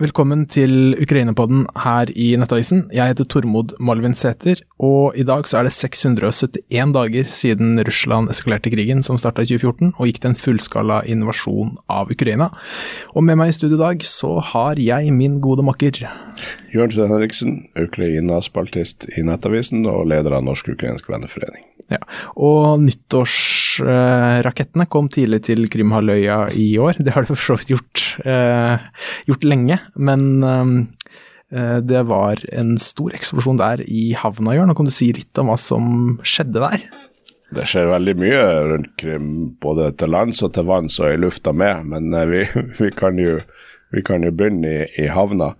Velkommen 0.00 0.46
til 0.48 0.94
Ukraina-podden 0.96 1.66
her 1.82 2.08
i 2.16 2.30
Nettavisen. 2.40 2.86
Jeg 2.88 3.12
heter 3.12 3.26
Tormod 3.28 3.74
Malvin 3.84 4.14
Sæther, 4.16 4.62
og 4.80 5.12
i 5.12 5.26
dag 5.28 5.44
så 5.44 5.58
er 5.58 5.66
det 5.68 5.74
671 5.74 6.94
dager 6.96 7.28
siden 7.28 7.76
Russland 7.84 8.32
eskalerte 8.32 8.72
krigen 8.72 9.04
som 9.04 9.20
starta 9.20 9.44
i 9.44 9.50
2014 9.50 9.90
og 9.90 10.08
gikk 10.08 10.22
til 10.22 10.32
en 10.32 10.40
fullskala 10.40 11.02
invasjon 11.04 11.74
av 11.92 12.08
Ukraina. 12.16 12.48
Og 13.12 13.28
med 13.28 13.36
meg 13.42 13.52
i 13.52 13.58
studio 13.58 13.76
i 13.76 13.82
dag 13.82 14.06
så 14.08 14.38
har 14.54 14.80
jeg 14.80 15.12
min 15.12 15.36
gode 15.44 15.68
makker. 15.68 16.00
Jørn 16.72 16.96
Henriksen, 16.96 17.66
Ukraina-spaltist 17.76 19.10
i 19.20 19.26
Nettavisen 19.28 19.84
og 19.84 20.08
leder 20.08 20.40
av 20.40 20.48
Norsk-ukrainsk 20.48 21.12
venneforening. 21.12 21.68
Ja, 21.90 21.98
Og 22.38 22.78
nyttårsrakettene 22.84 24.86
kom 24.90 25.08
tidlig 25.10 25.42
til 25.48 25.66
Krimhalvøya 25.72 26.36
i 26.54 26.78
år. 26.78 26.94
Det 27.02 27.12
har 27.16 27.22
de 27.26 27.32
for 27.32 27.42
så 27.42 27.56
vidt 27.58 27.72
gjort, 27.74 27.96
eh, 28.22 28.78
gjort 29.26 29.44
lenge, 29.44 29.78
men 29.96 30.42
eh, 31.50 31.80
det 31.82 32.06
var 32.06 32.38
en 32.54 32.78
stor 32.78 33.10
eksplosjon 33.18 33.58
der 33.58 33.82
i 33.90 34.14
havna, 34.14 34.54
Jørn. 34.54 34.70
Nå 34.70 34.74
kan 34.78 34.86
du 34.86 34.94
si 34.94 35.10
litt 35.16 35.34
om 35.42 35.50
hva 35.50 35.58
som 35.58 36.22
skjedde 36.22 36.62
der? 36.62 36.78
Det 37.50 37.66
skjer 37.66 37.90
veldig 37.90 38.14
mye 38.20 38.42
rundt 38.70 38.92
Krim, 39.00 39.30
både 39.62 39.90
til 39.98 40.12
lands 40.14 40.38
og 40.46 40.54
til 40.54 40.68
vanns 40.68 41.00
og 41.02 41.10
i 41.10 41.18
lufta 41.18 41.50
med, 41.50 41.82
men 41.90 42.14
eh, 42.14 42.30
vi, 42.30 42.46
vi, 42.78 42.90
kan, 42.94 43.18
jo, 43.18 43.40
vi 43.90 44.02
kan, 44.06 44.22
jo, 44.26 44.30
begynne 44.30 44.70
i, 44.70 44.86
i 45.02 45.10
havna. 45.10 45.54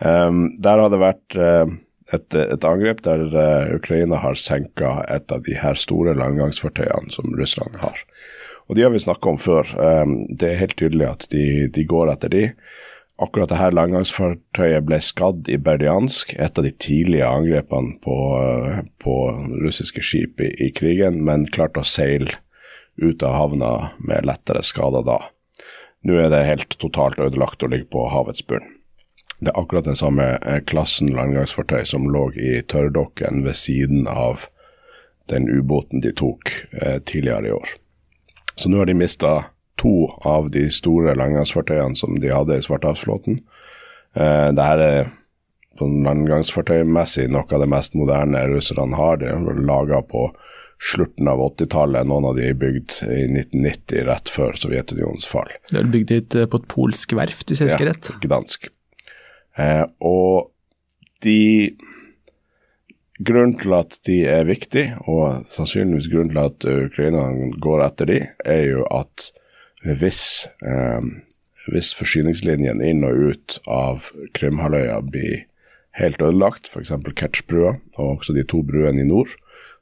Um, 0.00 0.56
der 0.60 0.80
har 0.80 0.90
det 0.92 1.00
vært 1.00 1.36
uh, 1.40 1.68
et, 2.14 2.34
et, 2.34 2.64
angrep 2.64 3.02
der 3.02 3.24
uh, 3.34 3.74
Ukraina 3.74 4.20
har 4.22 4.38
senka 4.38 5.00
et 5.10 5.32
av 5.32 5.42
de 5.46 5.56
her 5.58 5.78
store 5.78 6.14
landgangsfartøyene 6.18 7.10
som 7.10 7.34
Russland 7.38 7.80
har. 7.82 8.02
Og 8.66 8.78
De 8.78 8.84
har 8.84 8.92
vi 8.94 9.02
snakka 9.02 9.32
om 9.32 9.38
før. 9.38 9.70
Um, 9.78 10.20
det 10.30 10.52
er 10.52 10.60
helt 10.62 10.76
tydelig 10.78 11.08
at 11.08 11.26
de, 11.34 11.66
de 11.72 11.86
går 11.86 12.12
etter 12.14 12.30
de. 12.32 12.44
Akkurat 13.22 13.50
dette 13.50 13.72
landgangsfartøyet 13.74 14.86
ble 14.86 15.00
skadd 15.02 15.50
i 15.50 15.58
Berdiansk, 15.58 16.34
et 16.36 16.58
av 16.58 16.66
de 16.66 16.74
tidlige 16.74 17.26
angrepene 17.26 17.96
på, 18.04 18.16
uh, 18.38 18.82
på 19.02 19.16
russiske 19.64 20.04
skip 20.04 20.42
i, 20.44 20.52
i, 20.68 20.70
krigen, 20.76 21.22
men 21.26 21.48
klarte 21.50 21.82
å 21.82 21.88
seile 21.88 22.38
ut 23.02 23.22
av 23.26 23.34
havna 23.34 23.72
med 23.98 24.28
lettere 24.28 24.62
skader 24.64 25.04
da. 25.06 25.20
Nå 26.06 26.22
er 26.22 26.30
det 26.30 26.46
helt 26.46 26.78
totalt 26.78 27.18
ødelagt 27.18 27.64
og 27.66 27.74
ligger 27.74 27.90
på 27.92 28.06
havets 28.14 28.46
bunn. 28.46 28.75
Det 29.38 29.52
er 29.52 29.58
akkurat 29.60 29.84
den 29.84 29.98
samme 29.98 30.28
eh, 30.40 30.60
klassen 30.64 31.12
landgangsfartøy 31.12 31.84
som 31.88 32.08
lå 32.12 32.30
i 32.40 32.60
tørrdokken 32.64 33.44
ved 33.44 33.58
siden 33.58 34.06
av 34.08 34.46
den 35.30 35.48
ubåten 35.50 36.00
de 36.00 36.12
tok 36.16 36.52
eh, 36.72 36.98
tidligere 37.04 37.50
i 37.50 37.52
år. 37.58 37.76
Så 38.56 38.70
nå 38.72 38.80
har 38.80 38.88
de 38.88 38.96
mista 38.96 39.34
to 39.76 40.08
av 40.24 40.50
de 40.54 40.68
store 40.72 41.14
landgangsfartøyene 41.18 41.98
som 41.98 42.16
de 42.20 42.32
hadde 42.32 42.56
i 42.56 42.64
Svartehavsflåten. 42.64 43.42
Eh, 44.16 44.48
Dette 44.56 44.88
er 44.88 45.10
sånn 45.76 46.00
landgangsfartøymessig 46.06 47.28
noe 47.28 47.44
av 47.52 47.60
det 47.60 47.68
mest 47.68 47.96
moderne 47.98 48.46
russerne 48.48 48.96
har. 48.96 49.20
De 49.20 49.28
er 49.28 49.60
laga 49.68 50.00
på 50.00 50.30
slutten 50.82 51.28
av 51.28 51.40
80-tallet. 51.40 52.08
Noen 52.08 52.30
av 52.30 52.38
de 52.38 52.48
er 52.50 52.56
bygd 52.56 52.98
i 53.04 53.26
1990, 53.28 54.06
rett 54.08 54.32
før 54.32 54.56
Sovjetunionens 54.60 55.28
fall. 55.28 55.52
Det 55.68 55.82
er 55.82 55.92
bygd 55.92 56.16
eh, 56.40 56.48
på 56.48 56.62
et 56.62 56.70
polsk 56.72 57.16
verft, 57.18 57.48
hvis 57.50 57.60
jeg 57.60 57.72
husker 57.72 57.90
rett? 57.92 58.12
Ja, 58.14 58.22
gdansk. 58.24 58.70
Eh, 59.58 59.84
og 60.04 60.52
de 61.24 61.76
Grunnen 63.16 63.54
til 63.56 63.72
at 63.72 63.94
de 64.04 64.16
er 64.28 64.44
viktige, 64.44 64.92
og 65.08 65.46
sannsynligvis 65.48 66.10
grunnen 66.12 66.34
til 66.34 66.40
at 66.42 66.66
Ukraina 66.68 67.22
går 67.64 67.84
etter 67.86 68.10
de, 68.10 68.18
er 68.44 68.64
jo 68.66 68.82
at 68.92 69.30
hvis, 69.86 70.48
eh, 70.60 71.06
hvis 71.72 71.94
forsyningslinjen 71.96 72.82
inn 72.84 73.06
og 73.08 73.22
ut 73.30 73.56
av 73.72 74.10
Krimhalvøya 74.36 75.00
blir 75.08 75.46
helt 75.96 76.20
ødelagt, 76.20 76.68
f.eks. 76.68 76.92
Kertsbrua 77.16 77.78
og 77.96 78.18
også 78.18 78.36
de 78.36 78.44
to 78.44 78.60
bruene 78.66 79.00
i 79.00 79.08
nord, 79.08 79.32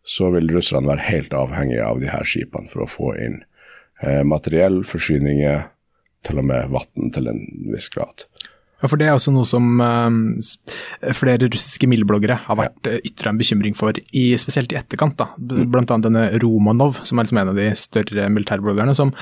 så 0.07 0.31
vil 0.31 0.53
russerne 0.55 0.93
være 0.93 1.09
helt 1.09 1.35
avhengige 1.35 1.83
av 1.83 1.99
de 2.03 2.13
her 2.13 2.29
skipene 2.29 2.71
for 2.71 2.85
å 2.85 2.91
få 2.91 3.15
inn 3.19 3.41
eh, 4.05 4.23
materiell, 4.23 4.85
forsyninger, 4.87 5.71
til 6.25 6.39
og 6.41 6.47
med 6.49 6.71
vann 6.73 7.11
til 7.13 7.27
en 7.29 7.43
viss 7.75 7.91
grad. 7.93 8.29
Ja, 8.85 8.91
for 8.93 9.01
Det 9.01 9.07
er 9.09 9.17
også 9.17 9.33
noe 9.33 9.49
som 9.49 9.81
uh, 9.81 10.13
flere 11.17 11.49
russiske 11.49 11.89
mildbloggere 11.89 12.37
har 12.45 12.61
vært 12.61 12.91
ja. 12.91 12.99
ytra 13.09 13.33
en 13.33 13.41
bekymring 13.41 13.73
for, 13.79 13.97
i, 13.97 14.27
spesielt 14.37 14.75
i 14.75 14.77
etterkant. 14.77 15.17
da. 15.17 15.31
Blant 15.41 15.89
annet 15.89 16.11
denne 16.11 16.27
Romanov, 16.43 17.01
som 17.09 17.17
er 17.17 17.25
liksom 17.25 17.41
en 17.41 17.55
av 17.55 17.59
de 17.59 17.71
større 17.81 18.29
militærbloggerne, 18.35 18.93
som 18.97 19.15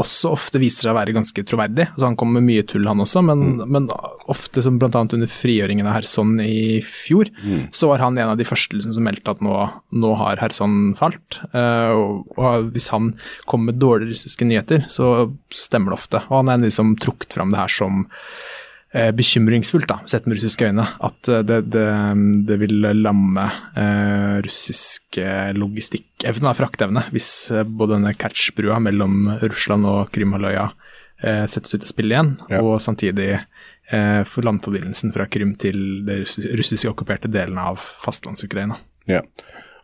også 0.00 0.32
ofte 0.34 0.58
viser 0.58 0.88
seg 0.88 0.90
å 0.90 0.96
være 0.96 1.12
ganske 1.14 1.44
troverdig. 1.46 1.84
Altså, 1.92 2.08
han 2.08 2.16
kommer 2.18 2.40
med 2.40 2.48
mye 2.48 2.64
tull, 2.66 2.88
han 2.88 3.02
også, 3.04 3.20
men, 3.28 3.44
mm. 3.60 3.60
men 3.76 3.90
ofte, 4.32 4.64
som 4.64 4.80
bl.a. 4.80 4.90
under 5.04 5.30
frigjøringen 5.30 5.86
av 5.86 6.00
Kherson 6.00 6.32
i 6.42 6.80
fjor, 6.82 7.30
mm. 7.44 7.68
så 7.76 7.92
var 7.92 8.02
han 8.02 8.18
en 8.18 8.32
av 8.32 8.40
de 8.40 8.48
første 8.48 8.74
liksom, 8.74 8.96
som 8.96 9.06
meldte 9.06 9.36
at 9.36 9.44
nå, 9.44 9.54
nå 9.94 10.16
har 10.18 10.40
Kherson 10.40 10.96
falt. 10.98 11.38
Uh, 11.52 11.92
og, 11.92 12.34
og, 12.40 12.72
hvis 12.74 12.90
han 12.96 13.12
kommer 13.46 13.70
med 13.70 13.84
dårlige 13.84 14.16
russiske 14.16 14.48
nyheter, 14.48 14.88
så 14.90 15.28
stemmer 15.54 15.94
det 15.94 16.00
ofte. 16.00 16.24
Og 16.26 16.40
han 16.40 16.50
er 16.50 16.58
en 16.58 16.66
av 16.66 16.72
de 16.72 16.74
som 16.80 16.96
trukket 16.98 17.38
fram 17.38 17.54
det 17.54 17.62
her 17.62 17.78
som 17.78 18.06
Eh, 18.08 18.62
bekymringsfullt, 18.94 19.88
da, 19.90 19.98
sett 20.06 20.26
med 20.26 20.38
russiske 20.38 20.68
øyne, 20.70 20.84
at 21.02 21.28
eh, 21.28 21.42
det, 21.46 21.60
det, 21.74 21.86
det 22.46 22.58
vil 22.60 22.86
lamme 23.00 23.46
eh, 23.74 24.36
russisk 24.44 25.18
logistikkevne, 25.58 26.52
fraktevne, 26.54 27.02
hvis 27.14 27.28
eh, 27.50 27.66
både 27.66 27.96
denne 27.96 28.14
catch-brua 28.14 28.78
mellom 28.84 29.32
Russland 29.42 29.88
og 29.90 30.12
Krimhalvøya 30.14 30.68
eh, 31.24 31.42
settes 31.50 31.74
ut 31.74 31.82
av 31.82 31.90
spill 31.90 32.14
igjen, 32.14 32.36
ja. 32.52 32.62
og 32.62 32.78
samtidig 32.84 33.32
eh, 33.34 34.22
for 34.30 34.46
landforbindelsen 34.46 35.14
fra 35.16 35.26
Krim 35.26 35.56
til 35.58 36.06
de 36.06 36.20
russiske 36.54 36.92
okkuperte 36.92 37.32
delene 37.34 37.66
av 37.74 37.82
fastlands-Ukraina. 38.04 38.78
Ja. 39.10 39.24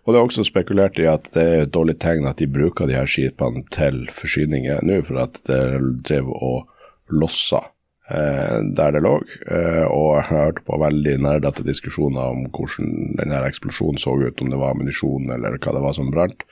Og 0.07 0.15
Det 0.15 0.21
er 0.21 0.31
også 0.31 0.47
spekulert 0.47 1.03
i 1.03 1.11
at 1.11 1.27
det 1.35 1.43
er 1.43 1.67
et 1.67 1.75
dårlig 1.75 1.99
tegn 2.01 2.31
at 2.31 2.39
de 2.41 2.47
bruker 2.49 2.89
de 2.89 2.97
her 2.97 3.11
skipene 3.11 3.67
til 3.75 4.07
forsyninger 4.15 4.81
nå, 4.87 5.03
for 5.11 5.21
at 5.27 5.43
det 5.51 5.61
drev 6.07 6.31
og 6.31 6.71
lossa 7.11 7.61
Eh, 7.61 7.80
der 8.11 8.93
det 8.93 9.03
lå. 9.05 9.15
Eh, 9.47 9.85
og 9.87 10.17
jeg 10.17 10.25
har 10.31 10.47
hørt 10.47 10.65
på 10.67 10.79
veldig 10.83 11.17
nerdete 11.23 11.65
diskusjoner 11.67 12.33
om 12.35 12.47
hvordan 12.51 13.17
denne 13.21 13.43
eksplosjonen 13.47 14.01
så 14.03 14.17
ut, 14.19 14.43
om 14.43 14.51
det 14.51 14.59
var 14.59 14.75
ammunisjon 14.75 15.31
eller 15.31 15.59
hva 15.59 15.77
det 15.77 15.85
var 15.85 15.95
som 15.97 16.11
brant. 16.11 16.43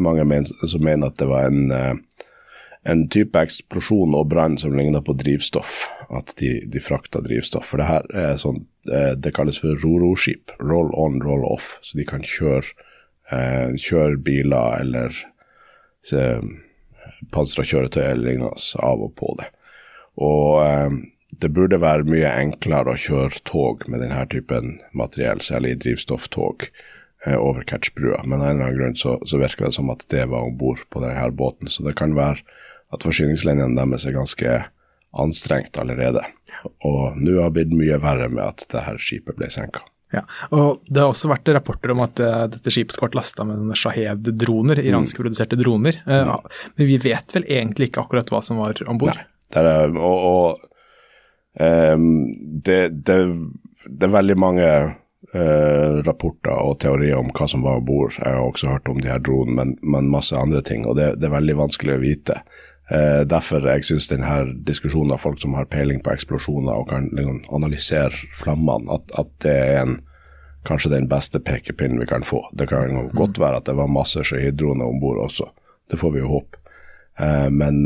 Mange 0.00 0.24
men, 0.28 0.44
som 0.48 0.84
mener 0.84 1.08
at 1.08 1.18
det 1.20 1.28
var 1.30 1.48
en, 1.48 1.70
eh, 1.72 2.26
en 2.92 3.06
type 3.12 3.38
eksplosjon 3.38 4.16
og 4.18 4.28
brann 4.32 4.58
som 4.60 4.76
ligna 4.76 5.00
på 5.04 5.16
drivstoff. 5.16 5.86
At 6.12 6.34
de, 6.40 6.58
de 6.68 6.82
frakta 6.84 7.22
drivstoff. 7.24 7.70
For 7.72 7.80
det 7.80 7.88
her 7.88 8.08
er 8.12 8.36
sånn 8.40 8.66
Det 8.82 9.30
kalles 9.30 9.60
for 9.62 9.78
roro-skip. 9.78 10.50
Roll 10.58 10.88
on, 10.98 11.20
roll 11.22 11.44
off. 11.46 11.76
Så 11.86 11.94
de 11.94 12.02
kan 12.02 12.24
kjøre, 12.26 12.66
kjøre 13.78 14.16
biler 14.26 14.80
eller 14.82 15.20
pansra 17.30 17.62
kjøretøy 17.62 18.02
eller 18.02 18.24
lignende 18.26 18.82
av 18.82 19.04
og 19.06 19.14
på 19.14 19.30
det. 19.38 19.46
Og 20.20 20.62
eh, 20.64 20.96
det 21.42 21.52
burde 21.56 21.80
være 21.82 22.08
mye 22.08 22.32
enklere 22.42 22.92
å 22.92 23.00
kjøre 23.00 23.42
tog 23.48 23.86
med 23.90 24.04
denne 24.04 24.24
typen 24.30 24.76
materiell, 24.96 25.40
særlig 25.44 25.78
drivstofftog, 25.84 26.68
eh, 27.26 27.38
over 27.38 27.64
Catchbrua. 27.68 28.20
Men 28.24 28.40
av 28.40 28.50
en 28.50 28.56
eller 28.56 28.68
annen 28.68 28.80
grunn 28.80 28.98
så, 29.00 29.16
så 29.26 29.40
virker 29.40 29.68
det 29.68 29.78
som 29.78 29.92
at 29.94 30.04
det 30.12 30.28
var 30.30 30.48
om 30.48 30.58
bord 30.58 30.84
på 30.92 31.02
denne 31.04 31.30
båten. 31.36 31.70
Så 31.72 31.86
det 31.86 31.96
kan 32.00 32.16
være 32.18 32.44
at 32.92 33.06
forsyningslinjene 33.08 33.78
deres 33.78 34.06
er 34.06 34.16
ganske 34.18 34.58
anstrengt 35.22 35.78
allerede. 35.80 36.22
Og 36.84 37.16
nå 37.20 37.38
har 37.38 37.50
det 37.50 37.56
blitt 37.56 37.74
mye 37.76 37.98
verre 38.02 38.28
med 38.32 38.44
at 38.44 38.66
dette 38.68 38.98
skipet 39.02 39.36
ble 39.38 39.48
senka. 39.52 39.84
Ja, 40.12 40.26
og 40.52 40.82
Det 40.84 41.00
har 41.00 41.08
også 41.08 41.30
vært 41.30 41.48
rapporter 41.56 41.94
om 41.94 42.02
at 42.04 42.20
uh, 42.20 42.44
dette 42.52 42.72
skipet 42.72 42.92
skal 42.92 43.08
vært 43.08 43.16
lasta 43.16 43.46
med 43.48 43.72
Shahed-droner, 43.80 44.80
mm. 44.82 44.88
iranskproduserte 44.90 45.56
droner. 45.56 46.02
Uh, 46.04 46.34
men 46.76 46.88
vi 46.90 46.98
vet 47.00 47.32
vel 47.32 47.48
egentlig 47.48 47.88
ikke 47.88 48.04
akkurat 48.04 48.32
hva 48.32 48.42
som 48.44 48.60
var 48.60 48.76
om 48.84 49.00
bord? 49.00 49.22
Der, 49.52 49.68
og, 49.98 50.18
og 50.32 50.60
um, 51.60 52.32
det, 52.64 52.88
det, 53.06 53.18
det, 53.86 54.06
er 54.06 54.14
veldig 54.16 54.36
mange 54.40 54.68
uh, 55.34 56.02
rapporter 56.06 56.54
og 56.56 56.78
teorier 56.80 57.18
om 57.18 57.32
hva 57.34 57.48
som 57.50 57.64
var 57.66 57.80
om 57.80 57.86
bord. 57.86 58.16
Jeg 58.18 58.28
har 58.32 58.42
også 58.44 58.72
hørt 58.72 58.88
om 58.88 59.00
de 59.00 59.10
her 59.12 59.22
dronene, 59.22 59.56
men, 59.58 59.74
men, 59.82 60.12
masse 60.12 60.36
andre 60.36 60.62
ting. 60.64 60.86
Og 60.86 60.96
det, 60.96 61.14
det 61.20 61.28
er 61.28 61.36
veldig 61.36 61.58
vanskelig 61.64 61.96
å 61.96 62.04
vite. 62.04 62.40
Uh, 62.92 63.22
derfor 63.28 63.64
jeg 63.68 63.86
syns 63.88 64.10
denne 64.10 64.38
diskusjonen 64.68 65.14
av 65.14 65.22
folk 65.22 65.40
som 65.42 65.54
har 65.56 65.70
peiling 65.70 66.02
på 66.04 66.12
eksplosjoner 66.12 66.74
og 66.76 66.88
kan 66.90 67.10
liksom, 67.16 67.44
analysere 67.54 68.32
flammene, 68.36 68.90
at, 68.92 69.14
at, 69.20 69.30
det 69.44 69.54
er 69.54 69.78
en, 69.84 70.00
kanskje 70.66 70.92
den 70.92 71.08
beste 71.10 71.40
pekepinnen 71.42 72.00
vi 72.02 72.08
kan 72.10 72.26
få. 72.26 72.44
Det 72.58 72.68
kan 72.70 72.90
mm. 72.90 73.14
godt 73.18 73.40
være 73.42 73.62
at 73.62 73.68
det 73.70 73.78
var 73.78 73.90
masse 73.90 74.24
skihydroner 74.26 74.88
om 74.88 75.00
bord 75.02 75.24
også. 75.24 75.48
Det 75.90 75.98
får 76.00 76.12
vi 76.14 76.22
jo 76.22 76.36
håpe. 76.36 76.60
Uh, 77.20 77.48
men 77.52 77.82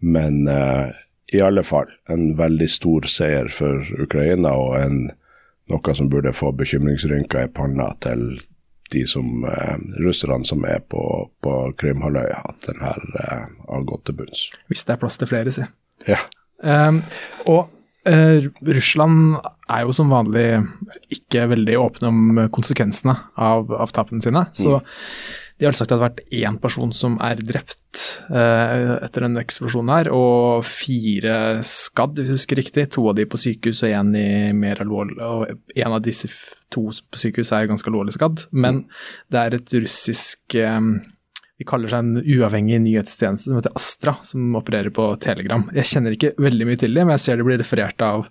men 0.00 0.48
uh, 0.48 0.90
i 1.32 1.40
alle 1.40 1.62
fall 1.62 1.90
en 2.10 2.32
veldig 2.38 2.68
stor 2.70 3.06
seier 3.10 3.50
for 3.54 3.86
Ukraina, 4.02 4.52
og 4.56 4.76
en, 4.80 5.02
noe 5.70 5.94
som 5.94 6.10
burde 6.10 6.34
få 6.34 6.50
bekymringsrynker 6.58 7.46
i 7.46 7.52
panna 7.54 7.90
til 8.02 8.40
de 8.90 9.04
som 9.06 9.44
eh, 9.46 9.76
russerne 10.02 10.46
som 10.48 10.64
er 10.66 10.80
på, 10.90 11.02
på 11.44 11.56
Krimhalvøya, 11.78 12.40
at 12.50 12.66
den 12.66 12.80
her 12.82 13.04
eh, 13.22 13.44
har 13.68 13.84
gått 13.86 14.08
til 14.08 14.16
bunns. 14.18 14.48
Hvis 14.66 14.82
det 14.86 14.96
er 14.96 15.02
plass 15.04 15.20
til 15.20 15.30
flere, 15.30 15.52
si. 15.54 15.66
Ja. 16.08 16.18
Um, 16.60 16.98
og 17.48 17.70
uh, 18.08 18.48
Russland 18.66 19.38
er 19.70 19.84
jo 19.86 19.94
som 19.96 20.10
vanlig 20.12 20.48
ikke 21.14 21.46
veldig 21.52 21.78
åpne 21.78 22.10
om 22.10 22.42
konsekvensene 22.52 23.14
av, 23.38 23.70
av 23.70 23.94
tapene 23.94 24.24
sine. 24.24 24.42
Så 24.56 24.80
de 25.60 25.68
har 25.68 25.76
sagt 25.76 25.90
at 25.90 25.92
det 25.92 25.98
har 25.98 26.08
vært 26.08 26.22
én 26.32 26.56
person 26.60 26.92
som 26.96 27.18
er 27.20 27.42
drept 27.44 28.00
eh, 28.32 28.94
etter 29.04 29.26
denne 29.26 29.42
eksplosjonen 29.44 29.92
her, 29.92 30.08
og 30.16 30.64
fire 30.64 31.60
skadd, 31.66 32.16
hvis 32.16 32.32
jeg 32.32 32.40
husker 32.40 32.60
riktig. 32.62 32.86
To 32.96 33.10
av 33.10 33.18
de 33.18 33.26
på 33.28 33.40
sykehus 33.40 33.82
og 33.84 33.92
én 33.92 34.14
i 34.16 34.26
mer 34.56 34.80
alvorlig 34.80 35.18
Og 35.20 35.76
en 35.76 35.96
av 35.98 36.00
disse 36.04 36.30
to 36.72 36.88
på 36.88 37.20
sykehus 37.20 37.52
er 37.52 37.68
ganske 37.68 37.92
alvorlig 37.92 38.16
skadd. 38.16 38.46
Men 38.56 38.86
det 39.28 39.42
er 39.42 39.58
et 39.58 39.74
russisk 39.76 40.56
eh, 40.56 40.80
de 41.60 41.66
kaller 41.68 41.92
seg 41.92 42.06
en 42.06 42.22
uavhengig 42.24 42.78
nyhetstjeneste 42.80 43.50
som 43.50 43.58
heter 43.58 43.74
Astra, 43.76 44.14
som 44.24 44.56
opererer 44.56 44.88
på 44.96 45.10
Telegram. 45.20 45.66
Jeg 45.76 45.90
kjenner 45.90 46.16
ikke 46.16 46.32
veldig 46.40 46.68
mye 46.70 46.80
til 46.80 46.96
dem, 46.96 47.10
men 47.10 47.18
jeg 47.18 47.26
ser 47.26 47.36
det 47.36 47.44
blir 47.50 47.60
referert 47.60 48.00
av, 48.06 48.30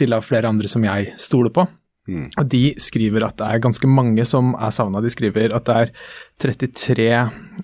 til 0.00 0.16
av 0.16 0.24
flere 0.24 0.48
andre 0.48 0.70
som 0.72 0.86
jeg 0.88 1.12
stoler 1.20 1.52
på. 1.52 1.66
Og 2.08 2.46
De 2.50 2.62
skriver 2.80 3.24
at 3.26 3.36
det 3.38 3.46
er 3.46 3.62
ganske 3.62 3.90
mange 3.90 4.24
som 4.28 4.54
er 4.58 4.72
savna. 4.74 5.02
De 5.04 5.12
skriver 5.12 5.54
at 5.54 5.66
det 5.68 5.76
er 5.76 5.92
33 6.42 7.08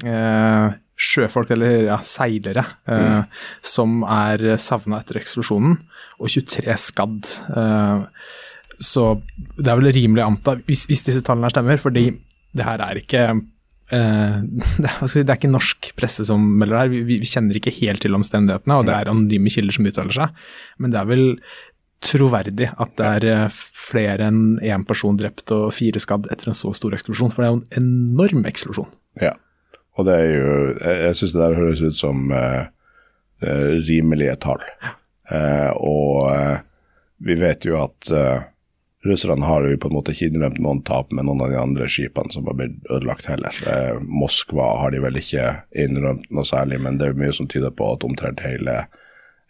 eh, 0.06 0.76
sjøfolk, 0.96 1.50
eller 1.56 1.88
ja, 1.90 1.96
seilere, 2.06 2.64
eh, 2.88 3.40
som 3.64 4.04
er 4.04 4.56
savna 4.62 5.00
etter 5.02 5.20
eksplosjonen, 5.20 5.78
og 6.20 6.30
23 6.32 6.78
skadd. 6.84 7.32
Eh, 7.56 8.06
så 8.76 9.08
det 9.56 9.72
er 9.72 9.80
vel 9.80 9.92
rimelig 9.96 10.24
anta, 10.24 10.56
hvis, 10.68 10.86
hvis 10.90 11.04
disse 11.08 11.24
tallene 11.26 11.48
her 11.48 11.56
stemmer, 11.56 11.80
fordi 11.80 12.08
det 12.56 12.70
her 12.70 12.88
er 12.90 13.02
ikke 13.02 13.28
Uh, 13.86 14.42
det, 14.82 14.88
er, 14.90 15.06
det, 15.06 15.28
er 15.30 15.36
ikke 15.36 15.52
norsk 15.52 15.92
presse 15.94 16.24
som 16.26 16.42
melder 16.58 16.74
det 16.74 16.80
her, 16.80 16.88
vi, 16.90 17.18
vi, 17.20 17.28
kjenner 17.30 17.54
ikke 17.54 17.70
helt 17.76 18.02
til 18.02 18.16
omstendighetene, 18.18 18.80
og 18.80 18.88
det 18.88 18.96
er 18.96 19.12
anonyme 19.12 19.52
kilder 19.52 19.76
som 19.76 19.86
uttaler 19.86 20.16
seg. 20.16 20.40
Men 20.82 20.90
det 20.90 20.98
er 20.98 21.06
vel 21.06 21.22
troverdig 22.06 22.70
at 22.72 22.92
det 22.98 23.08
er 23.18 23.26
eh, 23.32 23.58
flere 23.76 24.28
enn 24.30 24.60
én 24.64 24.86
person 24.88 25.18
drept 25.18 25.52
og 25.54 25.68
fire 25.76 26.02
skadd 26.02 26.28
etter 26.32 26.52
en 26.52 26.58
så 26.58 26.72
stor 26.76 26.96
eksplosjon. 26.96 27.32
For 27.34 27.42
det 27.42 27.48
er 27.48 27.54
jo 27.54 27.60
en 27.60 27.82
enorm 27.82 28.46
eksplosjon. 28.48 28.92
Ja, 29.22 29.34
og 29.96 30.08
det 30.08 30.16
er 30.20 30.30
jo 30.30 30.56
Jeg, 30.80 30.96
jeg 31.06 31.18
syns 31.20 31.36
det 31.36 31.42
der 31.42 31.60
høres 31.60 31.82
ut 31.82 31.98
som 31.98 32.30
uh, 32.32 32.66
rimelige 33.88 34.36
tall. 34.44 34.62
Uh, 35.26 35.72
og 35.82 36.62
vi 37.26 37.34
vet 37.40 37.64
jo 37.66 37.78
at 37.80 38.12
Russerne 39.06 39.44
har 39.44 39.64
jo 39.68 39.78
på 39.78 39.88
en 39.88 39.94
måte 39.94 40.12
ikke 40.14 40.30
innrømt 40.30 40.58
noen 40.62 40.82
tap 40.86 41.12
med 41.14 41.26
noen 41.28 41.44
av 41.44 41.52
de 41.52 41.58
andre 41.60 41.88
skipene 41.90 42.32
som 42.34 42.46
har 42.48 42.56
blitt 42.58 42.78
ødelagt 42.90 43.28
heller. 43.30 43.58
Eh, 43.68 43.98
Moskva 44.02 44.72
har 44.80 44.94
de 44.94 45.02
vel 45.04 45.18
ikke 45.20 45.48
innrømt 45.78 46.26
noe 46.34 46.46
særlig, 46.48 46.80
men 46.82 46.98
det 46.98 47.06
er 47.06 47.14
jo 47.14 47.20
mye 47.22 47.36
som 47.36 47.50
tyder 47.50 47.74
på 47.76 47.92
at 47.94 48.06
omtrent 48.06 48.42
hele, 48.44 48.80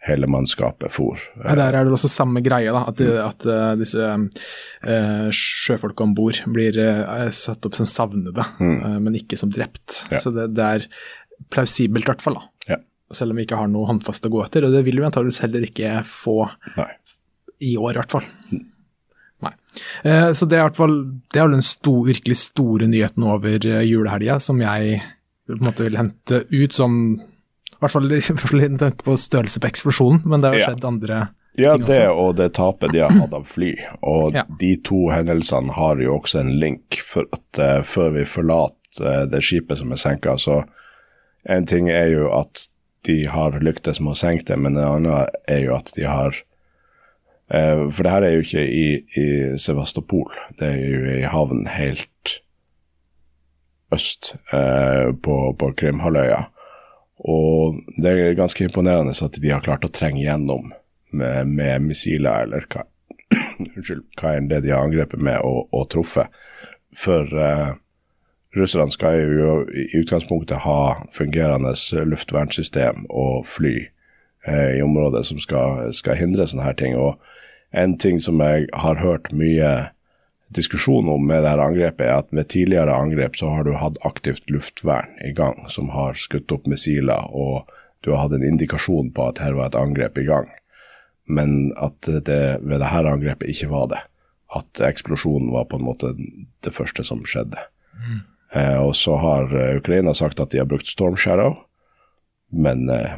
hele 0.05 0.27
mannskapet 0.29 0.93
for. 0.93 1.19
Ja, 1.41 1.55
der 1.57 1.75
er 1.75 1.87
det 1.87 1.93
også 1.95 2.09
samme 2.11 2.43
greie, 2.45 2.71
da, 2.73 2.83
at, 2.91 3.01
at 3.01 3.47
uh, 3.49 3.71
disse 3.79 4.03
uh, 4.03 5.29
sjøfolka 5.33 6.05
om 6.05 6.13
bord 6.17 6.39
blir 6.53 6.77
uh, 6.77 7.25
satt 7.33 7.65
opp 7.67 7.77
som 7.79 7.89
savnede, 7.89 8.45
mm. 8.61 9.01
men 9.03 9.17
ikke 9.19 9.39
som 9.39 9.51
drept. 9.53 10.03
Ja. 10.13 10.21
Så 10.21 10.31
det, 10.35 10.51
det, 10.57 10.69
er 10.77 11.49
plausibelt 11.53 12.05
i 12.05 12.11
hvert 12.11 12.23
fall. 12.23 12.39
Ja. 12.69 12.79
Selv 13.15 13.33
om 13.33 13.41
vi 13.41 13.47
ikke 13.47 13.59
har 13.59 13.69
noe 13.71 13.89
håndfast 13.89 14.29
å 14.29 14.33
gå 14.33 14.45
etter, 14.45 14.67
og 14.67 14.77
det 14.77 14.85
vil 14.87 15.01
vi 15.01 15.07
antageligvis 15.09 15.43
heller 15.45 15.65
ikke 15.67 15.99
få 16.07 16.43
Nei. 16.77 16.91
i 17.65 17.75
år, 17.79 17.97
i 17.97 18.01
hvert 18.03 18.17
fall. 18.19 18.27
Mm. 18.53 18.65
Nei. 19.45 19.53
Eh, 20.03 20.31
så 20.33 20.47
det 20.49 20.57
er 20.57 20.63
i 20.63 20.67
hvert 20.69 20.79
fall 20.79 20.97
det 21.33 21.41
er 21.41 21.51
den 21.53 21.65
sto, 21.65 21.99
virkelig 22.07 22.39
store 22.41 22.89
nyheten 22.89 23.25
over 23.27 23.57
eh, 23.69 23.85
julehelga 23.85 24.39
som 24.43 24.61
jeg 24.63 25.01
på 25.47 25.59
en 25.59 25.67
måte 25.67 25.85
vil 25.85 25.99
hente 25.99 26.41
ut 26.49 26.75
som 26.75 26.95
I 27.77 27.83
hvert 27.83 27.93
fall 27.93 28.09
med 28.71 28.79
tanke 28.81 29.05
på 29.05 29.17
størrelse 29.19 29.61
på 29.61 29.69
eksplosjonen, 29.69 30.23
men 30.25 30.41
det 30.41 30.53
har 30.53 30.57
ja. 30.59 30.69
skjedd 30.71 30.87
andre 30.87 31.19
ja, 31.57 31.73
ting 31.75 31.83
også. 31.83 31.93
Ja, 31.93 31.99
det 31.99 32.09
og 32.23 32.31
det 32.37 32.47
tapet 32.57 32.93
de 32.93 33.03
har 33.03 33.13
hatt 33.13 33.35
av 33.37 33.45
fly. 33.49 33.73
Og 34.05 34.33
ja. 34.35 34.45
de 34.59 34.71
to 34.85 35.07
hendelsene 35.13 35.73
har 35.77 36.01
jo 36.01 36.17
også 36.19 36.41
en 36.43 36.55
link, 36.61 36.99
for 37.05 37.29
at 37.33 37.61
uh, 37.61 37.79
før 37.85 38.15
vi 38.17 38.25
forlater 38.29 39.05
uh, 39.05 39.23
det 39.29 39.43
skipet 39.45 39.81
som 39.81 39.93
er 39.93 40.01
senka, 40.01 40.37
så 40.41 40.63
en 41.47 41.69
ting 41.69 41.91
er 41.93 42.11
jo 42.13 42.31
at 42.35 42.67
de 43.07 43.21
har 43.31 43.55
lyktes 43.63 44.01
med 44.03 44.15
å 44.15 44.19
senke 44.19 44.49
det, 44.49 44.57
men 44.59 44.77
en 44.77 44.89
annen 44.89 45.31
er 45.47 45.63
jo 45.63 45.77
at 45.77 45.93
de 45.95 46.05
har 46.09 46.33
uh, 47.53 47.87
for 47.93 48.01
det 48.03 48.13
her 48.13 48.27
er 48.27 48.35
jo 48.35 48.45
ikke 48.45 48.65
i, 48.65 48.87
i, 49.17 49.27
Sevastopol, 49.61 50.33
det 50.59 50.73
er 50.73 50.81
jo 50.81 51.17
i 51.19 51.23
havn 51.29 51.65
helt 51.71 52.41
øst 53.93 54.35
eh, 54.51 55.13
på, 55.23 55.55
på 55.59 55.71
Krimhalvøya. 55.79 56.41
Og 57.17 57.79
det 57.97 58.13
er 58.13 58.37
ganske 58.37 58.67
imponerende 58.67 59.15
at 59.25 59.39
de 59.41 59.51
har 59.51 59.63
klart 59.65 59.85
å 59.87 59.93
trenge 59.93 60.21
gjennom 60.21 60.71
med, 61.11 61.47
med 61.47 61.87
missiler, 61.87 62.45
eller 62.45 62.67
hva, 62.69 62.85
unnskyld, 63.73 64.05
hva 64.19 64.35
enn 64.37 64.49
det 64.51 64.61
de 64.65 64.73
har 64.73 64.85
angrepet 64.85 65.21
med 65.23 65.41
og, 65.45 65.65
og 65.73 65.87
truffet. 65.93 66.33
For 66.97 67.29
uh, 67.33 67.73
russerne 68.57 68.93
skal 68.93 69.21
jo 69.23 69.57
i 69.71 69.89
utgangspunktet 70.01 70.61
ha 70.65 71.07
fungerende 71.15 71.73
luftvernsystem 72.05 73.07
og 73.09 73.47
fly 73.49 73.75
uh, 74.47 74.77
i 74.77 74.83
området 74.85 75.25
som 75.31 75.41
skal, 75.41 75.89
skal 75.97 76.19
hindre 76.19 76.47
sånne 76.47 76.69
her 76.69 76.77
ting. 76.77 76.95
og 76.97 77.17
en 77.73 77.97
ting 77.99 78.19
som 78.21 78.39
jeg 78.39 78.67
har 78.73 78.99
hørt 79.01 79.31
mye 79.35 79.89
diskusjon 80.55 81.09
om 81.09 81.25
med 81.27 81.43
dette 81.43 81.63
angrepet, 81.63 82.05
er 82.05 82.21
at 82.21 82.31
ved 82.31 82.49
tidligere 82.53 82.95
angrep 82.95 83.35
så 83.39 83.51
har 83.51 83.67
du 83.67 83.73
hatt 83.77 83.99
aktivt 84.07 84.49
luftvern 84.51 85.17
i 85.25 85.33
gang, 85.35 85.65
som 85.71 85.91
har 85.95 86.17
skutt 86.19 86.51
opp 86.55 86.67
missiler, 86.69 87.27
og 87.31 87.67
du 88.05 88.13
har 88.13 88.25
hatt 88.25 88.37
en 88.37 88.45
indikasjon 88.47 89.11
på 89.15 89.27
at 89.31 89.41
her 89.43 89.57
var 89.57 89.71
et 89.71 89.79
angrep 89.79 90.17
i 90.21 90.27
gang. 90.27 90.49
Men 91.27 91.73
at 91.75 92.07
det 92.07 92.41
ved 92.63 92.79
dette 92.79 93.11
angrepet 93.11 93.51
ikke 93.51 93.71
var 93.73 93.89
det. 93.91 94.01
At 94.55 94.79
eksplosjonen 94.79 95.51
var 95.51 95.67
på 95.67 95.79
en 95.79 95.87
måte 95.89 96.13
det 96.63 96.71
første 96.71 97.03
som 97.03 97.25
skjedde. 97.27 97.59
Mm. 97.97 98.19
Eh, 98.55 98.77
og 98.79 98.95
så 98.95 99.17
har 99.19 99.51
Ukraina 99.75 100.13
sagt 100.15 100.39
at 100.39 100.53
de 100.53 100.61
har 100.61 100.69
brukt 100.69 100.87
Storm 100.87 101.17
Shadow, 101.19 101.57
men 102.55 102.87
eh, 102.89 103.17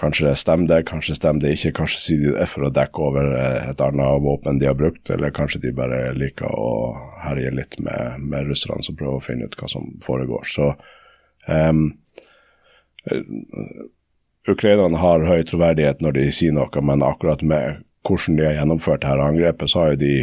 Kanskje 0.00 0.32
stemmer 0.38 0.68
det, 0.68 0.84
kanskje 0.88 1.14
stemmer 1.18 1.44
det 1.44 1.50
ikke. 1.58 1.74
Kanskje 1.76 1.98
sier 2.00 2.22
de 2.22 2.30
det 2.38 2.46
for 2.48 2.64
å 2.64 2.72
dekke 2.72 3.02
over 3.04 3.34
eh, 3.36 3.68
et 3.68 3.82
annet 3.84 4.22
våpen 4.24 4.60
de 4.60 4.70
har 4.70 4.78
brukt, 4.78 5.10
eller 5.12 5.34
kanskje 5.36 5.60
de 5.66 5.74
bare 5.76 6.14
liker 6.16 6.48
å 6.48 6.70
herje 7.26 7.52
litt 7.52 7.76
med, 7.84 8.16
med 8.24 8.48
russerne 8.48 8.80
som 8.86 8.96
prøver 8.96 9.20
å 9.20 9.24
finne 9.24 9.50
ut 9.50 9.58
hva 9.60 9.68
som 9.68 9.90
foregår. 10.04 10.48
Så 10.48 10.70
um, 11.52 11.90
Ukrainerne 14.48 15.04
har 15.04 15.26
høy 15.28 15.44
troverdighet 15.44 16.00
når 16.00 16.16
de 16.16 16.26
sier 16.32 16.56
noe, 16.56 16.84
men 16.84 17.04
akkurat 17.04 17.44
med 17.44 17.84
hvordan 18.08 18.38
de 18.40 18.46
har 18.48 18.56
gjennomført 18.56 19.04
dette 19.04 19.28
angrepet, 19.28 19.68
så 19.68 19.84
har 19.84 19.92
jo 19.92 20.00
de 20.00 20.14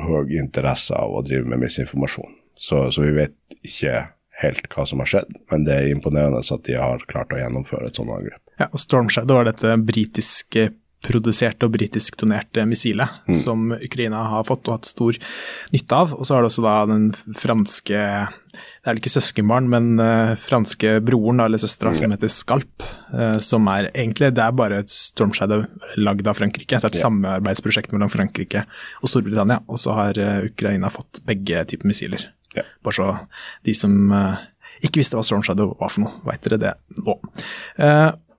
høy 0.00 0.38
interesse 0.40 0.96
av 0.96 1.12
å 1.12 1.24
drive 1.26 1.44
med 1.44 1.60
misinformasjon. 1.66 2.38
Så, 2.56 2.86
så 2.88 3.04
vi 3.04 3.12
vet 3.20 3.36
ikke 3.60 4.06
helt 4.40 4.68
hva 4.72 4.86
som 4.88 5.04
har 5.04 5.12
skjedd, 5.12 5.34
men 5.52 5.66
det 5.68 5.76
er 5.76 5.92
imponerende 5.92 6.40
at 6.40 6.64
de 6.64 6.80
har 6.80 7.04
klart 7.10 7.36
å 7.36 7.40
gjennomføre 7.40 7.90
et 7.90 8.00
sånt 8.00 8.12
angrep. 8.14 8.40
Ja, 8.60 8.68
og 8.68 8.82
Storm 8.82 9.08
Shadow 9.12 9.40
var 9.40 9.48
dette 9.48 9.74
britiske 9.80 10.70
produserte 11.00 11.64
og 11.64 11.72
britisk 11.74 12.18
donerte 12.20 12.66
missilet 12.68 13.22
mm. 13.28 13.36
som 13.40 13.70
Ukraina 13.72 14.20
har 14.34 14.44
fått 14.44 14.68
og 14.68 14.76
hatt 14.76 14.88
stor 14.90 15.16
nytte 15.72 15.96
av. 15.96 16.12
Og 16.16 16.28
så 16.28 16.36
har 16.36 16.44
det 16.44 16.50
også 16.50 16.64
da 16.66 16.74
den 16.90 17.06
franske 17.40 18.02
Det 18.50 18.58
er 18.84 18.90
vel 18.90 19.00
ikke 19.00 19.12
søskenbarn, 19.14 19.70
men 19.72 19.94
uh, 19.96 20.34
franske 20.44 20.98
broren 21.06 21.40
da, 21.40 21.48
eller 21.48 21.62
søstera 21.62 21.94
mm. 21.94 21.98
som 22.02 22.14
heter 22.16 22.34
Skalp. 22.34 22.86
Uh, 23.14 23.38
som 23.40 23.68
er 23.72 23.90
egentlig 23.94 24.32
Det 24.36 24.44
er 24.44 24.58
bare 24.60 24.82
et 24.84 24.92
Storm 24.92 25.32
Shadow 25.36 25.64
lagd 25.96 26.28
av 26.28 26.36
Frankrike. 26.36 26.76
Så 26.76 26.84
det 26.84 26.90
er 26.90 26.96
et 26.98 27.00
yeah. 27.00 27.08
samarbeidsprosjekt 27.08 27.96
mellom 27.96 28.12
Frankrike 28.12 28.66
og 29.00 29.12
Storbritannia. 29.12 29.62
Og 29.72 29.80
så 29.80 29.96
har 29.96 30.20
uh, 30.20 30.44
Ukraina 30.50 30.92
fått 30.92 31.24
begge 31.28 31.64
typer 31.70 31.88
missiler. 31.88 32.28
Yeah. 32.56 32.68
Bare 32.84 32.98
så 32.98 33.12
de 33.64 33.72
som 33.78 33.96
ikke 34.80 35.00
visste 35.00 35.16
hva 35.16 35.24
Storm 35.24 35.44
Shadow 35.46 35.76
var 35.80 35.92
for 35.92 36.04
noe, 36.04 36.20
veit 36.26 36.44
dere 36.44 36.58
det 36.60 36.72
nå. 37.04 37.16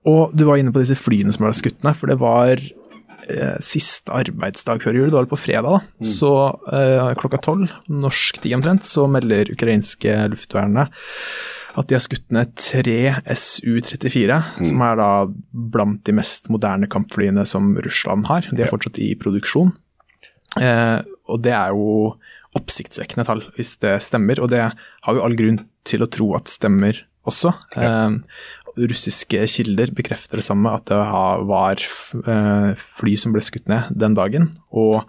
Og 0.08 0.34
du 0.34 0.46
var 0.48 0.58
inne 0.58 0.72
på 0.74 0.82
disse 0.82 0.98
flyene 0.98 1.34
som 1.34 1.46
ble 1.46 1.54
skutt 1.54 1.82
ned, 1.86 1.94
for 1.98 2.10
det 2.10 2.18
var 2.22 2.58
eh, 2.58 3.56
siste 3.62 4.10
arbeidsdag 4.14 4.82
før 4.82 4.98
jul, 4.98 5.08
det 5.10 5.18
var 5.20 5.30
på 5.30 5.40
fredag, 5.40 5.68
da. 5.68 6.02
Mm. 6.02 6.10
Så 6.10 6.32
eh, 6.74 7.12
klokka 7.20 7.42
tolv, 7.44 7.70
norsk 7.90 8.42
tid 8.42 8.58
omtrent, 8.58 8.88
så 8.88 9.06
melder 9.10 9.52
ukrainske 9.54 10.16
luftvernet 10.32 10.90
at 11.78 11.88
de 11.88 11.96
har 11.96 12.02
skutt 12.04 12.26
ned 12.34 12.50
tre 12.60 12.98
Su-34, 13.38 14.38
mm. 14.60 14.66
som 14.68 14.82
er 14.84 14.98
da 15.00 15.08
blant 15.50 16.02
de 16.04 16.14
mest 16.16 16.50
moderne 16.52 16.88
kampflyene 16.90 17.46
som 17.48 17.72
Russland 17.80 18.28
har. 18.28 18.48
De 18.52 18.64
er 18.64 18.70
fortsatt 18.70 19.00
i 19.00 19.12
produksjon. 19.20 19.72
Eh, 20.60 20.98
og 21.32 21.40
det 21.44 21.54
er 21.56 21.72
jo 21.72 22.12
oppsiktsvekkende 22.58 23.24
tall, 23.24 23.40
hvis 23.56 23.78
det 23.80 23.96
stemmer. 24.04 24.42
Og 24.44 24.52
det 24.52 24.66
har 24.68 25.16
vi 25.16 25.24
all 25.24 25.38
grunn 25.38 25.62
til 25.88 26.04
å 26.04 26.10
tro 26.12 26.32
at 26.36 26.52
stemmer 26.52 27.00
også. 27.28 27.54
Ja. 27.76 28.08
Um, 28.10 28.22
russiske 28.76 29.46
kilder 29.54 29.92
bekrefter 29.96 30.40
det 30.40 30.46
samme, 30.46 30.72
at 30.72 30.88
det 30.90 31.00
var 31.50 31.82
fly 32.78 33.16
som 33.18 33.34
ble 33.34 33.44
skutt 33.44 33.68
ned 33.72 33.92
den 33.98 34.18
dagen. 34.18 34.52
Og 34.70 35.02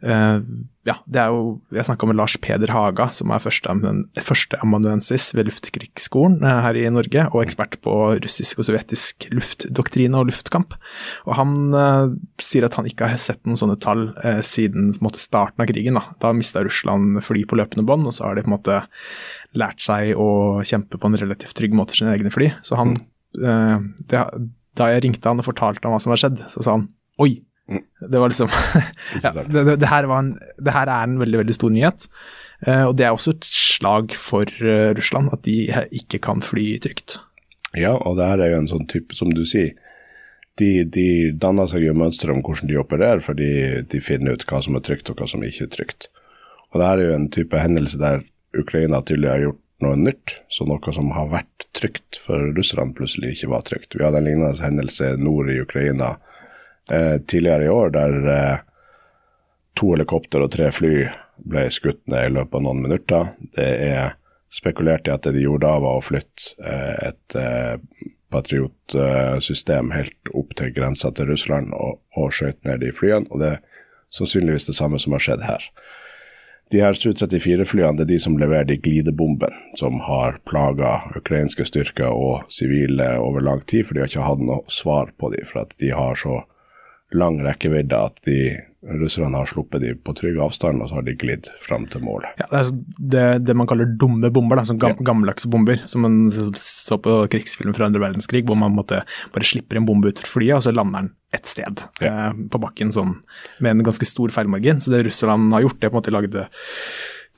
ja, 0.00 0.94
det 1.04 1.18
er 1.20 1.28
jo, 1.28 1.60
Jeg 1.76 1.84
snakka 1.84 2.06
med 2.08 2.16
Lars 2.16 2.38
Peder 2.40 2.70
Haga, 2.72 3.10
som 3.12 3.28
er 3.34 3.42
førsteamanuensis 3.42 5.26
første 5.28 5.36
ved 5.36 5.50
Luftkrigsskolen 5.50 6.40
her 6.40 6.78
i 6.78 6.86
Norge, 6.88 7.26
og 7.28 7.42
ekspert 7.42 7.76
på 7.84 7.92
russisk 8.16 8.62
og 8.62 8.70
sovjetisk 8.70 9.28
luftdoktrine 9.34 10.16
og 10.16 10.30
luftkamp. 10.30 10.78
Og 11.28 11.36
Han 11.36 11.52
sier 12.40 12.64
at 12.64 12.78
han 12.80 12.88
ikke 12.88 13.10
har 13.12 13.20
sett 13.20 13.44
noen 13.44 13.60
sånne 13.60 13.76
tall 13.76 14.08
siden 14.40 14.94
måte, 15.04 15.20
starten 15.20 15.60
av 15.60 15.68
krigen. 15.68 16.00
Da, 16.00 16.16
da 16.24 16.32
mista 16.32 16.64
Russland 16.64 17.20
fly 17.26 17.44
på 17.44 17.60
løpende 17.60 17.84
bånd, 17.84 18.08
og 18.08 18.16
så 18.16 18.30
har 18.30 18.40
de 18.40 18.46
på 18.46 18.52
en 18.52 18.56
måte 18.56 18.80
lært 19.58 19.82
seg 19.82 20.14
å 20.18 20.62
kjempe 20.66 20.98
på 21.00 21.10
en 21.10 21.18
relativt 21.18 21.56
trygg 21.58 21.74
måte 21.76 21.96
sine 21.96 22.14
egne 22.14 22.32
fly. 22.34 22.52
Så 22.66 22.78
han, 22.78 22.96
uh, 23.40 23.78
det, 24.10 24.24
da 24.78 24.90
jeg 24.92 25.04
ringte 25.06 25.30
han 25.30 25.42
og 25.42 25.48
fortalte 25.48 25.86
ham 25.86 25.96
hva 25.96 26.02
som 26.02 26.14
har 26.14 26.22
skjedd, 26.22 26.44
så 26.52 26.64
sa 26.64 26.76
han 26.78 26.90
oi, 27.20 27.32
det 27.70 28.18
var 28.18 28.32
liksom 28.32 28.50
ja, 29.24 29.30
det, 29.30 29.64
det, 29.64 29.76
det, 29.82 29.90
her 29.90 30.08
en, 30.10 30.32
det, 30.58 30.74
her 30.74 30.90
er 30.90 31.06
en 31.06 31.18
veldig 31.20 31.42
veldig 31.44 31.56
stor 31.56 31.74
nyhet. 31.74 32.06
Uh, 32.66 32.86
og 32.90 32.96
det 32.98 33.06
er 33.06 33.16
også 33.16 33.36
et 33.36 33.50
slag 33.50 34.14
for 34.18 34.48
uh, 34.62 34.90
Russland, 34.98 35.32
at 35.34 35.44
de 35.46 35.62
ikke 36.02 36.22
kan 36.26 36.42
fly 36.44 36.72
trygt. 36.82 37.20
Ja, 37.76 37.94
og 37.94 38.18
det 38.18 38.26
her 38.26 38.42
er 38.42 38.54
jo 38.54 38.64
en 38.64 38.70
sånn 38.70 38.88
type, 38.90 39.14
som 39.14 39.30
du 39.34 39.44
sier. 39.46 39.76
De, 40.58 40.82
de 40.84 41.30
danner 41.40 41.68
seg 41.70 41.86
jo 41.86 41.94
mønstre 41.96 42.34
om 42.34 42.42
hvordan 42.44 42.68
de 42.68 42.80
opererer, 42.80 43.22
fordi 43.24 43.50
de 43.88 44.00
finner 44.04 44.34
ut 44.34 44.44
hva 44.50 44.58
som 44.64 44.74
er 44.76 44.82
trygt 44.84 45.08
og 45.08 45.22
hva 45.22 45.28
som 45.30 45.44
ikke 45.46 45.68
er 45.68 45.76
trygt. 45.76 46.10
Og 46.70 46.80
det 46.80 46.88
her 46.88 47.00
er 47.00 47.08
jo 47.08 47.16
en 47.16 47.30
type 47.32 47.62
hendelse 47.62 48.00
der 48.00 48.24
Ukraina 48.58 49.02
tydelig 49.02 49.30
har 49.30 49.44
gjort 49.44 49.66
noe 49.80 49.96
nytt, 49.96 50.40
så 50.52 50.66
noe 50.68 50.92
som 50.92 51.12
har 51.16 51.30
vært 51.32 51.66
trygt 51.76 52.18
for 52.20 52.50
russerne, 52.56 52.92
plutselig 52.96 53.34
ikke 53.36 53.52
var 53.54 53.64
trygt. 53.68 53.94
Vi 53.96 54.04
hadde 54.04 54.20
en 54.20 54.28
lignende 54.28 54.64
hendelse 54.64 55.14
nord 55.20 55.50
i 55.50 55.60
Ukraina 55.62 56.14
eh, 56.92 57.16
tidligere 57.20 57.64
i 57.68 57.72
år, 57.72 57.92
der 57.96 58.30
eh, 58.34 58.62
to 59.78 59.92
helikopter 59.94 60.44
og 60.44 60.52
tre 60.52 60.68
fly 60.74 60.94
ble 61.48 61.66
skutt 61.72 62.02
ned 62.10 62.26
i 62.26 62.34
løpet 62.36 62.58
av 62.58 62.64
noen 62.66 62.82
minutter. 62.84 63.30
Det 63.56 63.68
er 63.88 64.16
spekulert 64.52 65.08
i 65.08 65.14
at 65.14 65.24
det 65.24 65.36
de 65.38 65.46
gjorde 65.46 65.68
da, 65.68 65.78
var 65.80 66.00
å 66.00 66.04
flytte 66.04 66.56
eh, 66.66 67.10
et 67.10 67.38
eh, 67.38 68.08
Patriot-system 68.30 69.90
helt 69.90 70.34
opp 70.38 70.52
til 70.58 70.70
grensa 70.74 71.10
til 71.14 71.32
Russland 71.32 71.72
og, 71.74 71.98
og 72.18 72.30
skjøt 72.34 72.60
ned 72.66 72.84
de 72.84 72.92
flyene. 72.94 73.26
og 73.30 73.42
det 73.42 73.54
er 73.56 73.64
sannsynligvis 74.14 74.68
det 74.68 74.76
samme 74.78 75.00
som 75.02 75.14
har 75.16 75.24
skjedd 75.24 75.42
her. 75.46 75.64
De 76.70 76.78
her 76.78 76.94
Su-34-flyene 76.94 77.98
det 77.98 78.04
er 78.04 78.10
de 78.12 78.18
som 78.22 78.36
leverer 78.38 78.68
de 78.68 78.76
glidebombene 78.78 79.74
som 79.78 79.98
har 80.06 80.38
plaga 80.46 81.00
ukrainske 81.18 81.66
styrker 81.66 82.14
og 82.14 82.44
sivile 82.52 83.16
over 83.18 83.42
lang 83.42 83.64
tid, 83.66 83.88
for 83.88 83.96
de 83.96 84.04
har 84.04 84.10
ikke 84.12 84.26
hatt 84.28 84.44
noe 84.46 84.62
svar 84.70 85.10
på 85.18 85.32
dem, 85.34 85.48
for 85.48 85.64
at 85.64 85.74
de 85.82 85.90
har 85.90 86.14
så 86.14 86.44
lang 87.10 87.40
rekkevidde 87.42 87.98
at 87.98 88.22
de 88.22 88.38
russerne 88.80 89.36
har 89.36 89.48
sluppet 89.48 89.82
de 89.82 89.92
på 89.94 90.14
trygg 90.16 90.38
avstand, 90.40 90.80
og 90.80 90.88
så 90.88 90.98
har 90.98 91.04
de 91.04 91.14
glidd 91.20 91.50
fram 91.60 91.84
til 91.92 92.04
målet. 92.04 92.32
Ja, 92.40 92.48
det 92.48 92.60
er 92.60 92.70
det, 93.14 93.24
det, 93.48 93.56
man 93.58 93.68
kaller 93.68 93.90
dumme 94.00 94.30
bomber, 94.32 94.60
da, 94.60 94.64
sånn 94.68 94.80
gam, 94.80 94.96
ja. 94.96 95.06
gammeldagse 95.10 95.50
bomber. 95.52 95.82
Som 95.90 96.06
man 96.06 96.18
så 96.32 97.00
på 97.02 97.20
krigsfilm 97.32 97.76
fra 97.76 97.90
andre 97.90 98.02
verdenskrig, 98.06 98.46
hvor 98.48 98.58
man 98.60 98.74
måtte 98.76 99.02
bare 99.34 99.46
slipper 99.46 99.80
en 99.80 99.88
bombe 99.88 100.12
ut 100.12 100.22
fra 100.22 100.32
flyet, 100.32 100.56
og 100.56 100.64
så 100.64 100.74
lander 100.74 101.04
den 101.04 101.14
ett 101.36 101.46
sted 101.46 101.84
ja. 102.00 102.10
eh, 102.10 102.42
på 102.50 102.60
bakken 102.62 102.92
sånn, 102.94 103.18
med 103.60 103.76
en 103.76 103.86
ganske 103.86 104.08
stor 104.08 104.32
feilmargin. 104.34 104.80
Så 104.82 104.94
det 104.94 105.04
Russland 105.06 105.52
har 105.54 105.68
gjort, 105.68 105.80
det 105.80 105.88
er 105.88 105.92
på 105.92 105.98
en 105.98 106.02
måte 106.02 106.16
lagd 106.16 106.38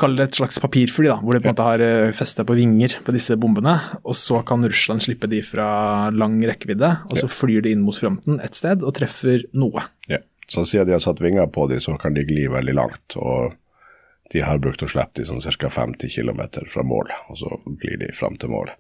Kall 0.01 0.15
det 0.17 0.25
et 0.25 0.39
slags 0.39 0.57
papirfly, 0.57 1.05
da, 1.11 1.19
hvor 1.21 1.37
de 1.37 1.43
på 1.43 1.51
en 1.51 1.53
måte 1.53 1.67
har 1.67 1.83
eh, 1.85 2.15
festa 2.17 2.47
på 2.49 2.57
vinger 2.57 2.95
på 3.05 3.13
disse 3.13 3.37
bombene. 3.39 3.75
Og 4.09 4.17
så 4.17 4.41
kan 4.49 4.65
Russland 4.65 5.05
slippe 5.05 5.29
de 5.29 5.43
fra 5.45 6.09
lang 6.17 6.39
rekkevidde, 6.49 6.95
og 7.11 7.21
så 7.21 7.29
flyr 7.29 7.67
de 7.67 7.75
inn 7.77 7.85
mot 7.85 7.99
fronten 7.99 8.41
et 8.43 8.57
sted 8.57 8.87
og 8.87 8.95
treffer 8.97 9.45
noe. 9.53 9.85
Ja. 10.09 10.23
Så 10.51 10.65
siden 10.67 10.89
de 10.89 10.97
har 10.97 11.03
satt 11.05 11.21
vinger 11.23 11.47
på 11.53 11.67
dem, 11.71 11.81
så 11.81 11.97
kan 12.01 12.15
de 12.15 12.25
gli 12.27 12.47
veldig 12.51 12.75
langt. 12.75 13.17
og 13.17 13.59
de 14.33 14.41
har 14.41 14.61
brukt 14.65 14.83
å 14.83 14.89
slippe 14.89 15.21
dem 15.21 15.29
sånn 15.29 15.43
ca. 15.61 15.69
50 15.69 16.09
km 16.09 16.41
fra 16.73 16.83
målet, 16.87 17.13
og 17.29 17.37
så 17.37 17.59
glir 17.83 17.99
de 18.01 18.09
fram 18.17 18.39
til 18.41 18.53
målet. 18.55 18.79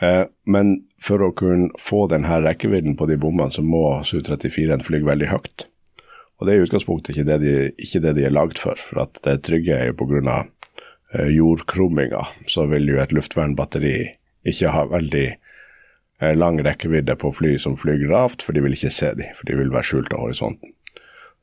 Eh, 0.00 0.24
men 0.48 0.78
for 1.00 1.22
å 1.24 1.32
kunne 1.36 1.68
få 1.80 2.06
denne 2.12 2.40
rekkevidden 2.44 2.96
på 2.96 3.08
de 3.08 3.18
bommene, 3.20 3.52
så 3.52 3.64
må 3.64 4.00
Su-34 4.04 4.80
fly 4.84 5.02
veldig 5.04 5.28
høyt. 5.32 5.66
Og 6.36 6.46
det 6.46 6.54
er 6.54 6.60
i 6.60 6.66
utgangspunktet 6.66 7.14
ikke 7.14 7.28
det 7.28 7.38
de, 7.44 7.54
ikke 7.80 8.02
det 8.04 8.14
de 8.18 8.26
er 8.28 8.34
lagd 8.34 8.60
for. 8.60 8.80
For 8.80 9.04
at 9.06 9.20
det 9.24 9.38
trygge 9.48 9.76
er 9.76 9.90
jo 9.90 9.98
pga. 10.00 10.42
Eh, 11.14 11.28
jordkrumminga, 11.36 12.24
så 12.50 12.66
vil 12.66 12.88
jo 12.90 13.00
et 13.00 13.12
luftvernbatteri 13.14 13.96
ikke 14.50 14.72
ha 14.74 14.86
veldig 14.90 15.26
lang 16.20 16.60
rekkevidde 16.64 17.16
på 17.20 17.32
fly 17.36 17.56
som 17.60 17.76
flyr 17.76 18.06
lavt, 18.08 18.44
for 18.44 18.56
de 18.56 18.62
vil 18.64 18.76
ikke 18.76 18.92
se 18.94 19.12
dem, 19.18 19.34
for 19.36 19.48
de 19.48 19.58
vil 19.58 19.72
være 19.74 19.90
skjult 19.90 20.14
av 20.16 20.24
horisonten. 20.24 20.72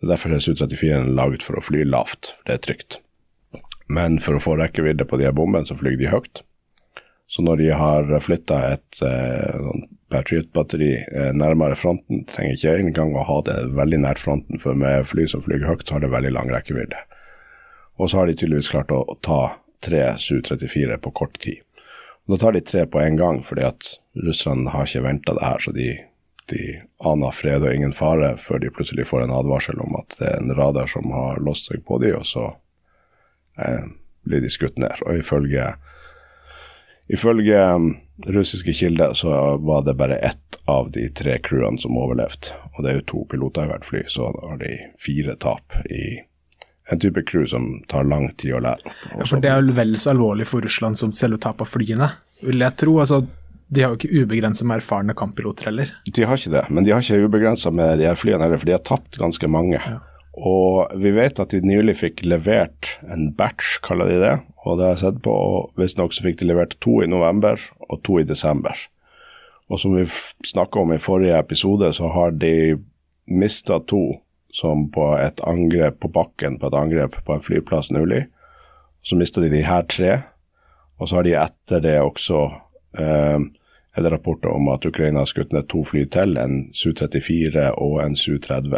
Så 0.01 0.09
Derfor 0.09 0.33
er 0.33 0.41
Su-34 0.43 1.13
laget 1.15 1.45
for 1.45 1.59
å 1.59 1.63
fly 1.63 1.83
lavt, 1.87 2.33
for 2.37 2.49
det 2.49 2.57
er 2.57 2.63
trygt. 2.65 2.99
Men 3.87 4.17
for 4.23 4.37
å 4.37 4.41
få 4.43 4.57
rekkevidde 4.59 5.05
på 5.07 5.19
de 5.19 5.27
her 5.27 5.35
bombene, 5.35 5.67
så 5.67 5.77
flyr 5.77 5.99
de 5.99 6.09
høyt. 6.11 6.41
Så 7.29 7.43
når 7.45 7.61
de 7.61 7.69
har 7.77 8.09
flytta 8.21 8.59
et 8.73 9.03
eh, 9.05 9.55
sånn 9.55 9.85
Patriot-batteri 10.13 10.91
eh, 11.01 11.31
nærmere 11.33 11.77
fronten, 11.79 12.25
trenger 12.29 12.57
ikke 12.57 12.73
engang 12.83 13.15
å 13.17 13.25
ha 13.25 13.39
det 13.47 13.57
veldig 13.73 14.03
nært 14.03 14.21
fronten, 14.21 14.59
for 14.61 14.77
med 14.77 15.07
fly 15.09 15.25
som 15.31 15.41
flyr 15.45 15.65
høyt, 15.65 15.87
så 15.87 15.97
har 15.97 16.03
det 16.03 16.11
veldig 16.13 16.33
lang 16.35 16.51
rekkevidde. 16.53 16.99
Og 17.97 18.09
så 18.09 18.19
har 18.19 18.29
de 18.29 18.35
tydeligvis 18.37 18.71
klart 18.73 18.93
å 18.93 19.17
ta 19.25 19.41
tre 19.83 20.03
Su-34 20.21 20.99
på 21.01 21.13
kort 21.15 21.39
tid. 21.41 21.63
Da 22.27 22.37
tar 22.39 22.55
de 22.55 22.61
tre 22.63 22.85
på 22.87 23.01
en 23.01 23.17
gang, 23.19 23.41
fordi 23.43 23.65
at 23.67 23.95
russerne 24.25 24.71
har 24.71 24.87
ikke 24.87 25.03
venta 25.03 25.35
det 25.35 25.43
her, 25.43 25.59
så 25.59 25.73
de, 25.75 25.89
de 26.51 26.61
aner 27.03 27.35
fred 27.35 27.65
og 27.65 27.73
ingen 27.73 27.95
fare 27.95 28.35
før 28.39 28.61
de 28.63 28.71
plutselig 28.71 29.09
får 29.09 29.25
en 29.25 29.35
advarsel 29.35 29.81
om 29.83 29.97
at 29.99 30.15
det 30.19 30.29
er 30.29 30.39
en 30.39 30.55
radar 30.55 30.87
som 30.91 31.11
har 31.11 31.41
låst 31.43 31.67
seg 31.71 31.83
på 31.87 31.99
dem, 32.03 32.21
og 32.21 32.29
så 32.29 32.45
eh, 33.59 33.91
blir 34.23 34.43
de 34.43 34.51
skutt 34.53 34.79
ned. 34.79 35.03
Og 35.07 35.19
ifølge 35.19 35.73
Ifølge 37.11 37.59
um, 37.75 37.89
russiske 38.31 38.73
kilder 38.73 39.13
så 39.13 39.57
var 39.57 39.83
det 39.83 39.97
bare 39.99 40.15
ett 40.15 40.59
av 40.65 40.91
de 40.91 41.09
tre 41.09 41.35
crewene 41.43 41.77
som 41.77 41.97
overlevde. 41.99 42.55
Og 42.73 42.83
det 42.83 42.91
er 42.91 42.99
jo 43.01 43.07
to 43.11 43.23
piloter 43.29 43.67
i 43.67 43.71
hvert 43.73 43.85
fly, 43.85 44.05
så 44.07 44.29
har 44.31 44.61
de 44.61 44.77
fire 45.03 45.35
tap 45.35 45.75
i 45.91 46.21
en 46.91 46.99
type 46.99 47.23
crew 47.29 47.45
som 47.47 47.69
tar 47.87 48.03
lang 48.07 48.27
tid 48.39 48.57
å 48.57 48.63
lære 48.63 48.89
opp. 48.89 49.05
Ja, 49.13 49.27
for 49.29 49.43
det 49.43 49.51
er 49.51 49.63
jo 49.63 49.75
vel 49.77 49.95
så 49.99 50.11
alvorlig 50.11 50.47
for 50.49 50.65
Russland 50.65 50.99
som 50.99 51.13
selve 51.15 51.39
tapet 51.43 51.65
av 51.67 51.71
flyene, 51.71 52.09
vil 52.43 52.65
jeg 52.65 52.79
tro. 52.83 52.99
altså 53.03 53.23
de 53.73 53.81
har 53.81 53.93
jo 53.93 53.97
ikke 53.97 54.23
ubegrenset 54.23 54.67
med 54.69 54.81
erfarne 54.81 55.15
kamppiloter 55.17 55.71
heller. 55.71 55.89
De 56.05 56.25
har 56.27 56.37
ikke 56.37 56.53
det, 56.53 56.63
men 56.69 56.85
de 56.85 56.91
har 56.93 57.01
ikke 57.01 57.25
ubegrensa 57.25 57.71
med 57.73 57.97
de 57.97 58.05
her 58.05 58.19
flyene 58.19 58.43
heller, 58.45 58.59
for 58.61 58.69
de 58.69 58.75
har 58.75 58.83
tapt 58.85 59.17
ganske 59.17 59.49
mange. 59.49 59.79
Ja. 59.79 59.99
Og 60.33 60.93
vi 61.01 61.13
vet 61.13 61.39
at 61.41 61.53
de 61.53 61.61
nylig 61.65 61.95
fikk 61.99 62.23
levert 62.25 62.95
en 63.13 63.31
batch, 63.37 63.77
kaller 63.85 64.09
de 64.09 64.19
det. 64.21 64.33
Og 64.65 64.77
det 64.77 64.87
har 64.87 64.95
jeg 64.95 65.03
sett 65.03 65.21
på, 65.25 65.33
og 65.33 65.79
visstnok 65.79 66.13
så 66.15 66.25
fikk 66.25 66.39
de 66.41 66.49
levert 66.49 66.75
to 66.83 66.99
i 67.03 67.09
november 67.09 67.61
og 67.89 68.01
to 68.05 68.19
i 68.21 68.27
desember. 68.27 68.77
Og 69.69 69.79
som 69.81 69.95
vi 69.97 70.05
snakka 70.45 70.81
om 70.81 70.93
i 70.93 71.01
forrige 71.01 71.37
episode, 71.37 71.91
så 71.97 72.09
har 72.13 72.33
de 72.37 72.75
mista 73.29 73.79
to 73.89 74.19
som 74.53 74.85
på 74.93 75.07
et 75.17 75.41
angrep 75.49 75.99
på 76.03 76.11
bakken 76.13 76.59
på 76.61 76.69
et 76.69 76.77
angrep 76.77 77.17
på 77.25 77.33
en 77.33 77.43
flyplass 77.43 77.89
nylig. 77.91 78.27
Så 79.01 79.17
mista 79.17 79.41
de 79.41 79.49
de 79.49 79.63
her 79.65 79.83
tre, 79.89 80.11
og 81.01 81.09
så 81.09 81.19
har 81.19 81.27
de 81.27 81.33
etter 81.41 81.81
det 81.83 81.97
også 82.01 82.43
eh, 82.99 83.39
er 83.93 84.05
det 84.05 84.11
rapporter 84.13 84.53
om 84.53 84.69
at 84.73 84.85
Ukraina 84.85 85.21
har 85.21 85.29
skutt 85.29 85.53
ned 85.53 85.67
to 85.69 85.83
fly 85.85 86.05
til, 86.09 86.37
en 86.37 86.69
Su-34 86.73 87.73
og 87.81 87.99
en 88.03 88.15
Su-30. 88.17 88.77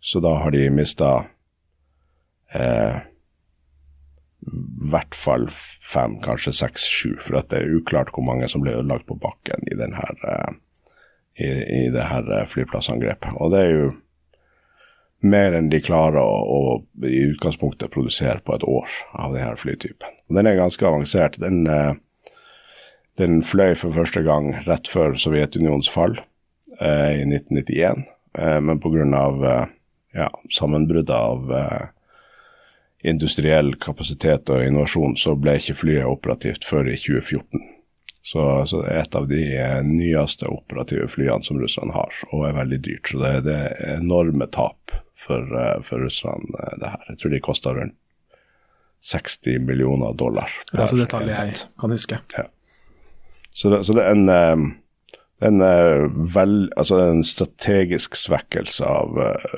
Så 0.00 0.20
da 0.24 0.34
har 0.42 0.52
de 0.52 0.66
mista 0.72 1.12
eh, 2.52 2.98
i 4.48 4.90
hvert 4.90 5.16
fall 5.16 5.48
fem, 5.52 6.16
kanskje 6.24 6.54
seks, 6.56 6.84
sju, 6.88 7.14
for 7.20 7.40
det 7.40 7.60
er 7.60 7.76
uklart 7.76 8.12
hvor 8.14 8.24
mange 8.24 8.48
som 8.48 8.62
ble 8.64 8.76
ødelagt 8.76 9.08
på 9.08 9.18
bakken 9.20 9.64
i, 9.68 9.76
denne, 9.76 10.04
eh, 10.28 10.52
i, 11.44 11.48
i 11.48 11.82
det 11.92 12.06
her 12.08 12.28
eh, 12.36 12.46
flyplassangrepet. 12.48 13.36
Og 13.36 13.52
det 13.52 13.64
er 13.64 13.74
jo 13.74 13.88
mer 15.20 15.54
enn 15.58 15.70
de 15.72 15.80
klarer 15.82 16.20
å, 16.22 16.42
å 16.42 17.06
i 17.06 17.24
utgangspunktet 17.32 17.90
produsere 17.94 18.42
på 18.44 18.54
et 18.54 18.66
år 18.68 18.98
av 19.18 19.34
denne 19.34 19.56
flytypen. 19.58 20.18
Og 20.28 20.38
den 20.38 20.50
er 20.50 20.58
ganske 20.58 20.86
avansert. 20.86 21.38
Den, 21.42 21.64
eh, 21.66 21.94
den 23.18 23.40
fløy 23.42 23.74
for 23.78 23.96
første 23.96 24.22
gang 24.26 24.52
rett 24.68 24.90
før 24.90 25.18
Sovjetunionens 25.18 25.90
fall 25.90 26.20
eh, 26.78 27.22
i 27.22 27.26
1991, 27.26 28.06
eh, 28.38 28.60
men 28.62 28.82
pga. 28.82 29.24
Eh, 29.54 29.74
ja, 30.18 30.30
sammenbruddet 30.50 31.14
av 31.14 31.52
eh, 31.52 31.88
industriell 33.10 33.74
kapasitet 33.80 34.50
og 34.50 34.64
innovasjon, 34.64 35.16
så 35.20 35.34
ble 35.38 35.58
ikke 35.60 35.76
flyet 35.82 36.08
operativt 36.08 36.66
før 36.66 36.88
i 36.90 36.96
2014. 36.98 37.77
Så, 38.28 38.66
så 38.66 38.82
det 38.82 38.88
er 38.92 38.98
et 39.00 39.14
av 39.16 39.26
de 39.28 39.40
eh, 39.56 39.78
nyeste 39.88 40.50
operative 40.52 41.06
flyene 41.08 41.40
som 41.46 41.56
Russland 41.60 41.94
har, 41.94 42.12
og 42.28 42.42
er 42.44 42.58
veldig 42.58 42.78
dyrt. 42.84 43.08
Så 43.08 43.22
det, 43.22 43.30
det 43.46 43.54
er 43.56 43.94
enorme 43.94 44.44
tap 44.52 44.92
for, 45.16 45.46
eh, 45.56 45.78
for 45.86 46.04
Russland, 46.04 46.50
eh, 46.58 46.74
det 46.82 46.90
her. 46.92 47.06
Jeg 47.08 47.22
tror 47.22 47.32
de 47.32 47.40
kosta 47.46 47.72
rundt 47.78 47.96
60 49.08 49.64
millioner 49.64 50.12
dollar. 50.12 50.52
Det 50.68 50.76
er 50.76 50.84
altså 50.84 50.98
detaljer 51.00 51.38
jeg 51.38 51.62
kan 51.80 51.96
huske. 51.96 52.20
Ja. 52.36 52.44
Så 53.56 53.72
det, 53.72 53.80
så 53.88 53.96
det 53.96 54.04
er 54.04 54.18
en, 54.18 54.74
en, 55.44 55.60
er 55.62 56.08
vel, 56.34 56.56
altså 56.76 56.98
en 57.02 57.24
strategisk 57.26 58.16
svekkelse 58.18 58.86
av 58.86 59.18
uh, 59.18 59.50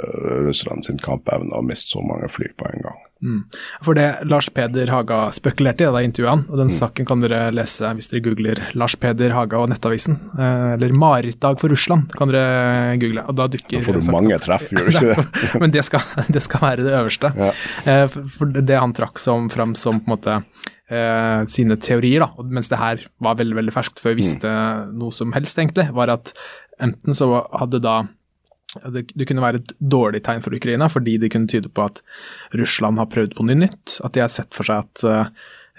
Russland 0.47 0.85
sin 0.85 1.01
kampevne 1.01 1.57
å 1.57 1.65
miste 1.65 1.95
så 1.95 2.05
mange 2.05 2.29
fly 2.33 2.51
på 2.59 2.69
en 2.69 2.85
gang. 2.89 2.99
Mm. 3.23 3.41
For 3.85 3.97
det 3.97 4.25
Lars 4.25 4.49
Peder 4.49 4.89
Haga 4.89 5.27
spekulerte 5.37 5.85
i 5.85 5.93
da 5.93 6.01
intervjuet 6.05 6.31
han, 6.31 6.45
og 6.49 6.57
den 6.57 6.71
mm. 6.71 6.77
saken 6.79 7.09
kan 7.09 7.25
dere 7.25 7.41
lese 7.53 7.91
hvis 7.97 8.09
dere 8.13 8.23
googler 8.25 8.63
Lars 8.81 8.97
Peder 9.01 9.35
Haga 9.37 9.61
og 9.61 9.69
Nettavisen, 9.73 10.17
eh, 10.41 10.71
eller 10.79 10.97
Marerittdag 10.97 11.61
for 11.61 11.73
Russland 11.73 12.15
kan 12.17 12.33
dere 12.33 12.97
google. 13.01 13.27
og 13.29 13.37
Da 13.37 13.49
dukker 13.53 13.77
Da 13.77 13.85
får 13.85 14.01
du 14.01 14.11
mange 14.15 14.41
treff, 14.41 14.71
gjør 14.73 14.89
du 14.89 14.93
ikke 14.95 15.21
det? 15.21 15.53
Men 15.61 15.77
det 15.77 15.85
skal, 15.89 16.07
det 16.35 16.45
skal, 16.47 16.65
være 16.65 16.89
det 16.89 16.97
øverste. 16.97 17.33
Ja. 17.37 17.53
Eh, 17.93 18.19
for 18.39 18.57
det 18.57 18.81
han 18.81 18.97
trakk 18.97 19.21
som, 19.21 19.53
fram 19.53 19.77
som 19.77 20.01
på 20.01 20.09
en 20.09 20.17
måte 20.17 20.41
eh, 20.91 21.43
sine 21.51 21.79
teorier, 21.81 22.25
da, 22.25 22.47
mens 22.51 22.71
det 22.71 22.81
her 22.81 23.05
var 23.23 23.39
veldig 23.41 23.59
veldig 23.61 23.75
ferskt 23.75 24.03
før 24.03 24.17
vi 24.17 24.25
visste 24.25 24.51
mm. 24.51 24.97
noe 25.01 25.15
som 25.15 25.35
helst, 25.37 25.59
egentlig, 25.59 25.89
var 25.97 26.13
at 26.17 26.35
enten 26.81 27.17
så 27.17 27.33
hadde 27.53 27.83
da 27.85 28.01
det, 28.87 29.09
det, 29.15 29.27
kunne 29.27 29.43
være 29.43 29.59
et 29.59 29.73
dårlig 29.83 30.21
tegn 30.27 30.45
for 30.45 30.55
Ukraina, 30.55 30.87
fordi 30.91 31.17
det 31.19 31.33
kunne 31.35 31.51
tyde 31.51 31.71
på 31.75 31.89
at 31.89 32.05
Russland 32.59 33.01
har 33.03 33.09
prøvd 33.11 33.35
på 33.35 33.47
noe 33.47 33.59
nytt. 33.59 33.97
At 34.07 34.15
de 34.15 34.23
har 34.23 34.31
sett 34.31 34.55
for 34.55 34.69
seg 34.69 34.85
at 34.85 35.03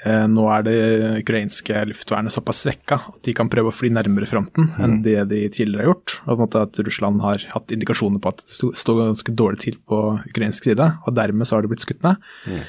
eh, 0.03 0.25
nå 0.27 0.47
er 0.51 0.65
det 0.67 0.75
ukrainske 1.21 1.85
luftvernet 1.87 2.35
såpass 2.35 2.63
svekka 2.65 2.97
at 3.13 3.21
de 3.23 3.35
kan 3.37 3.51
prøve 3.51 3.71
å 3.71 3.75
fly 3.75 3.93
nærmere 3.95 4.27
fronten 4.27 4.67
mm. 4.73 4.81
enn 4.83 4.97
det 5.05 5.15
de 5.31 5.45
tidligere 5.53 5.85
har 5.85 5.93
gjort. 5.93 6.17
Og 6.25 6.33
på 6.33 6.35
en 6.35 6.43
måte 6.43 6.65
at 6.67 6.81
Russland 6.83 7.23
har 7.23 7.47
hatt 7.53 7.71
indikasjoner 7.71 8.19
på 8.19 8.35
at 8.35 8.43
det 8.43 8.59
står 8.83 9.03
ganske 9.05 9.37
dårlig 9.39 9.63
til 9.63 9.79
på 9.87 10.03
ukrainsk 10.19 10.67
side, 10.67 10.91
og 11.05 11.15
dermed 11.15 11.47
så 11.47 11.57
har 11.57 11.63
det 11.63 11.71
blitt 11.71 11.87
skutt 11.87 12.03
ned. 12.03 12.19
Mm. 12.43 12.61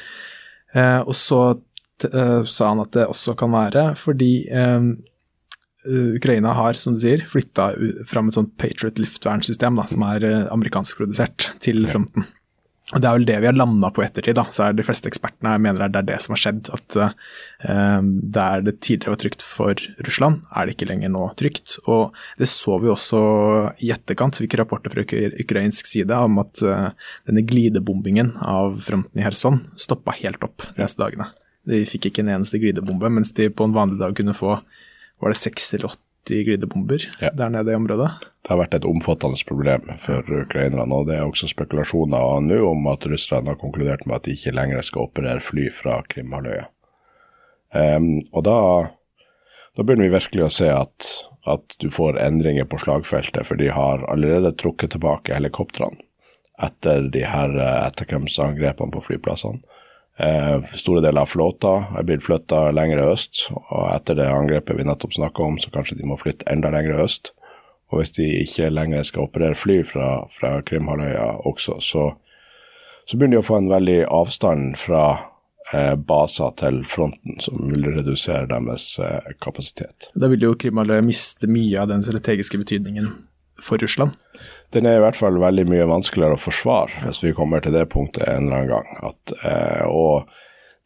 Eh, 0.79 1.01
og 1.03 1.17
så 1.19 1.43
sa 2.03 2.69
han 2.73 2.81
at 2.83 2.97
det 2.97 3.05
også 3.07 3.37
kan 3.39 3.53
være 3.55 3.83
fordi 3.95 4.33
Eh, 5.87 6.17
Ukraina 6.17 6.53
har, 6.55 6.79
som 6.79 6.95
du 6.95 7.03
sier, 7.03 7.25
flytta 7.27 7.73
fram 8.07 8.31
et 8.31 8.39
sånt 8.39 8.55
Patriot 8.61 9.01
luftvernsystem 9.03 9.81
da, 9.81 9.89
som 9.91 10.07
er 10.07 10.23
amerikansk 10.23 10.53
amerikanskprodusert, 10.55 11.51
til 11.65 11.83
fronten. 11.91 12.29
Og 12.93 13.01
Det 13.01 13.09
er 13.09 13.15
vel 13.15 13.25
det 13.25 13.37
vi 13.41 13.47
har 13.47 13.57
landa 13.57 13.89
på 13.91 14.03
ettertid. 14.05 14.35
da, 14.35 14.45
så 14.51 14.67
er 14.67 14.73
De 14.75 14.83
fleste 14.83 15.09
ekspertene 15.09 15.57
mener 15.59 15.89
det 15.89 15.97
er 15.97 16.09
det 16.11 16.21
som 16.21 16.35
har 16.35 16.43
skjedd. 16.43 16.69
At 16.75 16.97
uh, 16.99 18.03
der 18.03 18.61
det 18.61 18.81
tidligere 18.81 19.15
var 19.15 19.21
trygt 19.23 19.43
for 19.43 19.75
Russland, 20.05 20.43
er 20.55 20.67
det 20.67 20.75
ikke 20.77 20.91
lenger 20.91 21.09
nå 21.09 21.33
trygt. 21.39 21.79
Og 21.87 22.13
Det 22.37 22.49
så 22.51 22.79
vi 22.83 22.91
også 22.91 23.23
i 23.81 23.93
etterkant. 23.95 24.37
Vi 24.37 24.47
fikk 24.47 24.59
rapporter 24.61 24.91
fra 24.91 25.07
ukrainsk 25.41 25.87
side 25.87 26.13
om 26.13 26.39
at 26.43 26.63
uh, 26.63 26.91
denne 27.25 27.47
glidebombingen 27.47 28.37
av 28.43 28.83
fronten 28.83 29.19
i 29.19 29.25
Kherson 29.25 29.63
stoppa 29.75 30.13
helt 30.21 30.43
opp 30.45 30.67
de 30.75 30.83
neste 30.83 31.01
dagene. 31.01 31.31
De 31.69 31.83
fikk 31.87 32.11
ikke 32.11 32.25
en 32.25 32.33
eneste 32.37 32.59
glidebombe, 32.59 33.11
mens 33.13 33.31
de 33.37 33.51
på 33.55 33.67
en 33.67 33.77
vanlig 33.77 34.01
dag 34.01 34.17
kunne 34.19 34.35
få 34.35 34.57
var 35.23 35.31
det 35.31 35.39
60 35.39 35.75
eller 35.79 35.95
80 36.27 36.45
glidebomber 36.49 37.05
ja. 37.21 37.31
der 37.31 37.49
nede 37.49 37.73
i 37.73 37.79
området. 37.79 38.11
Det 38.43 38.51
har 38.51 38.59
vært 38.59 38.75
et 38.75 38.87
omfattende 38.87 39.39
problem 39.47 39.93
for 40.03 40.27
ukrainerne. 40.27 40.95
og 40.95 41.07
Det 41.07 41.19
er 41.19 41.27
også 41.27 41.51
spekulasjoner 41.53 42.43
nå 42.43 42.59
om 42.67 42.89
at 42.91 43.07
russerne 43.07 43.55
har 43.55 43.61
konkludert 43.61 44.07
med 44.07 44.19
at 44.19 44.27
de 44.27 44.35
ikke 44.35 44.55
lenger 44.55 44.83
skal 44.87 45.07
operere 45.07 45.43
fly 45.43 45.69
fra 45.71 46.01
Krimhalvøya. 46.11 46.67
Um, 47.73 48.19
og 48.35 48.43
da, 48.45 48.57
da, 49.79 49.85
begynner 49.85 50.11
vi 50.11 50.17
virkelig 50.17 50.45
å 50.45 50.53
se 50.53 50.69
at, 50.75 51.13
at 51.49 51.77
du 51.81 51.87
får 51.95 52.19
endringer 52.21 52.67
på 52.69 52.83
slagfeltet, 52.83 53.47
for 53.49 53.57
de 53.57 53.71
har 53.73 54.03
allerede 54.11 54.53
trukket 54.59 54.97
tilbake 54.97 55.39
helikoptrene 55.39 56.03
etter 56.63 57.09
de 57.11 57.23
her 57.27 57.55
etterkomstangrepene 57.59 58.93
på 58.95 59.01
flyplassene. 59.07 59.63
Eh, 60.23 60.63
store 60.75 61.01
deler 61.01 61.21
av 61.21 61.27
flåta 61.27 61.73
er 61.99 62.05
blitt 62.07 62.23
flytta 62.23 62.69
lenger 62.71 63.01
øst, 63.09 63.49
og 63.59 63.89
etter 63.91 64.21
det 64.21 64.29
angrepet 64.31 64.79
vi 64.79 64.87
nettopp 64.87 65.17
snakka 65.17 65.43
om, 65.43 65.57
så 65.59 65.73
kanskje 65.75 65.99
de 65.99 66.07
må 66.07 66.19
flytte 66.21 66.47
enda 66.53 66.71
lenger 66.71 67.01
øst. 67.03 67.33
Og 67.91 67.99
hvis 68.01 68.15
de 68.17 68.29
ikke 68.45 68.71
lenger 68.71 69.03
skal 69.09 69.27
operere 69.27 69.59
fly 69.59 69.81
fra, 69.85 70.23
fra 70.31 70.55
Krimhalvøya 70.69 71.27
også, 71.49 71.81
så, 71.83 72.07
så, 73.05 73.17
begynner 73.17 73.41
de 73.41 73.43
å 73.43 73.49
få 73.49 73.59
en 73.59 73.73
veldig 73.73 73.99
avstand 74.15 74.79
fra 74.81 75.03
eh, 75.75 75.97
baser 75.99 76.55
til 76.63 76.81
fronten, 76.89 77.41
som 77.43 77.67
vil 77.73 77.91
redusere 77.91 78.47
deres 78.53 78.87
eh, 79.03 79.35
kapasitet. 79.43 80.13
Da 80.15 80.31
vil 80.31 80.47
jo 80.47 80.55
Krimhalvøya 80.55 81.03
miste 81.05 81.51
mye 81.51 81.83
av 81.83 81.91
den 81.91 82.07
strategiske 82.07 82.63
betydningen 82.63 83.11
for 83.61 83.81
Russland? 83.83 84.17
den 84.73 84.89
er 84.89 84.99
i 84.99 85.03
hvert 85.05 85.19
fall 85.19 85.37
veldig 85.41 85.67
mye 85.69 85.89
vanskeligere 85.89 86.39
å 86.39 86.41
forsvare 86.41 87.05
hvis 87.05 87.21
vi 87.25 87.35
kommer 87.37 87.63
til 87.65 87.75
det 87.75 87.89
punktet 87.93 88.25
en 88.29 88.49
eller 88.49 88.63
annen 88.63 88.73
gang. 88.73 88.89
At, 89.11 89.35
eh, 89.45 89.85
og 89.89 90.31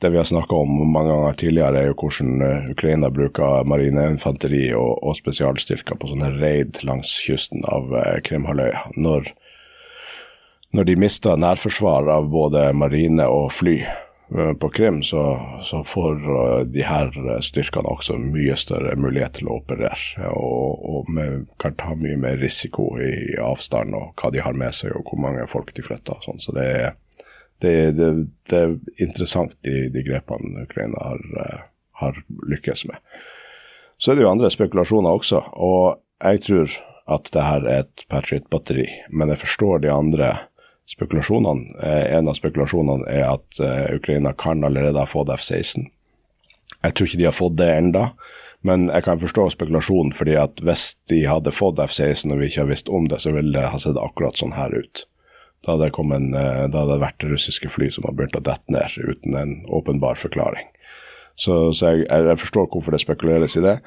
det 0.02 0.10
vi 0.12 0.18
har 0.20 0.28
snakka 0.28 0.58
om 0.58 0.72
mange 0.92 1.12
ganger 1.12 1.38
tidligere, 1.40 1.80
er 1.80 1.90
jo 1.92 1.98
hvordan 2.02 2.42
eh, 2.44 2.70
Ukraina 2.74 3.10
bruker 3.14 3.66
marineinfanteri 3.70 4.68
og, 4.76 4.98
og 5.06 5.18
spesialstyrker 5.20 5.98
på 6.00 6.10
sånne 6.10 6.32
raid 6.40 6.82
langs 6.88 7.14
kysten 7.28 7.64
av 7.70 7.94
eh, 7.94 8.18
Krimhalvøya. 8.26 8.88
Når, 8.98 9.30
når 10.76 10.90
de 10.90 10.98
mister 11.06 11.38
nærforsvar 11.40 12.10
av 12.16 12.28
både 12.34 12.68
marine 12.76 13.30
og 13.30 13.52
fly, 13.54 13.78
på 14.60 14.68
Krim, 14.68 15.02
så, 15.02 15.40
så, 15.62 15.84
får 15.84 16.14
eh, 16.14 16.60
de 16.66 16.82
her 16.82 17.12
styrkene 17.40 17.88
også 17.88 18.16
mye 18.18 18.56
større 18.58 18.96
mulighet 18.98 19.38
til 19.38 19.50
å 19.50 19.60
operere. 19.60 20.30
Og, 20.34 20.82
og 20.82 21.52
kan 21.62 21.76
ta 21.78 21.94
mye 21.94 22.18
mer 22.18 22.40
risiko 22.42 22.88
i 22.98 23.36
avstand 23.38 23.94
og 23.94 24.18
hva 24.18 24.32
de 24.34 24.42
har 24.42 24.58
med 24.58 24.74
seg 24.74 24.96
og 24.98 25.06
hvor 25.06 25.22
mange 25.22 25.46
folk 25.50 25.70
de 25.76 25.84
flytter. 25.86 26.18
Sånn. 26.26 26.42
Så 26.42 26.56
det 26.56 26.66
er, 26.66 26.90
det, 27.62 27.76
det, 28.00 28.10
det 28.50 28.58
er 28.64 28.74
interessant, 28.98 29.54
de, 29.62 29.86
de, 29.94 30.04
grepene 30.06 30.66
Ukraina 30.66 31.06
har, 31.06 31.22
eh, 31.44 31.62
har 32.02 32.20
lykkes 32.50 32.86
med. 32.90 32.98
Så 33.96 34.12
er 34.12 34.18
det 34.18 34.26
jo 34.26 34.34
andre 34.34 34.50
spekulasjoner 34.52 35.22
også, 35.22 35.38
og 35.54 36.02
jeg 36.20 36.42
tror 36.44 36.74
at 37.14 37.30
det 37.32 37.44
her 37.46 37.64
er 37.64 37.84
et 37.84 38.02
Patriot-batteri, 38.10 38.90
men 39.14 39.30
jeg 39.30 39.40
forstår 39.40 39.84
de 39.84 39.92
andre 39.94 40.34
spekulasjonene. 40.86 41.78
Eh, 41.82 42.16
en 42.16 42.28
av 42.28 42.38
spekulasjonene 42.38 43.06
er 43.10 43.26
at 43.28 43.60
eh, 43.60 43.96
Ukraina 43.96 44.32
kan 44.38 44.64
allerede 44.64 45.02
ha 45.02 45.08
fått 45.08 45.32
F-16. 45.34 45.88
Jeg 46.82 46.94
tror 46.94 47.08
ikke 47.08 47.20
de 47.20 47.28
har 47.28 47.34
fått 47.34 47.58
det 47.58 47.70
enda, 47.74 48.06
men 48.66 48.88
jeg 48.90 49.06
kan 49.06 49.20
forstå 49.22 49.48
spekulasjonen, 49.56 50.14
fordi 50.14 50.36
at 50.38 50.62
hvis 50.62 50.94
de 51.10 51.24
hadde 51.26 51.54
fått 51.54 51.82
F-16 51.82 52.32
og 52.32 52.40
vi 52.40 52.50
ikke 52.50 52.64
har 52.64 52.70
visst 52.70 52.90
om 52.92 53.10
det, 53.10 53.20
så 53.22 53.34
ville 53.34 53.54
det 53.58 53.72
ha 53.72 53.82
sett 53.82 53.98
akkurat 54.00 54.38
sånn 54.38 54.56
her 54.56 54.74
ut. 54.74 55.06
Da 55.66 55.74
hadde, 55.74 55.90
en, 56.14 56.32
eh, 56.34 56.64
da 56.70 56.84
hadde 56.84 56.94
det 56.94 57.02
vært 57.02 57.30
russiske 57.34 57.70
fly 57.72 57.90
som 57.90 58.06
har 58.06 58.14
begynt 58.14 58.38
å 58.38 58.44
dette 58.46 58.70
ned 58.70 58.98
uten 59.02 59.34
en 59.34 59.56
åpenbar 59.74 60.20
forklaring. 60.20 60.68
Så, 61.36 61.74
så 61.76 61.92
jeg, 61.92 62.06
jeg, 62.08 62.38
forstår 62.40 62.68
hvorfor 62.72 62.94
det 62.94 63.02
spekuleres 63.02 63.58
i 63.58 63.64
det. 63.64 63.80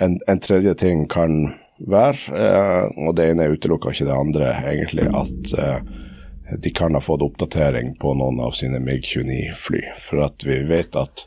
En, 0.00 0.16
en 0.30 0.40
tredje 0.42 0.72
ting 0.80 1.04
kan 1.10 1.52
være, 1.90 2.40
og 3.00 3.14
det 3.16 3.28
ene 3.30 3.50
utelukker 3.52 3.92
ikke 3.92 4.08
det 4.08 4.16
andre, 4.16 4.48
egentlig, 4.68 5.06
at 5.12 5.52
de 6.58 6.70
kan 6.70 6.94
ha 6.94 7.00
fått 7.00 7.22
oppdatering 7.22 7.94
på 8.00 8.14
noen 8.14 8.40
av 8.40 8.56
sine 8.56 8.80
MiG-29-fly. 8.82 9.82
For 9.98 10.24
at 10.26 10.46
vi 10.46 10.62
vet 10.68 10.96
at 10.98 11.26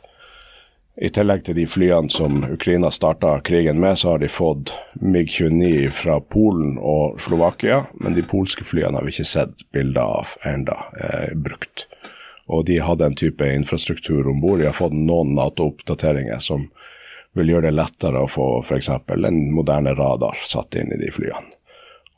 i 0.94 1.08
tillegg 1.10 1.42
til 1.42 1.56
de 1.58 1.64
flyene 1.66 2.12
som 2.12 2.44
Ukraina 2.46 2.90
starta 2.94 3.32
krigen 3.42 3.80
med, 3.82 3.98
så 3.98 4.12
har 4.14 4.20
de 4.22 4.28
fått 4.30 4.70
MiG-29 5.02 5.90
fra 5.90 6.20
Polen 6.20 6.76
og 6.78 7.18
Slovakia, 7.20 7.80
men 7.98 8.14
de 8.14 8.22
polske 8.22 8.66
flyene 8.66 9.00
har 9.00 9.06
vi 9.06 9.14
ikke 9.16 9.26
sett 9.26 9.66
bilder 9.74 10.20
av 10.20 10.36
enda 10.46 10.78
eh, 10.94 11.32
brukt. 11.34 11.88
Og 12.46 12.66
de 12.68 12.78
hadde 12.78 13.08
en 13.08 13.18
type 13.18 13.48
infrastruktur 13.48 14.28
om 14.30 14.40
bord. 14.40 14.60
De 14.60 14.68
har 14.68 14.76
fått 14.76 14.94
noen 14.94 15.34
Nato-oppdateringer 15.34 16.38
som 16.44 16.68
vil 17.34 17.50
gjøre 17.50 17.72
det 17.72 17.78
lettere 17.80 18.22
å 18.22 18.30
få 18.30 18.48
f.eks. 18.62 18.92
en 18.94 19.40
moderne 19.50 19.94
radar 19.98 20.38
satt 20.46 20.76
inn 20.78 20.92
i 20.94 21.00
de 21.00 21.10
flyene. 21.10 21.56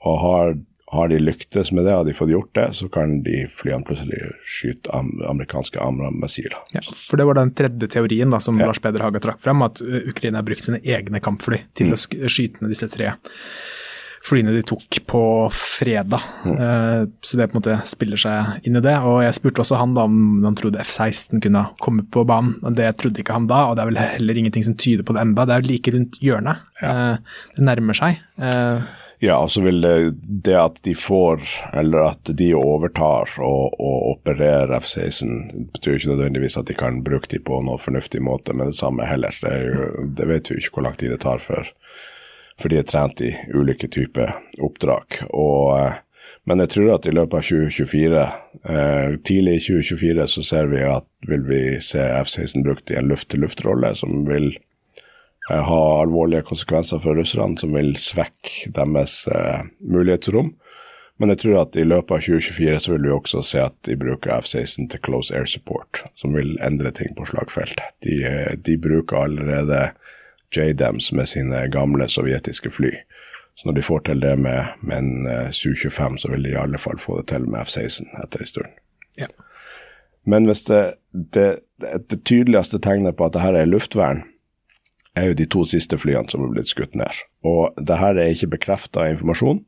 Og 0.04 0.18
har 0.20 0.56
har 0.92 1.08
de 1.10 1.18
lyktes 1.18 1.72
med 1.74 1.84
det, 1.84 1.94
har 1.96 2.04
de 2.06 2.14
fått 2.14 2.30
gjort 2.30 2.52
det, 2.54 2.66
så 2.78 2.88
kan 2.92 3.16
de 3.26 3.40
flyene 3.50 3.82
plutselig 3.86 4.20
skyte 4.46 4.92
amerikanske 4.94 5.80
AMRAM-missiler. 5.82 6.60
Ja, 6.76 6.84
for 6.86 7.18
det 7.18 7.26
var 7.26 7.40
den 7.40 7.50
tredje 7.58 7.88
teorien 7.90 8.30
da, 8.30 8.38
som 8.42 8.60
ja. 8.60 8.68
Lars 8.70 8.78
Peder 8.82 9.02
Haga 9.02 9.22
trakk 9.22 9.42
frem, 9.42 9.64
at 9.66 9.82
Ukraina 9.82 10.38
har 10.38 10.46
brukt 10.46 10.66
sine 10.66 10.78
egne 10.84 11.22
kampfly 11.22 11.64
til 11.74 11.90
mm. 11.90 11.96
å 11.96 12.30
skyte 12.30 12.62
ned 12.62 12.74
disse 12.74 12.90
tre 12.92 13.16
flyene 14.26 14.54
de 14.54 14.62
tok 14.66 14.98
på 15.06 15.22
fredag. 15.54 16.22
Mm. 16.44 16.56
Uh, 16.58 17.02
så 17.22 17.38
det 17.38 17.48
på 17.50 17.56
en 17.56 17.60
måte 17.60 17.78
spiller 17.88 18.20
seg 18.20 18.66
inn 18.66 18.78
i 18.78 18.84
det. 18.84 18.96
Og 19.06 19.20
jeg 19.24 19.36
spurte 19.38 19.62
også 19.62 19.78
han 19.80 19.94
da 19.96 20.06
om 20.08 20.44
han 20.44 20.58
trodde 20.58 20.82
F-16 20.82 21.42
kunne 21.44 21.66
komme 21.82 22.06
på 22.10 22.24
banen. 22.28 22.56
og 22.62 22.76
Det 22.78 22.90
trodde 23.00 23.22
ikke 23.22 23.36
han 23.36 23.48
da, 23.50 23.66
og 23.68 23.76
det 23.76 23.84
er 23.84 23.92
vel 23.92 24.02
heller 24.02 24.40
ingenting 24.42 24.66
som 24.66 24.78
tyder 24.78 25.06
på 25.06 25.16
det 25.16 25.22
enda. 25.22 25.46
Det 25.46 25.56
er 25.56 25.62
jo 25.62 25.70
like 25.70 25.96
rundt 25.96 26.20
hjørnet. 26.22 26.64
Ja. 26.82 26.94
Uh, 26.94 27.42
det 27.56 27.68
nærmer 27.70 27.98
seg. 27.98 28.22
Uh, 28.40 28.86
ja, 29.18 29.38
og 29.38 29.50
så 29.50 29.62
vil 29.64 29.80
det, 29.80 30.10
det 30.44 30.56
at 30.60 30.80
de 30.84 30.92
får, 30.94 31.40
eller 31.72 32.10
at 32.10 32.32
de 32.36 32.50
overtar 32.54 33.32
og, 33.40 33.76
og 33.80 34.10
opererer 34.10 34.74
F-16, 34.76 35.70
betyr 35.72 35.96
ikke 35.96 36.12
nødvendigvis 36.12 36.58
at 36.60 36.68
de 36.68 36.76
kan 36.76 37.00
bruke 37.04 37.30
de 37.32 37.40
på 37.40 37.62
noe 37.64 37.80
fornuftig 37.80 38.20
måte 38.24 38.52
med 38.52 38.72
det 38.72 38.78
samme 38.80 39.08
heller. 39.08 39.36
Det, 39.40 39.54
jo, 39.64 39.88
det 40.18 40.28
vet 40.28 40.50
jo 40.52 40.58
ikke 40.60 40.76
hvor 40.76 40.88
lang 40.88 40.98
tid 41.00 41.14
det 41.14 41.22
tar 41.24 41.40
før, 41.40 41.72
for 42.60 42.72
de 42.72 42.80
er 42.80 42.88
trent 42.88 43.24
i 43.24 43.32
ulike 43.56 43.88
typer 43.88 44.36
oppdrag. 44.60 45.22
Og, 45.30 45.96
men 46.44 46.64
jeg 46.66 46.74
tror 46.76 46.92
at 46.98 47.08
i 47.08 47.16
løpet 47.16 47.40
av 47.40 47.48
2024, 47.48 48.28
eh, 48.68 49.16
tidlig 49.24 49.56
i 49.56 49.66
2024, 49.70 50.30
så 50.36 50.48
ser 50.52 50.72
vi 50.74 50.84
at 50.84 51.08
vil 51.26 51.48
vi 51.48 51.62
se 51.80 52.04
F-16 52.20 52.68
brukt 52.68 52.92
i 52.92 53.00
en 53.00 53.08
luft-til-luft-rolle 53.08 53.96
som 53.96 54.26
vil 54.28 54.52
eh, 54.52 54.65
ha 55.48 55.82
alvorlige 56.02 56.42
konsekvenser 56.48 56.98
for 57.02 57.18
russerne, 57.18 57.58
som 57.58 57.74
vil 57.76 57.94
svekke 58.00 58.72
deres 58.74 59.26
eh, 59.30 59.66
mulighetsrom. 59.80 60.54
Men 61.16 61.32
jeg 61.32 61.40
tror 61.44 61.60
at 61.62 61.76
i 61.80 61.86
løpet 61.86 62.12
av 62.12 62.24
2024 62.26 62.80
så 62.84 62.92
vil 62.92 63.06
vi 63.06 63.14
også 63.14 63.42
se 63.46 63.62
at 63.62 63.76
de 63.88 63.96
bruker 63.96 64.34
F-16 64.36 64.90
til 64.92 65.00
close 65.06 65.32
air 65.32 65.46
support, 65.48 66.02
som 66.18 66.34
vil 66.36 66.58
endre 66.64 66.92
ting 66.92 67.14
på 67.16 67.24
slagfeltet. 67.30 67.94
De, 68.04 68.18
eh, 68.26 68.52
de 68.58 68.76
bruker 68.80 69.22
allerede 69.22 69.90
JDAMs 70.56 71.12
med 71.12 71.30
sine 71.30 71.66
gamle 71.72 72.08
sovjetiske 72.08 72.70
fly. 72.70 72.92
Så 73.56 73.68
når 73.68 73.78
de 73.78 73.86
får 73.86 74.02
til 74.04 74.20
det 74.20 74.34
med, 74.38 74.76
med 74.84 74.98
en 74.98 75.26
uh, 75.26 75.50
Su-25, 75.50 76.18
så 76.20 76.28
vil 76.28 76.44
de 76.44 76.52
i 76.52 76.58
alle 76.60 76.78
fall 76.78 76.98
få 77.00 77.22
det 77.22 77.30
til 77.32 77.46
med 77.48 77.64
F-16 77.64 78.10
etter 78.20 78.42
en 78.44 78.50
stund. 78.50 78.74
Ja. 79.16 79.30
Men 80.28 80.44
hvis 80.44 80.66
det, 80.68 80.82
det, 81.32 81.46
det, 81.80 82.18
tydeligste 82.28 82.82
tegnet 82.84 83.16
på 83.16 83.24
at 83.24 83.36
dette 83.38 83.62
er 83.62 83.70
luftvern, 83.70 84.26
er 85.16 85.30
jo 85.30 85.38
de 85.38 85.46
to 85.50 85.64
siste 85.68 85.98
flyene 85.98 86.28
som 86.30 86.44
er 86.44 86.52
blitt 86.52 86.72
skutt 86.72 86.96
ned. 86.98 87.22
Og 87.46 87.76
det 87.76 87.98
her 88.00 88.18
er 88.20 88.34
ikke 88.34 88.52
bekrefta 88.56 89.08
informasjon, 89.10 89.62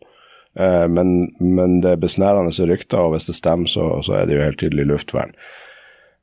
uh, 0.61 0.87
men, 0.93 1.31
men, 1.41 1.81
det 1.85 1.95
er 1.95 2.03
besnærende 2.03 2.53
rykter, 2.71 3.01
og 3.07 3.15
hvis 3.15 3.29
det 3.31 3.39
stemmer, 3.39 3.71
så, 3.71 4.03
så, 4.05 4.19
er 4.19 4.29
det 4.29 4.37
jo 4.37 4.45
helt 4.45 4.61
tydelig 4.61 4.89
luftvern. 4.91 5.35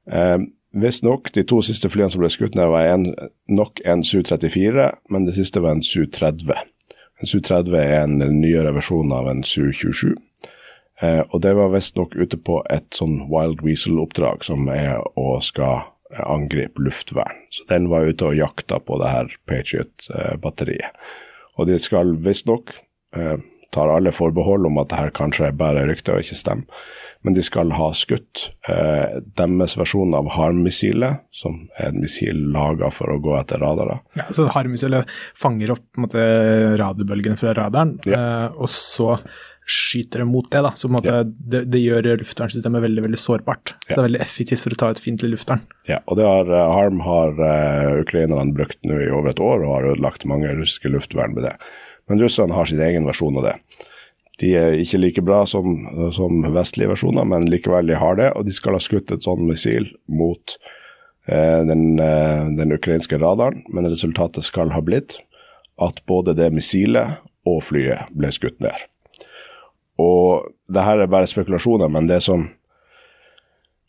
Uh, 0.06 0.46
Visstnok, 0.76 1.32
de 1.32 1.46
to 1.48 1.62
siste 1.64 1.88
flyene 1.88 2.12
som 2.12 2.20
ble 2.20 2.30
skutt 2.34 2.56
ned, 2.58 2.68
var 2.68 2.90
en, 2.92 3.08
nok 3.48 3.80
en 3.88 4.04
Su-34, 4.04 4.90
men 5.10 5.28
det 5.28 5.38
siste 5.38 5.62
var 5.64 5.78
en 5.78 5.84
Su-30. 5.86 6.52
En 7.24 7.32
Su-30 7.32 7.78
er 7.80 8.02
en 8.02 8.18
nyere 8.42 8.74
versjon 8.76 9.14
av 9.16 9.30
en 9.32 9.40
Su-27. 9.48 10.18
Eh, 11.02 11.22
og 11.30 11.42
det 11.44 11.54
var 11.56 11.72
visstnok 11.72 12.16
ute 12.16 12.38
på 12.40 12.60
et 12.72 12.88
sånn 12.96 13.22
Wild 13.32 13.64
Weasel-oppdrag, 13.64 14.44
som 14.48 14.68
er 14.72 15.00
å 15.20 15.38
skal 15.44 15.95
angripe 16.24 16.82
luftvern. 16.82 17.44
Så 17.52 17.66
den 17.72 17.90
var 17.92 18.08
ute 18.08 18.30
og 18.30 18.38
jakta 18.38 18.80
på 18.80 19.00
det 19.02 19.12
her 19.12 19.36
Patriot-batteriet. 19.50 20.96
Og 21.56 21.70
de 21.70 21.80
skal 21.80 22.16
visstnok, 22.24 22.74
eh, 23.16 23.38
tar 23.76 23.92
alle 23.92 24.12
forbehold 24.16 24.68
om 24.70 24.78
at 24.80 24.92
det 24.92 25.00
her 25.00 25.12
kanskje 25.16 25.50
er 25.50 25.58
bare 25.58 25.84
rykter 25.88 26.16
og 26.16 26.24
ikke 26.24 26.38
stemmer, 26.40 26.84
men 27.26 27.36
de 27.36 27.44
skal 27.44 27.74
ha 27.76 27.90
skutt 27.98 28.46
eh, 28.70 29.18
deres 29.40 29.76
versjon 29.80 30.14
av 30.16 30.30
HARM-missilet, 30.36 31.26
som 31.34 31.66
er 31.76 31.90
et 31.90 31.98
missil 31.98 32.40
laga 32.54 32.92
for 32.94 33.12
å 33.12 33.18
gå 33.24 33.34
etter 33.40 33.60
radarer. 33.64 34.04
Ja, 34.20 34.28
så 34.36 34.48
HARM-missilet 34.54 35.12
fanger 35.36 35.74
opp 35.76 36.00
måte, 36.00 36.22
radiobølgene 36.80 37.40
fra 37.40 37.56
radaren, 37.58 37.98
ja. 38.08 38.20
eh, 38.20 38.48
og 38.56 38.72
så 38.72 39.18
skyter 39.66 40.22
dem 40.22 40.30
mot 40.30 40.46
det. 40.52 40.62
da, 40.62 40.72
så 40.78 40.90
ja. 41.04 41.24
det, 41.26 41.64
det, 41.74 41.82
gjør 41.82 42.12
luftvernsystemet 42.22 42.84
veldig 42.86 43.06
veldig 43.08 43.20
sårbart. 43.20 43.74
Ja. 43.74 43.88
Så 43.88 43.96
det 43.96 44.02
er 44.02 44.08
veldig 44.10 44.22
effektivt 44.22 44.62
for 44.66 44.76
å 44.76 44.80
ta 44.82 44.92
ut 44.94 45.02
fiendtlig 45.02 45.32
luftvern. 45.34 45.66
Ja, 45.90 46.04
og 46.06 46.20
det 46.20 46.28
har, 46.30 46.52
uh, 46.52 46.70
HARM 46.76 47.02
har 47.06 47.34
uh, 47.40 47.98
ukrainerne 48.04 48.54
brukt 48.54 48.78
nå 48.86 49.00
i 49.02 49.10
over 49.10 49.34
et 49.34 49.42
år, 49.42 49.66
og 49.66 49.74
har 49.74 49.90
ødelagt 49.96 50.28
mange 50.30 50.54
russiske 50.54 50.94
luftvern 50.94 51.34
med 51.34 51.48
det. 51.50 51.56
Men 52.10 52.22
russerne 52.22 52.54
har 52.54 52.70
sin 52.70 52.84
egen 52.86 53.10
versjon 53.10 53.42
av 53.42 53.50
det. 53.50 53.58
De 54.42 54.52
er 54.60 54.80
ikke 54.82 55.00
like 55.00 55.24
bra 55.24 55.44
som, 55.48 55.78
som, 56.14 56.42
vestlige 56.54 56.92
versjoner, 56.92 57.28
men 57.28 57.48
likevel 57.50 57.88
de 57.88 58.00
har 58.00 58.18
det. 58.20 58.32
Og 58.36 58.48
de 58.48 58.56
skal 58.56 58.76
ha 58.76 58.82
skutt 58.84 59.14
et 59.16 59.24
sånt 59.26 59.46
missil 59.48 59.88
mot 60.12 60.58
eh, 61.30 61.62
den, 61.68 61.96
eh, 62.04 62.44
den, 62.58 62.76
ukrainske 62.76 63.20
radaren, 63.22 63.64
men 63.72 63.88
resultatet 63.88 64.46
skal 64.48 64.76
ha 64.76 64.84
blitt 64.84 65.22
at 65.82 66.04
både 66.08 66.36
det 66.36 66.52
missilet 66.56 67.24
og 67.48 67.64
flyet 67.64 68.12
ble 68.16 68.32
skutt 68.36 68.60
ned. 68.64 68.76
Og 70.02 70.52
det 70.68 70.84
her 70.84 71.02
er 71.02 71.12
bare 71.12 71.30
spekulasjoner, 71.30 71.92
men 71.92 72.12
det 72.12 72.22
som 72.26 72.50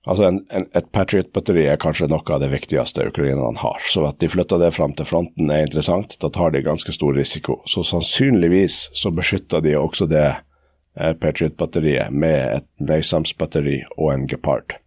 Altså 0.06 0.22
en, 0.22 0.36
en, 0.54 0.68
Et 0.78 0.86
Patriot-batteri 0.94 1.64
er 1.66 1.80
kanskje 1.82 2.06
noe 2.06 2.22
av 2.30 2.38
det 2.38 2.52
viktigste 2.52 3.08
ukrainerne 3.08 3.58
har. 3.58 3.80
Så 3.90 4.04
at 4.06 4.20
de 4.22 4.28
flytter 4.30 4.60
det 4.62 4.68
fram 4.76 4.92
til 4.94 5.08
fronten 5.08 5.50
er 5.50 5.64
interessant. 5.66 6.14
Da 6.22 6.30
tar 6.30 6.52
de 6.54 6.62
ganske 6.62 6.94
stor 6.94 7.16
risiko. 7.18 7.56
Så 7.66 7.82
sannsynligvis 7.82 8.76
så 8.94 9.10
beskytter 9.10 9.64
de 9.66 9.74
også 9.74 10.06
det 10.06 10.28
eh, 10.28 11.10
Patriot-batteriet 11.10 12.14
med 12.14 12.38
et 12.60 12.68
Nasams-batteri 12.78 13.80
og 13.96 14.12
en 14.12 14.28
Gepard. 14.30 14.78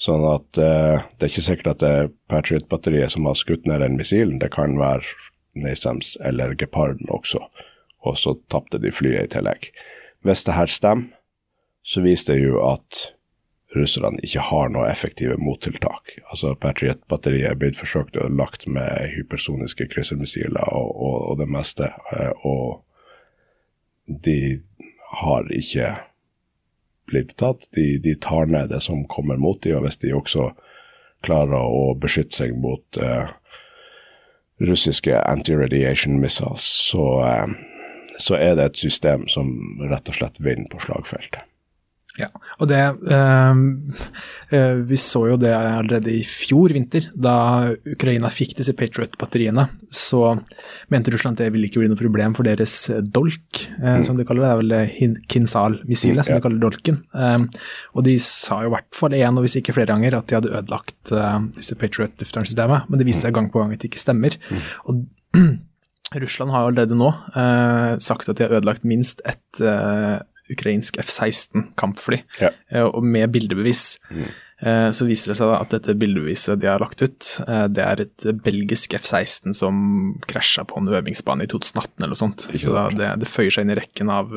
Sånn 0.00 0.24
at 0.24 0.56
eh, 0.56 1.04
det 1.18 1.28
er 1.28 1.34
ikke 1.34 1.48
sikkert 1.50 1.72
at 1.74 1.84
det 1.84 1.92
er 1.98 2.12
Patriot-batteriet 2.32 3.12
som 3.12 3.28
har 3.28 3.36
skutt 3.36 3.68
ned 3.68 3.84
den 3.84 4.00
missilen. 4.00 4.40
Det 4.40 4.54
kan 4.56 4.80
være 4.80 5.04
Nasams 5.60 6.16
eller 6.24 6.56
Geparden 6.56 7.12
også. 7.12 7.44
Og 8.08 8.16
så 8.16 8.38
tapte 8.48 8.80
de 8.80 8.92
flyet 8.94 9.28
i 9.28 9.32
tillegg. 9.36 9.68
Hvis 10.26 10.44
det 10.44 10.56
her 10.56 10.70
stemmer, 10.70 11.16
så 11.82 12.02
viser 12.04 12.34
det 12.34 12.44
jo 12.44 12.60
at 12.66 13.14
russerne 13.76 14.18
ikke 14.26 14.42
har 14.50 14.70
noe 14.72 14.88
effektive 14.90 15.36
mottiltak. 15.40 16.16
Altså 16.32 16.54
Patriot-batteriet 16.58 17.52
er 17.52 17.58
blitt 17.58 17.78
forsøkt 17.78 18.18
lagt 18.34 18.66
med 18.68 19.12
hypersoniske 19.14 19.86
kryssermissiler 19.92 20.72
og, 20.74 20.90
og, 20.90 21.16
og, 21.30 21.38
det 21.40 21.48
meste, 21.48 21.92
eh, 22.16 22.32
og 22.44 22.82
de 24.26 24.60
har 25.22 25.50
ikke 25.54 25.94
blitt 27.10 27.36
tatt. 27.38 27.68
De, 27.76 27.94
de, 28.02 28.16
tar 28.18 28.50
ned 28.50 28.70
det 28.74 28.82
som 28.84 29.06
kommer 29.10 29.38
mot 29.38 29.62
dem, 29.62 29.78
og 29.78 29.86
hvis 29.86 30.00
de 30.02 30.14
også 30.14 30.50
klarer 31.24 31.62
å 31.62 31.94
beskytte 32.00 32.42
seg 32.42 32.56
mot 32.58 33.00
eh, 33.00 33.30
russiske 34.60 35.14
anti-radiation 35.24 36.18
missiles, 36.20 36.64
så, 36.90 37.04
uh, 37.24 37.46
så 38.20 38.38
er 38.38 38.56
det 38.58 38.70
et 38.70 38.82
system 38.88 39.26
som 39.32 39.50
rett 39.90 40.12
og 40.12 40.20
slett 40.20 40.42
vinner 40.42 40.68
på 40.70 40.82
slagfeltet. 40.84 41.46
Ja, 42.18 42.26
og 42.58 42.66
det 42.66 42.78
øh, 42.80 43.60
øh, 44.52 44.80
Vi 44.88 44.96
så 44.98 45.22
jo 45.30 45.36
det 45.38 45.52
allerede 45.54 46.10
i 46.12 46.24
fjor 46.26 46.72
vinter, 46.74 47.06
da 47.14 47.34
Ukraina 47.86 48.28
fikk 48.32 48.56
disse 48.58 48.74
Patriot-batteriene. 48.76 49.68
Så 49.94 50.34
mente 50.90 51.14
Russland 51.14 51.38
at 51.38 51.44
det 51.44 51.52
ville 51.54 51.70
ikke 51.70 51.84
bli 51.84 51.90
noe 51.92 52.00
problem 52.00 52.34
for 52.36 52.46
deres 52.46 52.74
dolk, 53.14 53.62
eh, 53.78 54.02
som 54.06 54.18
de 54.18 54.26
kaller 54.26 54.42
det. 54.42 54.50
Det 54.50 54.80
er 54.80 54.90
vel 55.04 55.16
Kinsal-missilet, 55.30 56.26
som 56.26 56.40
de 56.40 56.44
kaller 56.44 56.62
dolken. 56.62 57.00
og 57.94 58.04
de 58.04 58.18
sa 58.18 58.62
jo 58.64 58.72
i 58.72 58.74
hvert 58.74 58.90
fall 58.96 59.14
én, 59.14 59.38
og 59.38 59.46
hvis 59.46 59.60
ikke 59.60 59.76
flere 59.78 59.92
ganger, 59.94 60.18
at 60.18 60.26
de 60.26 60.38
hadde 60.40 60.52
ødelagt 60.52 61.14
disse 61.56 61.78
Patriot-luftvernsystemet. 61.78 62.90
Men 62.90 63.00
det 63.00 63.06
viste 63.06 63.28
seg 63.28 63.38
gang 63.38 63.52
på 63.52 63.62
gang 63.62 63.72
at 63.72 63.80
det 63.80 63.92
ikke 63.92 64.02
stemmer. 64.02 64.36
Og 64.90 65.06
Russland 66.18 66.50
har 66.50 66.64
jo 66.64 66.72
allerede 66.72 66.96
nå 66.98 67.12
sagt 68.02 68.28
at 68.28 68.38
de 68.38 68.46
har 68.46 68.56
ødelagt 68.58 68.82
minst 68.88 69.20
ett 69.28 69.60
ukrainsk 70.50 70.98
F-16 70.98 71.70
kampfly, 71.78 72.22
ja. 72.40 72.50
Eh, 72.70 72.86
og 72.86 73.04
med 73.06 73.30
bildebevis. 73.34 73.98
Mm. 74.10 74.26
Eh, 74.60 74.88
så 74.94 75.06
viser 75.08 75.32
det 75.32 75.38
seg 75.38 75.54
at 75.54 75.72
dette 75.72 75.96
bildebeviset 75.98 76.60
de 76.60 76.68
har 76.68 76.82
lagt 76.82 77.02
ut, 77.04 77.30
eh, 77.46 77.66
det 77.72 77.86
er 77.86 78.04
et 78.04 78.28
belgisk 78.44 78.96
F-16 78.98 79.54
som 79.56 79.80
krasja 80.30 80.66
på 80.68 80.80
en 80.80 80.90
øvingsbane 80.90 81.46
i 81.46 81.50
2018 81.50 81.96
eller 81.98 82.14
noe 82.14 82.22
sånt. 82.24 82.46
Så 82.50 82.86
det, 82.96 83.14
det, 83.22 83.30
føyer 83.30 83.54
seg 83.54 83.66
inn 83.66 83.74
i 83.76 83.80
rekken 83.80 84.12
av 84.12 84.34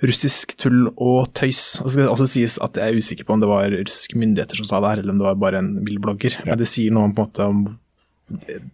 russisk 0.00 0.54
tull 0.60 0.86
og 0.94 1.32
tøys. 1.36 1.80
Og 1.82 1.88
så 1.88 1.94
skal 1.94 2.06
det 2.06 2.12
også 2.14 2.28
sies 2.30 2.56
at 2.64 2.78
jeg 2.78 2.92
er 2.92 3.00
usikker 3.00 3.26
på 3.28 3.36
om 3.36 3.42
det 3.42 3.50
var 3.50 3.72
russiske 3.72 4.16
myndigheter 4.20 4.60
som 4.60 4.68
sa 4.68 4.80
det 4.80 4.94
her, 4.94 5.02
eller 5.02 5.16
om 5.16 5.20
det 5.20 5.28
var 5.28 5.40
bare 5.42 5.60
en 5.60 5.74
bildblogger. 5.84 6.38
Ja. 6.40 6.52
Men 6.52 6.62
det 6.62 6.68
sier 6.70 6.94
noe 6.94 7.10
om, 7.10 7.16
på 7.16 7.26
en 7.26 7.28
måte, 7.28 7.48
om 7.50 8.70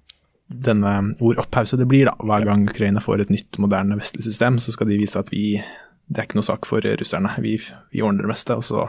denne 0.47 0.93
hvor 1.19 1.41
opphauset 1.43 1.81
det 1.81 1.89
blir 1.91 2.07
da, 2.07 2.15
hver 2.23 2.47
gang 2.47 2.69
Ukraina 2.69 3.03
får 3.03 3.25
et 3.25 3.33
nytt, 3.35 3.59
moderne 3.63 3.99
vestlig 3.99 4.25
system, 4.27 4.61
så 4.63 4.75
skal 4.75 4.91
de 4.91 5.01
vise 5.01 5.19
at 5.19 5.33
vi 5.35 5.59
det 6.07 6.21
er 6.21 6.29
ikke 6.29 6.39
noe 6.39 6.47
sak 6.47 6.67
for 6.69 6.87
russerne. 6.87 7.33
Vi, 7.43 7.57
vi, 7.91 8.03
ordner 8.05 8.23
det 8.23 8.31
meste, 8.31 8.55
og 8.55 8.63
så 8.63 8.85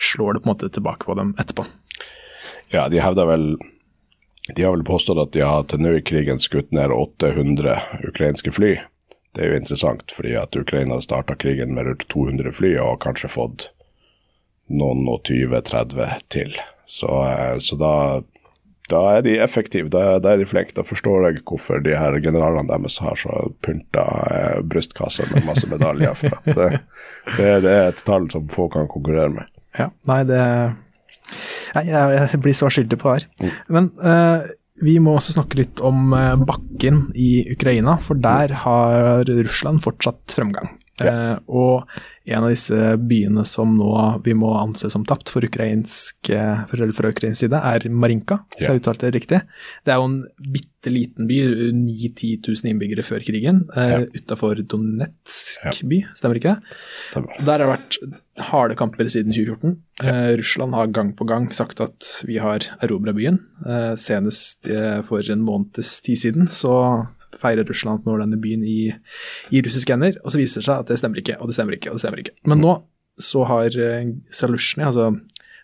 slår 0.00 0.34
det 0.34 0.40
på 0.42 0.48
en 0.48 0.52
måte 0.54 0.70
tilbake 0.72 1.04
på 1.04 1.16
dem 1.18 1.34
etterpå. 1.36 1.66
Ja, 2.72 2.86
de 2.88 3.02
hevder 3.04 3.28
vel 3.28 3.46
De 4.56 4.64
har 4.64 4.74
vel 4.74 4.84
påstått 4.84 5.20
at 5.20 5.32
de 5.32 5.40
har 5.44 5.62
til 5.68 5.80
nå 5.80 5.94
i 5.96 6.02
krigen 6.04 6.40
skutt 6.40 6.72
ned 6.72 6.92
800 6.92 7.78
ukrainske 8.08 8.52
fly. 8.52 8.74
Det 9.32 9.40
er 9.40 9.52
jo 9.52 9.60
interessant, 9.60 10.12
fordi 10.12 10.34
at 10.36 10.56
Ukraina 10.56 10.98
starta 11.00 11.36
krigen 11.36 11.72
med 11.74 11.88
rundt 11.88 12.04
200 12.12 12.52
fly 12.52 12.74
og 12.74 12.90
har 12.90 13.00
kanskje 13.06 13.32
fått 13.32 13.70
noen 14.68 15.08
og 15.08 15.24
20-30 15.28 16.28
til. 16.28 16.52
Så, 16.84 17.08
eh, 17.24 17.56
så 17.58 17.78
da 17.80 17.94
da 18.92 19.00
er 19.16 19.22
de 19.24 19.36
effektive, 19.40 19.88
da, 19.92 20.18
da, 20.20 20.34
er 20.34 20.42
de 20.42 20.48
flinke. 20.48 20.74
Da 20.76 20.84
forstår 20.84 21.28
jeg 21.28 21.42
hvorfor 21.48 21.80
de 21.84 21.94
her 21.96 22.16
generalene 22.24 22.68
deres 22.68 22.98
har 23.00 23.16
så 23.16 23.32
pynta 23.64 24.04
eh, 24.28 24.58
brystkasser 24.68 25.30
med 25.32 25.46
masse 25.48 25.68
medaljer. 25.70 26.16
For 26.20 26.36
at 26.36 26.50
det, 26.50 26.68
det, 27.38 27.48
det, 27.64 27.72
er 27.72 27.88
et 27.88 28.04
tall 28.04 28.28
som 28.32 28.50
få 28.52 28.68
kan 28.72 28.90
konkurrere 28.92 29.32
med. 29.38 29.52
Ja, 29.78 29.90
nei, 30.10 30.22
det 30.28 30.42
Nei, 31.74 31.86
jeg, 31.88 32.38
blir 32.44 32.54
så 32.54 32.68
skyldig 32.70 32.98
på 33.00 33.14
her. 33.14 33.24
Mm. 33.40 33.52
Men 33.74 33.86
eh, 34.04 34.44
vi 34.84 34.98
må 35.02 35.16
også 35.16 35.38
snakke 35.38 35.58
litt 35.62 35.80
om 35.82 36.12
eh, 36.14 36.34
bakken 36.44 37.06
i 37.18 37.30
Ukraina, 37.54 37.96
for 38.04 38.20
der 38.20 38.52
har 38.62 39.24
Russland 39.26 39.80
fortsatt 39.82 40.36
fremgang. 40.36 40.68
Eh, 41.02 41.38
og 41.50 41.88
en 42.26 42.44
av 42.46 42.50
disse 42.52 42.76
byene 43.02 43.42
som 43.44 43.72
nå 43.76 43.88
vi 44.24 44.32
må 44.38 44.52
anse 44.56 44.88
som 44.92 45.02
tapt 45.04 45.28
for 45.28 45.44
ukrainsk, 45.44 46.30
eh, 46.30 46.62
for, 46.70 46.84
fra 46.96 47.10
ukrainsk 47.10 47.40
side, 47.44 47.58
er 47.58 47.88
Marinka, 47.90 48.38
hvis 48.54 48.68
jeg 48.68 48.80
uttalte 48.80 49.10
det 49.10 49.14
riktig. 49.18 49.40
Det 49.84 49.92
er 49.92 49.98
jo 49.98 50.06
en 50.06 50.20
bitte 50.54 50.92
liten 50.92 51.26
by, 51.26 51.40
9000-10 51.74 52.46
000 52.46 52.70
innbyggere 52.70 53.04
før 53.04 53.24
krigen, 53.26 53.64
eh, 53.76 53.90
Ja. 53.90 53.98
utafor 54.14 54.62
Donetsk 54.62 55.64
Ja. 55.64 55.72
by, 55.88 56.04
stemmer 56.14 56.36
ikke? 56.40 56.56
Stemmer. 57.10 57.44
Der 57.44 57.58
har 57.58 57.58
det 57.58 57.68
vært 57.74 57.98
harde 58.50 58.74
kamper 58.76 59.04
siden 59.08 59.32
2014. 59.32 59.76
Eh, 60.02 60.36
Russland 60.38 60.74
har 60.74 60.86
gang 60.88 61.12
på 61.14 61.26
gang 61.26 61.50
sagt 61.52 61.80
at 61.80 62.22
vi 62.26 62.38
har 62.38 62.60
erobra 62.82 63.12
byen. 63.14 63.38
Eh, 63.66 63.94
senest 63.96 64.64
eh, 64.66 65.02
for 65.02 65.18
en 65.30 65.42
måneds 65.44 66.00
tid 66.02 66.16
siden 66.18 66.48
så 66.50 67.06
feirer 67.40 67.66
Russland 67.68 68.06
når 68.06 68.18
nå 68.18 68.24
denne 68.24 68.40
byen 68.42 68.64
i, 68.66 68.80
i 69.54 69.62
russiske 69.64 69.94
hender, 69.94 70.18
og 70.22 70.34
så 70.34 70.40
viser 70.40 70.62
det 70.62 70.68
seg 70.68 70.82
at 70.82 70.90
det 70.90 70.98
stemmer 71.00 71.22
ikke, 71.22 71.38
og 71.40 71.50
det 71.50 71.58
stemmer 71.58 71.78
ikke, 71.78 71.92
og 71.92 71.98
det 71.98 72.04
stemmer 72.04 72.24
ikke. 72.24 72.36
Men 72.50 72.62
nå 72.64 72.74
så 73.22 73.44
har 73.46 73.76
eh, 73.78 74.08
altså 74.82 75.12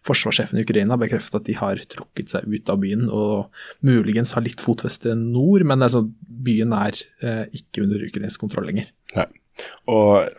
forsvarssjefen 0.06 0.58
i 0.58 0.64
Ukraina, 0.64 0.96
bekreftet 1.00 1.40
at 1.40 1.48
de 1.48 1.56
har 1.58 1.80
trukket 1.92 2.32
seg 2.32 2.46
ut 2.48 2.70
av 2.72 2.80
byen 2.80 3.08
og 3.12 3.50
muligens 3.84 4.32
har 4.36 4.44
litt 4.46 4.62
fotfeste 4.64 5.12
nord, 5.18 5.66
men 5.68 5.84
altså, 5.84 6.06
byen 6.20 6.72
er 6.76 6.96
eh, 7.20 7.44
ikke 7.56 7.84
under 7.84 8.06
ukrainsk 8.06 8.46
kontroll 8.46 8.70
lenger. 8.70 8.88
Nei. 9.16 9.28
Og 9.90 10.30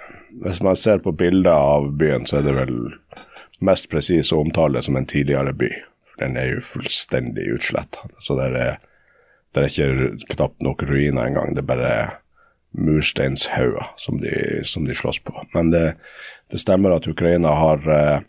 hvis 0.42 0.62
man 0.66 0.80
ser 0.80 1.04
på 1.04 1.14
bilder 1.14 1.54
av 1.54 1.92
byen, 2.00 2.26
så 2.26 2.40
er 2.40 2.48
det 2.48 2.58
vel 2.58 2.78
mest 3.62 3.90
presis 3.92 4.32
å 4.34 4.42
omtale 4.42 4.80
det 4.80 4.88
som 4.88 4.98
en 4.98 5.06
tidligere 5.06 5.54
by. 5.54 5.70
Den 6.22 6.38
er 6.38 6.56
jo 6.56 6.64
fullstendig 6.66 7.48
utsletta. 7.56 8.08
Så 8.22 8.38
det 8.40 8.50
er, 8.58 8.80
det 9.52 9.62
er 9.62 9.70
ikke 9.70 10.36
knapt 10.36 10.64
nok 10.64 10.84
ruiner 10.88 11.28
engang. 11.28 11.56
Det 11.56 11.64
er 11.64 11.72
bare 11.72 11.96
mursteinshauger 12.72 13.84
som, 14.00 14.20
som 14.64 14.86
de 14.88 14.96
slåss 14.96 15.20
på. 15.20 15.36
Men 15.54 15.72
det, 15.72 15.96
det 16.52 16.62
stemmer 16.62 16.96
at 16.96 17.08
Ukraina 17.08 17.52
har, 17.60 17.84
eh, 17.92 18.24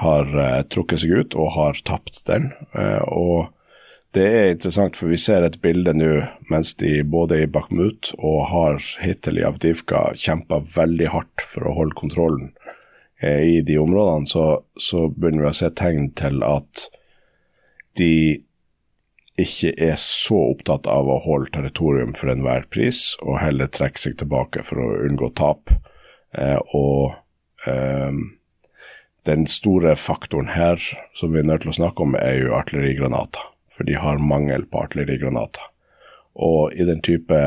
har 0.00 0.34
eh, 0.44 0.62
trukket 0.72 1.04
seg 1.04 1.12
ut 1.12 1.36
og 1.36 1.52
har 1.58 1.80
tapt 1.84 2.22
den. 2.30 2.50
Eh, 2.72 3.04
og 3.12 3.52
det 4.16 4.24
er 4.24 4.50
interessant, 4.54 4.96
for 4.96 5.12
vi 5.12 5.20
ser 5.20 5.44
et 5.44 5.60
bilde 5.60 5.92
nå 5.92 6.12
mens 6.48 6.72
de 6.80 7.02
både 7.04 7.42
i 7.42 7.50
Bakhmut 7.52 8.14
og 8.16 8.46
har 8.48 8.80
hittil 9.04 9.42
i 9.42 9.44
Avdivka 9.44 10.14
kjempa 10.16 10.62
veldig 10.74 11.12
hardt 11.12 11.44
for 11.50 11.68
å 11.68 11.76
holde 11.82 11.98
kontrollen 11.98 12.54
i 13.18 13.58
de 13.66 13.74
områdene, 13.82 14.28
så, 14.30 14.60
så 14.78 15.08
begynner 15.10 15.48
vi 15.48 15.50
å 15.50 15.56
se 15.58 15.68
tegn 15.74 16.04
til 16.16 16.38
at 16.46 16.84
de 17.98 18.38
ikke 19.38 19.72
er 19.78 19.94
så 20.02 20.38
opptatt 20.52 20.88
av 20.90 21.08
å 21.10 21.20
holde 21.24 21.52
territorium 21.54 22.14
for 22.16 22.32
enhver 22.32 22.66
pris, 22.72 23.12
og 23.22 23.40
heller 23.42 23.70
trekke 23.70 24.02
seg 24.02 24.18
tilbake 24.20 24.64
for 24.66 24.82
å 24.82 24.88
unngå 25.06 25.30
tap. 25.38 25.72
Eh, 26.34 26.58
og 26.74 27.14
eh, 27.70 28.18
den 29.28 29.46
store 29.50 29.94
faktoren 29.98 30.50
her 30.54 30.82
som 31.14 31.32
vi 31.32 31.42
er 31.42 31.48
nødt 31.48 31.66
til 31.66 31.72
å 31.74 31.78
snakke 31.78 32.04
om, 32.04 32.16
er 32.18 32.42
jo 32.42 32.54
artillerigranater. 32.58 33.50
For 33.72 33.86
de 33.86 33.94
har 34.00 34.18
mangel 34.18 34.64
på 34.66 34.80
artillerigranater. 34.82 35.68
Og 36.38 36.74
i 36.74 36.86
den 36.88 37.02
type 37.04 37.38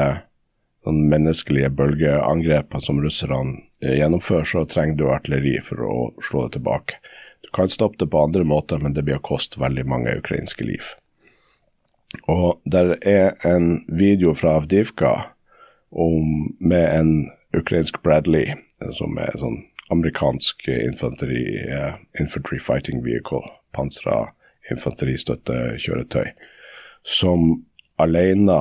sånn 0.86 1.04
menneskelige 1.12 1.69
bølgeangrep 1.77 2.77
som 2.84 3.01
russerne 3.04 3.60
eh, 3.84 3.97
gjennomfører, 3.99 4.47
så 4.47 4.65
trenger 4.69 4.97
du 4.97 5.10
artilleri 5.12 5.58
for 5.65 5.84
å 5.86 5.97
slå 6.23 6.47
det 6.47 6.60
tilbake. 6.60 7.01
Du 7.41 7.51
kan 7.56 7.69
stoppe 7.69 7.99
det 7.99 8.12
på 8.13 8.21
andre 8.21 8.45
måter, 8.47 8.80
men 8.80 8.95
det 8.95 9.04
blir 9.08 9.19
å 9.19 9.27
koste 9.32 9.62
veldig 9.62 9.88
mange 9.89 10.17
ukrainske 10.21 10.65
liv. 10.65 10.95
Og 12.28 12.62
der 12.71 12.95
er 13.02 13.36
en 13.47 13.86
video 13.88 14.34
fra 14.34 14.58
Avdivka 14.60 15.13
om, 15.91 16.56
med 16.60 17.00
en 17.00 17.30
ukrainsk 17.58 18.02
Bradley, 18.04 18.54
som 18.95 19.17
er 19.19 19.36
sånn 19.39 19.60
amerikansk 19.91 20.69
infanteri, 20.71 21.43
eh, 21.67 21.97
infantry 22.19 22.60
fighting 22.60 23.02
vehicle, 23.04 23.43
pansra 23.76 24.30
infanteristøttekjøretøy, 24.71 26.32
som 27.04 27.65
alene 28.00 28.60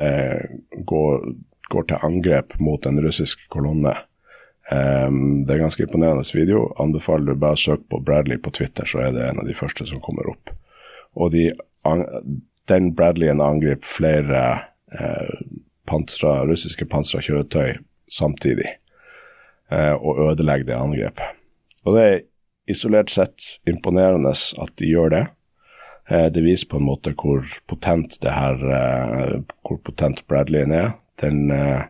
eh, 0.00 0.42
går, 0.84 1.30
går 1.72 1.88
til 1.88 2.04
angrep 2.04 2.58
mot 2.60 2.86
en 2.86 3.00
russisk 3.04 3.48
kolonne. 3.52 3.94
Um, 4.66 5.44
det 5.46 5.52
er 5.54 5.60
en 5.60 5.68
ganske 5.68 5.84
imponerende 5.86 6.26
video. 6.34 6.72
Anbefaler 6.82 7.30
du 7.30 7.38
bare 7.38 7.54
å 7.54 7.60
søke 7.60 7.86
på 7.92 8.00
Bradley 8.02 8.40
på 8.42 8.50
Twitter, 8.50 8.88
så 8.88 9.04
er 9.04 9.14
det 9.14 9.28
en 9.28 9.40
av 9.44 9.46
de 9.46 9.54
første 9.54 9.86
som 9.86 10.02
kommer 10.02 10.26
opp. 10.32 10.50
Og 11.14 11.30
de, 11.32 11.48
den 12.70 12.92
Bradleyen 12.96 13.40
angriper 13.40 13.86
flere 13.86 14.42
eh, 14.92 15.30
pansra, 15.86 16.40
russiske 16.48 16.88
pansra 16.90 17.22
kjøretøy 17.22 17.78
samtidig, 18.12 18.68
eh, 19.70 19.94
og 19.94 20.22
ødelegger 20.30 20.70
det 20.70 20.78
angrepet. 20.78 21.42
Og 21.86 21.96
det 21.96 22.04
er 22.06 22.20
isolert 22.70 23.12
sett 23.14 23.56
imponerende 23.68 24.34
at 24.34 24.72
de 24.80 24.90
gjør 24.90 25.12
det. 25.14 25.24
Eh, 26.10 26.28
det 26.34 26.42
viser 26.46 26.70
på 26.70 26.80
en 26.80 26.88
måte 26.88 27.14
hvor 27.18 27.46
potent 27.70 28.18
det 28.22 28.34
her, 28.34 28.62
eh, 28.80 29.36
hvor 29.66 29.78
potent 29.86 30.24
Bradleyen 30.26 30.74
er. 30.74 30.96
Den 31.22 31.50
eh, 31.54 31.86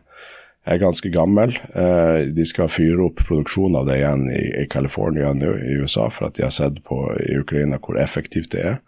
er 0.67 0.81
ganske 0.81 1.09
gammel. 1.09 1.55
Eh, 1.73 2.27
de 2.35 2.45
skal 2.45 2.71
fyre 2.71 3.07
opp 3.07 3.21
produksjonen 3.27 3.79
av 3.81 3.87
det 3.89 4.01
igjen 4.01 4.27
i, 4.33 4.65
California 4.71 5.31
nå 5.33 5.53
i 5.63 5.77
USA, 5.81 6.09
for 6.13 6.29
at 6.29 6.37
de 6.37 6.45
har 6.45 6.53
sett 6.53 6.81
på 6.87 6.99
i 7.23 7.37
Ukraina 7.39 7.79
hvor 7.81 7.99
effektivt 8.01 8.51
det 8.55 8.65
er. 8.73 8.79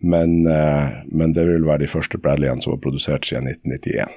Men, 0.00 0.46
eh, 0.46 1.04
men 1.06 1.32
det 1.32 1.46
vil 1.48 1.66
være 1.66 1.84
de 1.84 1.90
første 1.90 2.18
Bradleyene 2.18 2.62
som 2.62 2.74
var 2.74 2.82
produsert 2.84 3.26
siden 3.26 3.48
1991. 3.48 4.10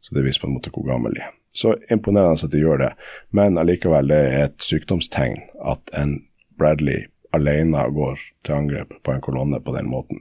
Så 0.00 0.14
det 0.14 0.24
viser 0.26 0.44
på 0.44 0.50
en 0.50 0.58
måte 0.58 0.72
hvor 0.74 0.86
gammel 0.86 1.16
de 1.16 1.24
er. 1.24 1.32
Så 1.54 1.76
imponerende 1.90 2.44
at 2.44 2.50
de 2.50 2.60
gjør 2.60 2.82
det. 2.82 2.92
Men 3.30 3.58
allikevel, 3.58 4.10
det 4.10 4.20
er 4.30 4.48
et 4.48 4.64
sykdomstegn 4.64 5.38
at 5.64 5.94
en 5.94 6.18
Bradley 6.58 7.06
alene 7.34 7.86
går 7.94 8.18
til 8.46 8.56
angrep 8.58 8.94
på 9.02 9.14
en 9.14 9.22
kolonne 9.22 9.60
på 9.62 9.74
den 9.76 9.88
måten. 9.90 10.20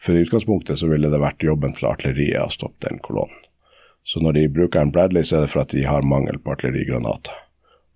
For 0.00 0.16
i 0.16 0.24
utgangspunktet 0.24 0.80
så 0.80 0.88
ville 0.88 1.12
det 1.12 1.20
vært 1.20 1.44
jobben 1.44 1.76
til 1.76 1.90
artilleriet 1.92 2.46
å 2.46 2.52
stoppe 2.52 2.88
den 2.88 3.00
kolonnen. 3.04 3.36
Så 4.04 4.22
når 4.24 4.38
de 4.38 4.48
bruker 4.48 4.80
en 4.80 4.92
Bradley, 4.92 5.24
så 5.28 5.36
er 5.36 5.44
det 5.44 5.52
for 5.52 5.62
at 5.62 5.74
de 5.76 5.84
har 5.84 6.06
mangel 6.08 6.40
på 6.40 6.54
artillerigranater. 6.54 7.36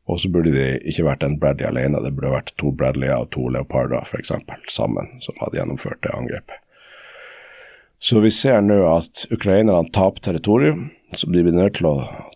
Og 0.05 0.21
så 0.21 0.29
burde 0.29 0.53
det 0.53 0.83
ikke 0.85 1.07
vært 1.07 1.25
en 1.25 1.38
Bradley 1.40 1.67
alene, 1.69 2.03
det 2.05 2.12
burde 2.17 2.35
vært 2.35 2.53
to 2.61 2.75
Bradleyer 2.77 3.25
og 3.25 3.31
to 3.33 3.47
Leoparder 3.49 4.05
f.eks. 4.05 4.35
sammen, 4.69 5.09
som 5.25 5.38
hadde 5.40 5.61
gjennomført 5.61 6.03
det 6.05 6.12
angrepet. 6.12 6.61
Så 8.05 8.21
vi 8.21 8.29
ser 8.35 8.61
nå 8.61 8.83
at 8.85 9.25
ukrainerne 9.33 9.88
taper 9.97 10.21
territorium, 10.21 10.90
så 11.17 11.31
blir 11.31 11.47
vi 11.47 11.55
nødt 11.57 11.79
til 11.79 11.88
å 11.88 11.95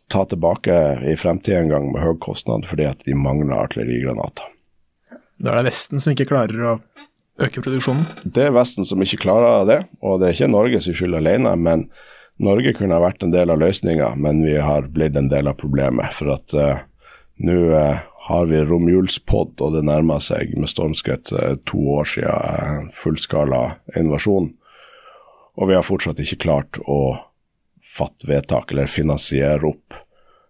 ta 0.09 0.23
tilbake 0.25 0.73
i 1.05 1.17
fremtiden 1.19 1.67
en 1.67 1.75
gang 1.75 1.91
med 1.93 2.01
høy 2.01 2.15
kostnad 2.25 2.65
fordi 2.65 2.87
at 2.89 3.05
de 3.05 3.17
mangler 3.19 3.59
artillerigranater. 3.59 4.49
Da 5.39 5.53
er 5.53 5.61
det 5.61 5.69
Vesten 5.69 6.01
som 6.01 6.15
ikke 6.15 6.31
klarer 6.31 6.65
å 6.65 6.79
øke 7.45 7.61
produksjonen. 7.61 8.07
Det 8.25 8.49
er 8.49 8.57
Vesten 8.57 8.89
som 8.89 9.03
ikke 9.05 9.21
klarer 9.27 9.69
det, 9.69 9.83
og 10.01 10.23
det 10.23 10.31
er 10.31 10.39
ikke 10.39 10.51
Norges 10.55 10.89
skyld 10.89 11.19
alene. 11.21 11.53
Men 11.61 11.85
Norge 12.43 12.73
kunne 12.79 12.97
ha 12.97 13.05
vært 13.05 13.27
en 13.27 13.35
del 13.35 13.53
av 13.53 13.61
løsninga, 13.61 14.15
men 14.17 14.41
vi 14.47 14.57
har 14.57 14.89
blitt 14.95 15.19
en 15.21 15.31
del 15.31 15.51
av 15.51 15.59
problemet. 15.61 16.17
For 16.17 16.33
at 16.35 16.55
uh, 16.57 16.81
nå 17.45 17.57
uh, 17.71 18.01
har 18.29 18.51
vi 18.51 18.61
romjulspod, 18.65 19.57
og 19.65 19.77
det 19.77 19.85
nærmer 19.89 20.23
seg 20.25 20.55
med 20.59 20.71
stormskritt 20.71 21.33
uh, 21.35 21.55
to 21.69 21.81
år 21.99 22.11
siden 22.13 22.91
fullskala 22.97 23.63
invasjon. 23.99 24.53
Og 25.59 25.71
vi 25.71 25.79
har 25.79 25.87
fortsatt 25.87 26.21
ikke 26.23 26.45
klart 26.47 26.79
å 26.87 27.17
fatte 27.83 28.29
vedtak 28.31 28.73
eller 28.73 28.91
finansiere 28.91 29.67
opp 29.67 30.05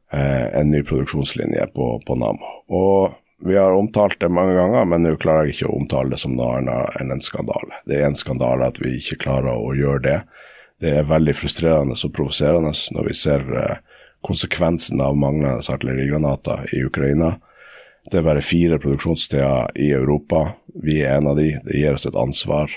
en 0.08 0.70
ny 0.72 0.78
produksjonslinje 0.88 1.66
på, 1.76 1.86
på 2.00 2.14
Nammo. 2.16 2.52
Og 2.72 3.12
vi 3.44 3.56
har 3.56 3.72
omtalt 3.72 4.20
det 4.20 4.28
mange 4.28 4.54
ganger, 4.54 4.84
men 4.84 5.04
nå 5.06 5.14
klarer 5.20 5.46
jeg 5.46 5.58
ikke 5.58 5.68
å 5.70 5.76
omtale 5.78 6.10
det 6.10 6.18
som 6.18 6.34
noe 6.34 6.58
annet 6.58 6.96
enn 6.98 7.12
en 7.14 7.22
skandale. 7.22 7.76
Det 7.86 8.00
er 8.00 8.08
en 8.08 8.18
skandale 8.18 8.66
at 8.66 8.80
vi 8.82 8.96
ikke 8.98 9.20
klarer 9.28 9.54
å 9.54 9.74
gjøre 9.78 10.02
det. 10.06 10.16
Det 10.82 10.94
er 10.98 11.06
veldig 11.06 11.34
frustrerende 11.38 11.94
og 11.94 12.14
provoserende 12.14 12.72
når 12.94 13.06
vi 13.06 13.14
ser 13.18 13.46
eh, 13.60 13.78
konsekvensen 14.26 15.00
av 15.00 15.16
manglende 15.16 15.62
artillerigranater 15.72 16.68
i 16.74 16.84
Ukraina. 16.84 17.36
Det 18.10 18.20
er 18.20 18.26
bare 18.26 18.44
fire 18.44 18.78
produksjonssteder 18.80 19.76
i 19.78 19.90
Europa. 19.92 20.54
Vi 20.82 21.00
er 21.02 21.18
en 21.18 21.30
av 21.32 21.36
de. 21.36 21.52
Det 21.64 21.76
gir 21.76 21.98
oss 21.98 22.06
et 22.08 22.18
ansvar. 22.18 22.72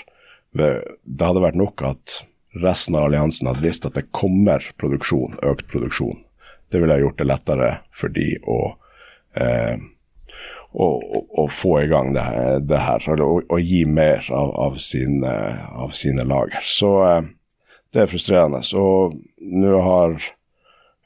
Det 0.52 1.24
hadde 1.24 1.44
vært 1.44 1.58
nok 1.58 1.82
at 1.88 2.20
resten 2.62 2.98
av 2.98 3.08
alliansen 3.08 3.48
hadde 3.48 3.64
visst 3.64 3.86
at 3.88 3.96
det 3.96 4.10
kommer 4.12 4.64
produksjon, 4.80 5.38
økt 5.42 5.70
produksjon. 5.72 6.20
Det 6.72 6.80
ville 6.80 6.92
ha 6.92 7.00
gjort 7.00 7.18
det 7.20 7.28
lettere 7.28 7.70
for 7.96 8.12
de 8.12 8.28
å 8.48 8.58
eh, 9.40 9.80
å, 10.72 10.86
å, 11.42 11.46
få 11.52 11.82
i 11.82 11.88
gang 11.90 12.14
det, 12.16 12.24
det 12.64 12.80
her, 12.80 13.20
å, 13.20 13.58
gi 13.60 13.82
mer 13.84 14.24
av, 14.32 14.54
av, 14.56 14.78
sine, 14.80 15.32
av 15.76 15.92
sine 15.96 16.24
lager. 16.24 16.64
Så 16.64 16.92
eh, 17.04 17.26
det 17.92 18.04
er 18.04 18.08
frustrerende. 18.12 18.62
Så 18.64 19.12
nå 19.42 19.82
har 19.84 20.16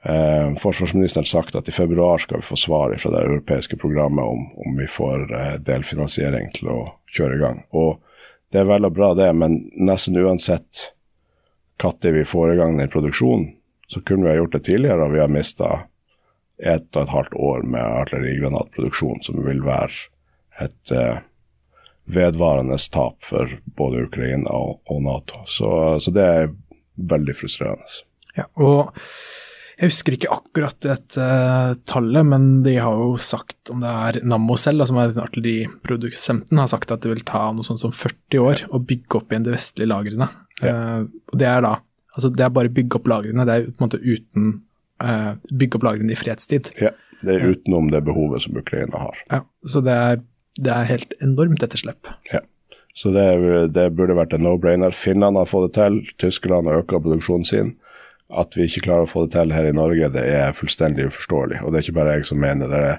eh, 0.08 0.54
forsvarsministeren 0.62 1.26
sagt 1.26 1.58
at 1.58 1.68
i 1.68 1.74
februar 1.74 2.22
skal 2.22 2.40
vi 2.40 2.48
få 2.48 2.58
svar 2.60 2.94
fra 2.98 3.12
det 3.14 3.24
europeiske 3.24 3.78
programmet 3.82 4.24
om, 4.24 4.46
om 4.66 4.76
vi 4.78 4.88
får 4.90 5.26
eh, 5.34 5.54
delfinansiering 5.66 6.52
til 6.56 6.72
å 6.72 6.80
kjøre 7.16 7.38
i 7.38 7.42
gang. 7.42 7.62
Og 7.76 8.00
det 8.52 8.62
er 8.62 8.70
vel 8.70 8.88
og 8.88 8.94
bra 8.96 9.12
det, 9.18 9.32
men 9.36 9.64
nesten 9.76 10.18
uansett 10.18 10.90
når 11.82 12.12
vi 12.12 12.24
får 12.24 12.54
i 12.54 12.56
gang 12.56 12.78
den 12.78 12.88
produksjonen, 12.88 13.50
så 13.88 14.00
kunne 14.00 14.24
vi 14.24 14.30
ha 14.32 14.36
gjort 14.40 14.52
det 14.56 14.64
tidligere, 14.64 15.04
og 15.04 15.12
vi 15.12 15.20
har 15.20 15.28
mista 15.28 15.68
ett 16.56 16.96
og 16.96 17.02
et 17.02 17.12
halvt 17.12 17.34
år 17.34 17.62
med 17.68 17.84
artillerigranatproduksjon, 17.84 19.20
som 19.22 19.42
vil 19.44 19.60
være 19.64 19.92
et 20.64 20.92
eh, 20.92 21.18
vedvarende 22.06 22.78
tap 22.92 23.18
for 23.24 23.50
både 23.76 24.06
Ukraina 24.06 24.54
og, 24.56 24.80
og 24.88 25.02
Nato. 25.04 25.42
Så, 25.46 25.68
så, 26.00 26.14
det 26.14 26.24
er 26.24 26.54
veldig 26.96 27.36
frustrerende. 27.36 28.00
Ja, 28.36 28.48
og 28.56 28.96
jeg 29.76 29.90
husker 29.90 30.14
ikke 30.16 30.32
akkurat 30.32 30.78
dette 30.84 31.20
uh, 31.20 31.74
tallet, 31.88 32.24
men 32.24 32.46
de 32.64 32.78
har 32.80 32.96
jo 32.96 33.16
sagt, 33.20 33.58
om 33.72 33.82
det 33.84 33.90
er 33.92 34.18
Nammo 34.24 34.56
selv, 34.60 34.86
som 34.88 35.00
er 35.02 35.12
artilleriprodusenten, 35.20 36.60
har 36.62 36.70
sagt 36.72 36.94
at 36.94 37.04
det 37.04 37.12
vil 37.12 37.24
ta 37.28 37.50
noe 37.52 37.66
sånt 37.66 37.82
som 37.82 37.92
40 37.92 38.40
år 38.40 38.62
å 38.72 38.80
bygge 38.80 39.20
opp 39.20 39.32
igjen 39.32 39.44
de 39.44 39.52
vestlige 39.52 39.90
lagrene. 39.92 40.30
Ja. 40.62 40.72
Uh, 40.72 41.02
og 41.32 41.42
det 41.42 41.50
er 41.50 41.60
da 41.66 41.74
altså 42.16 42.30
det 42.32 42.46
er 42.46 42.54
bare 42.56 42.72
bygge 42.72 42.96
opp 42.96 43.10
lagrene, 43.12 43.44
det 43.44 43.54
er 43.54 43.66
på 43.68 43.76
en 43.76 43.90
måte 43.90 44.00
uten 44.00 44.46
uh, 45.04 45.34
bygge 45.52 45.76
opp 45.76 45.84
lagrene 45.90 46.14
i 46.14 46.18
fredstid. 46.18 46.72
Ja, 46.80 46.94
det 47.20 47.36
er 47.36 47.52
utenom 47.52 47.90
det 47.92 48.00
behovet 48.06 48.46
som 48.46 48.56
Ukraina 48.56 49.02
har. 49.02 49.20
Ja, 49.28 49.42
så 49.68 49.84
det 49.84 49.98
er 50.06 50.24
det 50.56 50.72
er 50.72 50.88
helt 50.88 51.12
enormt 51.20 51.64
etterslep. 51.64 52.08
Ja. 52.32 52.40
Så 52.96 53.10
det, 53.12 53.26
det 53.76 53.90
burde 53.96 54.16
vært 54.16 54.32
en 54.32 54.46
no-brainer. 54.46 54.94
Finnene 54.96 55.42
har 55.42 55.50
fått 55.50 55.68
det 55.68 55.74
til, 55.76 55.98
Tyskland 56.22 56.70
har 56.70 56.80
økt 56.80 56.94
produksjonen 56.94 57.44
sin. 57.44 57.74
At 58.26 58.56
vi 58.58 58.66
ikke 58.66 58.88
klarer 58.88 59.06
å 59.06 59.10
få 59.10 59.26
det 59.26 59.36
til 59.36 59.54
her 59.54 59.68
i 59.68 59.76
Norge, 59.76 60.10
det 60.14 60.24
er 60.34 60.56
fullstendig 60.56 61.06
uforståelig. 61.10 61.60
Og 61.62 61.70
det 61.70 61.78
er 61.78 61.86
ikke 61.86 61.98
bare 62.00 62.16
jeg 62.16 62.26
som 62.26 62.40
mener 62.42 62.72
det. 62.72 62.82
Er, 62.90 62.98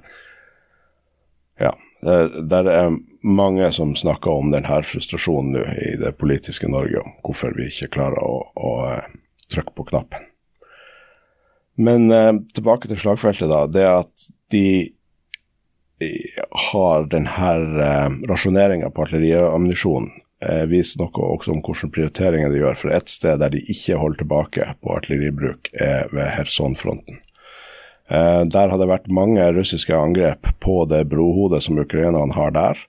ja, 1.67 1.73
det 2.01 2.61
er 2.71 2.95
mange 3.27 3.71
som 3.75 3.95
snakker 3.97 4.39
om 4.39 4.53
denne 4.53 4.81
frustrasjonen 4.87 5.57
nå 5.57 5.65
i 5.83 5.95
det 5.99 6.13
politiske 6.21 6.69
Norge, 6.71 7.01
om 7.03 7.15
hvorfor 7.25 7.55
vi 7.57 7.67
ikke 7.71 7.91
klarer 7.97 8.23
å, 8.23 8.39
å 8.55 8.73
eh, 8.93 9.15
trykke 9.51 9.75
på 9.75 9.87
knappen. 9.91 10.29
Men 11.77 12.07
eh, 12.13 12.33
tilbake 12.55 12.89
til 12.89 13.01
slagfeltet, 13.01 13.49
da. 13.51 13.65
Det 13.67 13.87
at 13.89 14.29
de 14.53 14.67
har 16.71 17.07
denne 17.09 17.51
eh, 17.83 18.17
rasjoneringa 18.29 18.89
på 18.93 19.07
artilleriammunisjon 19.07 20.09
eh, 20.43 20.65
viser 20.69 21.01
noe 21.01 21.31
også 21.35 21.53
om 21.53 21.61
hvilke 21.65 21.91
prioriteringer 21.93 22.51
de 22.53 22.61
gjør. 22.61 22.77
For 22.81 22.93
ett 22.95 23.09
sted 23.11 23.39
der 23.41 23.53
de 23.53 23.63
ikke 23.63 23.99
holder 24.01 24.23
tilbake 24.23 24.67
på 24.81 24.93
artilleribruk, 24.97 25.71
er 25.73 26.11
ved 26.13 26.29
Kherson-fronten. 26.35 27.21
Eh, 28.07 28.43
der 28.47 28.69
har 28.71 28.77
det 28.79 28.89
vært 28.89 29.09
mange 29.11 29.43
russiske 29.55 29.95
angrep 29.95 30.47
på 30.63 30.83
det 30.91 31.07
brohodet 31.11 31.63
som 31.65 31.79
ukrainerne 31.79 32.35
har 32.37 32.53
der. 32.55 32.85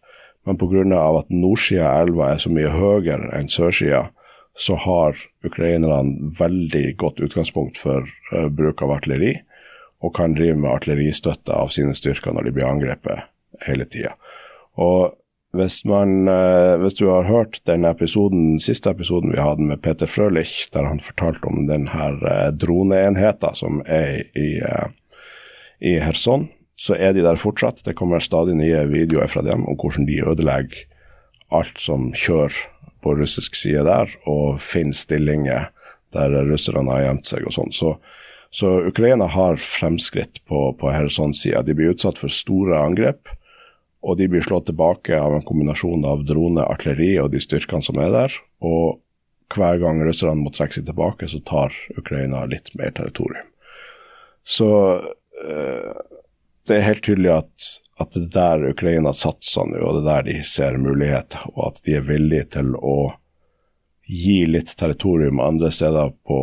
Men 0.46 0.56
pga. 0.56 0.80
at 1.18 1.28
nordsida 1.28 1.84
av 1.84 2.06
elva 2.08 2.32
er 2.32 2.38
så 2.38 2.50
mye 2.50 2.70
høyere 2.72 3.34
enn 3.36 3.50
sørsida, 3.52 4.08
så 4.56 4.74
har 4.74 5.18
ukrainerne 5.44 6.32
veldig 6.38 6.96
godt 6.96 7.20
utgangspunkt 7.20 7.78
for 7.78 8.06
uh, 8.32 8.48
bruk 8.48 8.82
av 8.82 8.96
artilleri 8.96 9.36
og 10.02 10.14
kan 10.14 10.34
drive 10.34 10.56
med 10.56 10.70
artilleristøtte 10.70 11.52
av 11.52 11.70
sine 11.74 11.94
styrker 11.94 12.32
når 12.34 12.48
de 12.48 12.54
blir 12.56 12.66
angrepet 12.66 13.28
hele 13.66 13.86
tida. 13.90 14.14
Og 14.78 15.14
hvis, 15.56 15.80
man, 15.88 16.28
eh, 16.28 16.76
hvis, 16.82 16.98
du 16.98 17.06
har 17.08 17.28
hørt 17.28 17.60
den 17.66 17.86
episoden, 17.88 18.58
siste 18.60 18.90
episoden 18.92 19.32
vi 19.32 19.40
hadde 19.40 19.64
med 19.64 19.82
Peter 19.82 20.06
Frølich, 20.10 20.68
der 20.74 20.88
han 20.88 21.00
fortalte 21.00 21.48
om 21.48 21.66
denne 21.68 22.08
eh, 22.28 22.50
droneenheten 22.52 23.56
som 23.56 23.80
er 23.86 24.22
i, 24.36 24.58
eh, 24.60 24.90
i 25.80 25.96
Kherson, 26.02 26.48
så 26.78 26.94
er 26.94 27.16
de 27.16 27.24
der 27.24 27.40
fortsatt. 27.40 27.82
Det 27.84 27.96
kommer 27.98 28.22
stadig 28.22 28.58
nye 28.58 28.84
videoer 28.90 29.30
fra 29.30 29.42
dem 29.42 29.64
om 29.66 29.78
hvordan 29.80 30.06
de 30.06 30.20
ødelegger 30.20 30.84
alt 31.50 31.80
som 31.80 32.12
kjører 32.12 32.54
på 33.02 33.16
russisk 33.16 33.56
side 33.56 33.86
der, 33.86 34.12
og 34.28 34.60
finner 34.60 34.94
stillinger 34.94 35.70
der 36.12 36.32
russerne 36.48 36.92
har 36.92 37.06
gjemt 37.06 37.28
seg 37.28 37.46
og 37.48 37.56
sånn. 37.56 37.74
Så 37.74 37.96
så 38.50 38.86
Ukraina 38.88 39.26
har 39.26 39.56
fremskritt 39.60 40.44
på, 40.48 40.72
på 40.72 40.90
Kherson-sida. 40.90 41.62
De 41.62 41.74
blir 41.76 41.92
utsatt 41.92 42.18
for 42.20 42.32
store 42.32 42.78
angrep, 42.80 43.28
og 44.02 44.16
de 44.18 44.28
blir 44.30 44.44
slått 44.44 44.68
tilbake 44.70 45.18
av 45.18 45.34
en 45.34 45.44
kombinasjon 45.46 46.04
av 46.06 46.24
drone, 46.28 46.62
artilleri 46.62 47.16
og 47.22 47.32
de 47.32 47.40
styrkene 47.42 47.82
som 47.84 47.98
er 47.98 48.12
der. 48.14 48.36
Og 48.62 49.00
hver 49.54 49.80
gang 49.82 50.02
russerne 50.04 50.38
må 50.38 50.52
trekke 50.54 50.78
seg 50.78 50.86
tilbake, 50.88 51.28
så 51.30 51.40
tar 51.46 51.74
Ukraina 51.98 52.44
litt 52.46 52.70
mer 52.78 52.92
territorium. 52.94 53.48
Så 54.48 54.70
øh, 55.44 55.98
det 56.68 56.76
er 56.76 56.86
helt 56.86 57.04
tydelig 57.04 57.32
at, 57.34 57.68
at 58.00 58.14
det 58.14 58.28
er 58.28 58.36
der 58.36 58.70
Ukraina 58.70 59.12
satser 59.16 59.66
nå, 59.68 59.80
og 59.82 59.98
det 59.98 60.04
er 60.04 60.08
der 60.08 60.28
de 60.28 60.38
ser 60.46 60.78
muligheter, 60.80 61.48
og 61.56 61.72
at 61.72 61.82
de 61.84 61.98
er 61.98 62.06
villige 62.06 62.52
til 62.58 62.74
å 62.78 62.98
gi 64.08 64.40
litt 64.48 64.72
territorium 64.78 65.40
andre 65.42 65.72
steder 65.74 66.14
på 66.28 66.40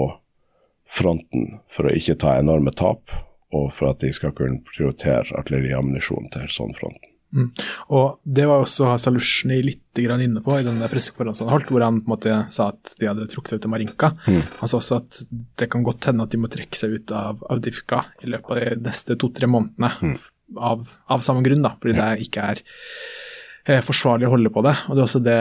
fronten 0.85 1.59
for 1.71 1.87
å 1.87 1.95
ikke 1.97 2.19
ta 2.21 2.35
enorme 2.37 2.73
tap, 2.75 3.13
og 3.55 3.71
for 3.73 3.93
at 3.93 4.03
de 4.03 4.11
skal 4.13 4.35
kunne 4.37 4.61
prioritere 4.67 5.33
artilleriammunisjon 5.39 6.29
til 6.33 6.49
sånn-fronten. 6.51 7.14
Mm. 7.35 7.49
Og 7.95 8.19
Det 8.23 8.45
var 8.47 8.63
også 8.63 8.93
Salushny 9.01 9.59
litt 9.65 9.81
inne 9.95 10.41
på 10.43 10.57
i 10.59 10.65
denne 10.65 10.89
pressekonferansen 10.91 11.45
han 11.47 11.53
holdt, 11.55 11.69
hvor 11.71 11.83
han 11.85 12.01
på 12.01 12.09
en 12.09 12.13
måte 12.15 12.37
sa 12.51 12.69
at 12.73 12.95
de 12.99 13.07
hadde 13.07 13.27
trukket 13.31 13.53
seg 13.53 13.61
ut 13.61 13.67
av 13.67 13.71
Marinka. 13.71 14.11
Mm. 14.27 14.41
Han 14.59 14.71
sa 14.71 14.79
også 14.81 14.99
at 14.99 15.21
det 15.61 15.69
kan 15.71 15.85
godt 15.87 16.09
hende 16.09 16.25
at 16.25 16.35
de 16.35 16.39
må 16.41 16.51
trekke 16.51 16.79
seg 16.79 16.97
ut 16.97 17.15
av 17.15 17.43
Avdivka 17.51 18.03
i 18.25 18.31
løpet 18.33 18.51
av 18.51 18.59
de 18.63 18.89
neste 18.89 19.15
to-tre 19.19 19.47
månedene. 19.47 19.93
Mm. 20.01 20.17
Av, 20.59 20.83
av, 21.09 21.23
samme 21.25 21.45
grunn, 21.45 21.63
da, 21.63 21.73
fordi 21.79 21.95
det 21.97 22.27
ikke 22.27 22.43
er 22.53 22.61
eh, 23.65 23.81
forsvarlig 23.83 24.27
å 24.27 24.35
holde 24.35 24.51
på 24.53 24.63
det. 24.67 24.75
Og 24.87 24.97
det 24.97 25.01
er 25.01 25.07
også 25.07 25.23
det 25.25 25.39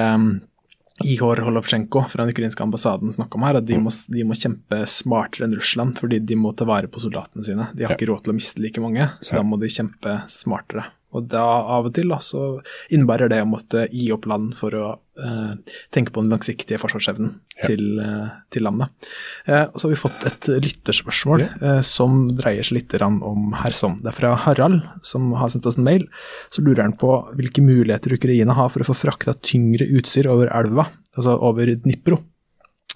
Ihor 1.03 1.35
Igor 1.35 1.41
Holovsjenko 1.43 2.05
fra 2.09 2.23
den 2.23 2.31
ukrainske 2.31 2.63
ambassaden 2.63 3.13
snakker 3.13 3.41
om 3.41 3.45
her, 3.49 3.59
at 3.59 3.67
de 3.67 3.79
må, 3.83 3.91
de 3.91 4.23
må, 4.23 4.37
kjempe 4.39 4.85
smartere 4.87 5.49
enn 5.49 5.57
Russland, 5.59 5.99
fordi 5.99 6.21
de 6.23 6.37
må 6.39 6.53
ta 6.55 6.69
vare 6.69 6.87
på 6.87 7.03
soldatene 7.03 7.43
sine. 7.43 7.67
De 7.75 7.83
har 7.83 7.97
ja. 7.97 7.99
ikke 7.99 8.13
råd 8.13 8.23
til 8.23 8.35
å 8.35 8.37
miste 8.37 8.63
like 8.63 8.83
mange, 8.83 9.09
så 9.19 9.35
ja. 9.35 9.41
da 9.41 9.49
må 9.49 9.59
de 9.59 9.73
kjempe 9.75 10.21
smartere. 10.31 10.87
Og 11.15 11.31
da 11.31 11.45
av 11.77 11.89
og 11.89 11.95
til 11.97 12.11
da, 12.11 12.19
så 12.23 12.59
innebærer 12.93 13.31
det 13.31 13.41
å 13.45 13.49
måtte 13.49 13.87
gi 13.93 14.09
opp 14.15 14.27
land 14.31 14.55
for 14.59 14.75
å 14.75 14.87
eh, 15.21 15.53
tenke 15.95 16.13
på 16.15 16.25
den 16.25 16.33
langsiktige 16.35 16.81
forsvarsevnen 16.83 17.31
ja. 17.59 17.69
til, 17.69 17.85
eh, 18.03 18.33
til, 18.55 18.67
landet. 18.67 19.09
Eh, 19.47 19.67
og 19.69 19.79
så 19.79 19.87
har 19.87 19.95
vi 19.95 20.01
fått 20.01 20.27
et 20.31 20.51
lytterspørsmål 20.67 21.45
eh, 21.47 21.81
som 21.87 22.27
dreier 22.39 22.67
seg 22.67 22.81
litt 22.81 22.97
om 23.05 23.55
Kherson. 23.61 23.99
Det 24.03 24.11
er 24.11 24.19
fra 24.19 24.35
Harald, 24.47 24.83
som 25.07 25.33
har 25.39 25.53
sendt 25.53 25.69
oss 25.71 25.79
en 25.79 25.87
mail. 25.87 26.09
Så 26.51 26.65
lurer 26.65 26.85
han 26.87 26.97
på 26.99 27.17
hvilke 27.39 27.65
muligheter 27.65 28.17
Ukraina 28.17 28.57
har 28.59 28.73
for 28.75 28.85
å 28.85 28.89
få 28.91 28.99
frakta 29.05 29.37
tyngre 29.39 29.87
utstyr 29.99 30.29
over 30.31 30.51
elva, 30.55 30.89
altså 31.15 31.39
over 31.39 31.71
Dnipro. 31.77 32.21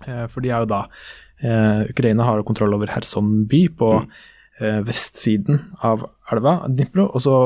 Eh, 0.07 0.27
for 0.31 0.45
de 0.45 0.53
er 0.53 0.65
jo 0.65 0.73
da 0.75 0.85
eh, 1.43 1.87
Ukraina 1.91 2.27
har 2.27 2.45
kontroll 2.47 2.75
over 2.77 2.91
Kherson 2.91 3.47
by 3.51 3.63
på 3.79 3.95
mm. 4.03 4.19
vestsiden 4.87 5.61
av 5.87 6.03
elva, 6.33 6.61
Dnipro. 6.67 7.07
og 7.13 7.23
så 7.23 7.39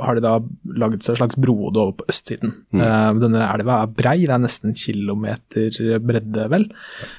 har 0.00 0.16
de 0.16 0.24
da 0.24 0.34
laget 0.80 1.04
seg 1.04 1.14
et 1.14 1.22
slags 1.22 1.38
brohode 1.38 1.80
over 1.80 1.94
på 2.00 2.08
østsiden. 2.10 2.54
Mm. 2.74 2.82
Uh, 2.82 3.10
denne 3.22 3.44
elva 3.46 3.82
er 3.84 3.94
brei, 3.94 4.18
det 4.24 4.34
er 4.34 4.42
nesten 4.42 4.72
en 4.72 4.78
kilometer 4.78 5.78
bredde, 6.02 6.48
vel. 6.50 6.66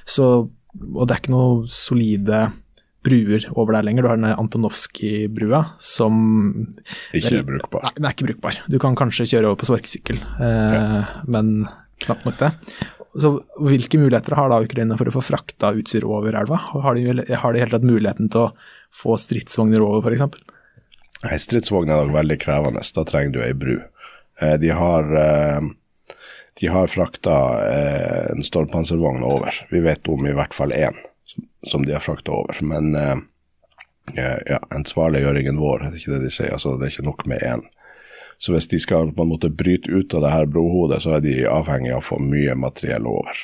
Så, 0.03 0.29
og 0.45 1.03
det 1.05 1.15
er 1.15 1.23
ikke 1.23 1.35
noe 1.35 1.65
solide 1.71 2.45
bruer 3.05 3.45
over 3.53 3.77
der 3.77 3.85
lenger. 3.85 4.03
Du 4.03 4.09
har 4.09 4.19
denne 4.19 4.35
Antonovskij-brua 4.41 5.61
som 5.81 6.15
Ikke 7.13 7.39
er 7.39 7.47
brukbar. 7.47 7.85
Nei, 7.85 7.95
den 7.99 8.09
er 8.09 8.17
ikke 8.17 8.29
brukbar. 8.31 8.59
Du 8.71 8.77
kan 8.81 8.97
kanskje 8.97 9.29
kjøre 9.35 9.51
over 9.51 9.61
på 9.61 9.69
sparkesykkel, 9.69 10.21
uh, 10.39 10.75
ja. 10.75 11.01
men 11.31 11.67
knapt 12.03 12.27
nok 12.27 12.39
det. 12.41 12.51
Så 13.15 13.31
Hvilke 13.63 13.99
muligheter 14.01 14.35
har 14.35 14.49
da 14.51 14.59
Ukraina 14.63 14.97
for 14.99 15.07
å 15.07 15.13
få 15.15 15.23
frakta 15.23 15.71
utstyr 15.77 16.03
over 16.07 16.35
elva? 16.35 16.59
Har 16.83 16.97
de, 16.97 17.05
har 17.31 17.55
de 17.55 17.61
helt 17.63 17.71
tatt 17.71 17.87
muligheten 17.87 18.27
til 18.31 18.49
å 18.49 18.51
få 18.95 19.15
stridsvogner 19.19 19.83
over, 19.83 20.03
f.eks.? 20.11 20.44
Ei 21.31 21.39
stridsvogn 21.41 21.89
er 21.89 22.03
nok 22.03 22.15
veldig 22.15 22.37
krevende, 22.41 22.83
da 22.95 23.03
trenger 23.07 23.33
du 23.33 23.41
ei 23.45 23.53
bru. 23.57 23.79
Eh, 24.39 24.53
de 24.61 24.69
har, 24.69 25.15
eh, 25.15 25.61
de 26.59 26.67
har 26.67 26.87
frakta 26.87 27.35
eh, 27.69 28.31
en 28.31 28.43
stålpanservogn 28.43 29.23
over. 29.23 29.53
Vi 29.71 29.79
vet 29.79 30.07
om 30.07 30.27
i 30.27 30.35
hvert 30.35 30.53
fall 30.53 30.75
én 30.75 30.97
som 31.67 31.85
de 31.85 31.95
har 31.95 32.03
frakta 32.03 32.31
over. 32.31 32.59
Men 32.61 32.93
ja, 34.15 34.59
ansvarliggjøringen 34.69 35.57
vår, 35.57 35.81
det 35.81 35.87
er 35.87 35.97
ikke 35.97 36.11
det 36.13 36.27
de 36.27 36.31
sier. 36.31 36.51
altså 36.53 36.75
Det 36.77 36.85
er 36.85 36.93
ikke 36.93 37.07
nok 37.07 37.25
med 37.27 37.41
én. 37.41 37.63
Så 38.37 38.53
hvis 38.53 38.67
de 38.69 38.79
skal 38.79 39.09
på 39.15 39.23
en 39.25 39.31
måte 39.31 39.49
bryte 39.49 39.89
ut 39.89 40.13
av 40.13 40.21
det 40.21 40.31
her 40.31 40.45
brohodet, 40.45 41.01
så 41.03 41.15
er 41.17 41.23
de 41.25 41.33
avhengig 41.49 41.91
av 41.95 42.03
å 42.03 42.05
få 42.05 42.19
mye 42.21 42.53
materiell 42.59 43.07
over. 43.09 43.41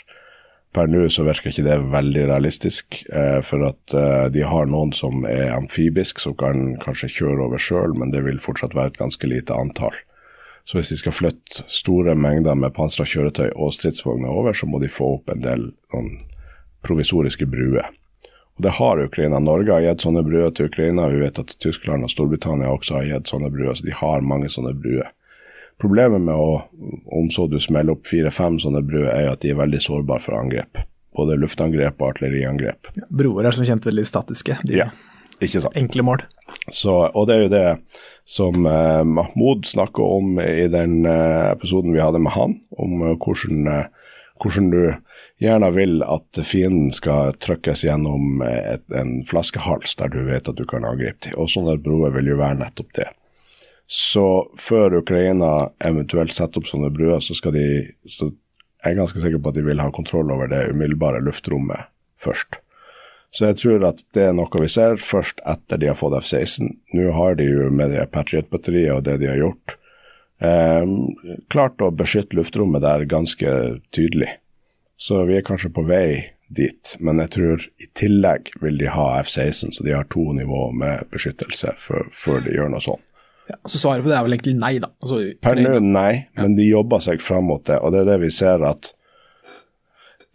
Per 0.71 0.87
nå 0.87 1.03
så 1.11 1.25
virker 1.27 1.51
ikke 1.51 1.65
det 1.65 1.79
veldig 1.91 2.21
realistisk, 2.29 3.01
eh, 3.11 3.41
for 3.43 3.65
at 3.67 3.95
eh, 3.97 4.27
de 4.31 4.45
har 4.47 4.69
noen 4.71 4.93
som 4.95 5.25
er 5.27 5.51
amfibisk, 5.51 6.21
som 6.23 6.37
kan 6.39 6.77
kanskje 6.79 7.11
kjøre 7.11 7.47
over 7.49 7.59
sjøl, 7.59 7.97
men 7.99 8.13
det 8.13 8.23
vil 8.23 8.39
fortsatt 8.39 8.77
være 8.77 8.93
et 8.93 9.01
ganske 9.01 9.27
lite 9.27 9.57
antall. 9.57 9.97
Så 10.63 10.77
hvis 10.77 10.93
de 10.93 10.99
skal 11.01 11.15
flytte 11.15 11.65
store 11.67 12.15
mengder 12.15 12.55
med 12.55 12.71
pansra 12.77 13.03
kjøretøy 13.03 13.49
og 13.51 13.73
stridsvogner 13.75 14.31
over, 14.31 14.55
så 14.55 14.69
må 14.69 14.79
de 14.79 14.91
få 14.91 15.17
opp 15.17 15.33
en 15.33 15.43
del 15.43 15.71
noen 15.91 16.13
provisoriske 16.85 17.49
bruer. 17.51 17.89
Og 18.55 18.63
det 18.65 18.75
har 18.77 19.01
Ukraina. 19.01 19.39
Norge 19.41 19.73
har 19.73 19.83
gitt 19.83 20.05
sånne 20.05 20.23
bruer 20.23 20.53
til 20.55 20.69
Ukraina. 20.69 21.09
Vi 21.11 21.19
vet 21.23 21.39
at 21.41 21.55
Tyskland 21.59 22.05
og 22.05 22.13
Storbritannia 22.13 22.71
også 22.71 22.99
har 22.99 23.09
gitt 23.09 23.31
sånne 23.31 23.51
bruer, 23.51 23.73
så 23.75 23.85
de 23.87 23.95
har 23.97 24.23
mange 24.23 24.51
sånne 24.53 24.73
bruer. 24.77 25.11
Problemet 25.81 26.21
med 26.21 26.37
å 26.37 26.61
om 27.11 27.29
så 27.33 27.47
du 27.49 27.57
smeller 27.59 27.95
opp 27.95 28.05
fire-fem 28.09 28.59
sånne 28.61 28.83
bruer, 28.85 29.09
er 29.09 29.31
at 29.31 29.41
de 29.41 29.51
er 29.53 29.59
veldig 29.59 29.81
sårbare 29.81 30.23
for 30.23 30.37
angrep. 30.37 30.83
Både 31.17 31.39
luftangrep 31.39 31.99
og 31.99 32.13
artilleriangrep. 32.13 32.91
Ja, 32.95 33.07
broer 33.09 33.49
er 33.49 33.57
som 33.57 33.67
kjent 33.67 33.87
veldig 33.89 34.05
statiske. 34.07 34.59
De, 34.63 34.77
ja. 34.83 34.91
Ikke 35.41 35.63
sant. 35.63 35.77
Enkle 35.79 36.05
mål. 36.05 36.23
Så, 36.69 36.93
og 36.93 37.27
det 37.27 37.35
er 37.35 37.43
jo 37.43 37.51
det 37.51 37.65
som 38.29 38.67
eh, 38.69 39.01
Mahmoud 39.07 39.65
snakker 39.65 40.05
om 40.19 40.37
i 40.43 40.67
den 40.71 41.01
eh, 41.09 41.51
episoden 41.51 41.95
vi 41.95 42.03
hadde 42.03 42.21
med 42.21 42.35
han, 42.35 42.59
om 42.77 43.01
eh, 43.01 43.15
hvordan, 43.17 43.65
eh, 43.71 44.19
hvordan 44.43 44.69
du 44.71 44.81
gjerne 45.41 45.71
vil 45.73 46.03
at 46.05 46.41
fienden 46.45 46.93
skal 46.93 47.33
trykkes 47.41 47.83
gjennom 47.87 48.43
eh, 48.45 48.75
et, 48.75 48.85
en 48.93 49.17
flaskehals 49.27 49.97
der 49.99 50.13
du 50.13 50.21
vet 50.29 50.51
at 50.51 50.61
du 50.61 50.67
kan 50.69 50.85
angripe 50.85 51.25
til. 51.25 51.35
Og 51.41 51.49
sånne 51.51 51.79
broer 51.81 52.13
vil 52.19 52.35
jo 52.35 52.39
være 52.39 52.61
nettopp 52.61 52.93
det. 53.01 53.09
Så 53.91 54.25
før 54.55 55.01
Ukraina 55.01 55.67
eventuelt 55.83 56.31
setter 56.31 56.61
opp 56.61 56.69
sånne 56.69 56.93
bruer, 56.95 57.19
så 57.19 57.35
skal 57.35 57.57
de 57.57 57.65
så 58.07 58.29
jeg 58.81 58.95
er 58.95 58.97
ganske 58.97 59.21
sikker 59.21 59.41
på 59.41 59.51
at 59.51 59.57
de 59.59 59.63
vil 59.65 59.81
ha 59.81 59.91
kontroll 59.93 60.31
over 60.33 60.49
det 60.49 60.71
umiddelbare 60.71 61.21
luftrommet 61.21 61.91
først. 62.21 62.57
Så 63.31 63.45
jeg 63.47 63.59
tror 63.61 63.85
at 63.87 64.01
det 64.15 64.23
er 64.27 64.33
noe 64.35 64.61
vi 64.63 64.69
ser 64.71 64.97
først 64.99 65.39
etter 65.47 65.79
de 65.79 65.91
har 65.91 65.99
fått 65.99 66.17
F-16. 66.17 66.71
Nå 66.97 67.11
har 67.15 67.37
de 67.37 67.45
jo 67.47 67.69
med 67.71 67.93
det 67.93 68.07
Patriot-batteriet 68.11 68.95
og 68.95 69.05
det 69.05 69.19
de 69.21 69.29
har 69.29 69.37
gjort, 69.39 69.77
eh, 70.41 70.95
klart 71.53 71.85
å 71.85 71.93
beskytte 71.93 72.35
luftrommet 72.39 72.83
der 72.83 73.05
ganske 73.05 73.53
tydelig. 73.93 74.33
Så 74.97 75.23
vi 75.29 75.37
er 75.37 75.45
kanskje 75.45 75.71
på 75.73 75.85
vei 75.85 76.33
dit, 76.49 76.97
men 76.99 77.21
jeg 77.23 77.33
tror 77.37 77.63
i 77.79 77.87
tillegg 77.95 78.51
vil 78.61 78.81
de 78.81 78.89
ha 78.91 79.07
F-16, 79.21 79.77
så 79.77 79.85
de 79.85 79.93
har 79.95 80.09
to 80.09 80.25
nivåer 80.35 80.73
med 80.75 81.07
beskyttelse 81.13 81.77
før, 81.79 82.09
de 82.43 82.57
gjør 82.57 82.73
noe 82.73 82.83
sånt. 82.83 83.05
Ja, 83.49 83.57
så 83.65 83.81
svaret 83.81 84.05
på 84.05 84.11
det 84.11 84.17
er 84.17 84.25
vel 84.25 84.35
egentlig 84.37 84.55
nei, 84.59 84.75
da. 84.79 84.91
Altså, 85.01 85.21
Per 85.43 85.59
nå 85.59 85.77
nei, 85.83 86.27
men 86.37 86.55
de 86.55 86.69
jobber 86.69 87.01
seg 87.03 87.23
fram 87.23 87.49
mot 87.49 87.63
det, 87.67 87.79
og 87.81 87.93
det 87.93 88.03
er 88.03 88.11
det 88.13 88.19
vi 88.25 88.31
ser 88.33 88.63
at 88.67 88.93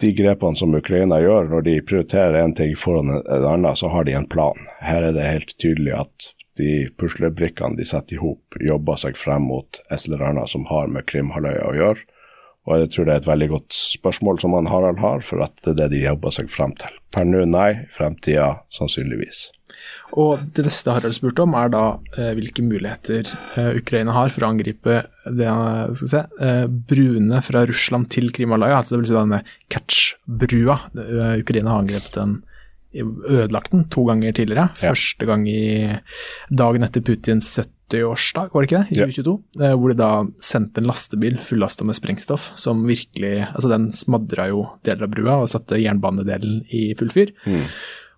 de 0.03 0.11
grepene 0.13 0.59
som 0.59 0.75
Ukraina 0.77 1.21
gjør, 1.23 1.47
når 1.53 1.63
de 1.65 1.77
prioriterer 1.89 2.43
én 2.43 2.53
ting 2.57 2.75
foran 2.77 3.15
en 3.17 3.47
annen, 3.49 3.77
så 3.77 3.89
har 3.89 4.05
de 4.05 4.13
en 4.19 4.29
plan. 4.29 4.59
Her 4.85 5.07
er 5.09 5.17
det 5.17 5.25
helt 5.25 5.55
tydelig 5.63 5.95
at 5.97 6.33
de 6.61 6.89
puslebrikkene 7.01 7.79
de 7.79 7.87
setter 7.89 8.17
i 8.17 8.21
hop, 8.21 8.59
jobber 8.61 9.01
seg 9.01 9.17
frem 9.17 9.49
mot 9.49 9.81
et 9.89 10.05
eller 10.09 10.25
annet 10.31 10.53
som 10.53 10.67
har 10.69 10.93
med 10.93 11.09
Krimhalvøya 11.09 11.65
å 11.71 11.75
gjøre. 11.77 12.05
Og 12.67 12.81
jeg 12.81 12.93
tror 12.93 13.07
det 13.07 13.15
er 13.15 13.21
et 13.23 13.29
veldig 13.31 13.49
godt 13.53 13.77
spørsmål 13.79 14.41
som 14.43 14.57
han 14.57 14.69
Harald 14.69 14.99
har, 15.01 15.23
for 15.23 15.45
at 15.45 15.55
det 15.63 15.77
er 15.77 15.79
det 15.85 15.93
de 15.95 16.03
jobber 16.03 16.35
seg 16.35 16.51
frem 16.51 16.75
til. 16.81 16.97
Per 17.15 17.29
nå 17.29 17.45
nei, 17.49 17.71
fremtida 17.95 18.57
sannsynligvis. 18.75 19.47
Og 20.15 20.39
det 20.55 20.65
neste 20.65 20.93
Harald 20.95 21.15
spurte 21.17 21.43
om, 21.43 21.55
er 21.59 21.69
da 21.75 21.99
eh, 22.17 22.31
hvilke 22.39 22.63
muligheter 22.65 23.27
eh, 23.59 23.73
Ukraina 23.81 24.13
har 24.15 24.31
for 24.33 24.47
å 24.47 24.51
angripe 24.55 25.01
det, 25.27 25.49
skal 25.99 26.09
se, 26.13 26.23
eh, 26.41 26.67
bruene 26.69 27.43
fra 27.45 27.65
Russland 27.67 28.09
til 28.15 28.31
Krimhalvøya, 28.31 28.79
altså 28.79 28.97
dvs. 29.01 29.09
Si 29.11 29.17
denne 29.17 29.43
Kertsj-brua. 29.75 30.77
Eh, 30.97 31.41
Ukraina 31.43 31.75
har 31.75 31.83
angrepet 31.85 32.15
den, 32.15 32.37
ødelagt 33.29 33.73
den 33.75 33.85
to 33.93 34.07
ganger 34.09 34.33
tidligere. 34.39 34.69
Ja. 34.81 34.93
Første 34.95 35.27
gang 35.29 35.45
i 35.51 35.99
dagen 36.55 36.87
etter 36.87 37.03
Putins 37.05 37.51
70-årsdag, 37.59 38.55
var 38.55 38.63
det 38.65 38.71
ikke 38.71 38.81
det? 38.87 38.97
I 38.97 39.01
Ja. 39.03 39.07
2022. 39.11 39.37
eh, 39.61 39.75
Hvor 39.77 39.93
de 39.93 39.99
da 40.01 40.11
sendte 40.41 40.79
en 40.81 40.89
lastebil 40.89 41.39
fullasta 41.45 41.85
med 41.85 41.95
sprengstoff, 41.99 42.53
som 42.57 42.87
virkelig 42.87 43.49
Altså, 43.53 43.69
den 43.69 43.91
smadra 43.93 44.49
jo 44.49 44.69
deler 44.85 45.05
av 45.05 45.11
brua 45.13 45.37
og 45.43 45.49
satte 45.49 45.77
jernbanedelen 45.83 46.65
i 46.73 46.95
full 46.97 47.11
fyr. 47.11 47.33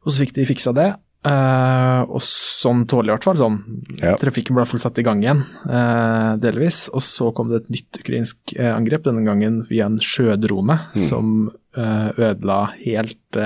Og 0.06 0.12
så 0.12 0.22
fikk 0.24 0.34
de 0.34 0.44
fiksa 0.46 0.72
det. 0.74 0.94
Eh, 1.26 2.02
og 2.06 2.22
sånn 2.24 2.84
tålelig, 2.90 3.10
i 3.10 3.14
hvert 3.16 3.26
fall. 3.28 3.40
Sånn. 3.40 3.58
Ja. 4.00 4.14
Trafikken 4.20 4.56
ble 4.56 4.64
iallfall 4.64 4.82
satt 4.82 5.00
i 5.00 5.06
gang 5.06 5.22
igjen, 5.24 5.42
uh, 5.70 6.36
delvis. 6.42 6.86
Og 6.94 7.04
så 7.04 7.32
kom 7.36 7.50
det 7.52 7.62
et 7.62 7.72
nytt 7.78 8.00
ukrainsk 8.02 8.54
uh, 8.58 8.72
angrep, 8.76 9.06
denne 9.08 9.24
gangen 9.26 9.60
via 9.68 9.88
en 9.88 9.98
sjødrone 10.02 10.78
som 10.98 11.50
eh, 11.78 12.08
ødela 12.16 12.60
helt 12.80 13.38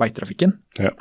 veitrafikken. 0.00 0.56
Ja. 0.80 0.92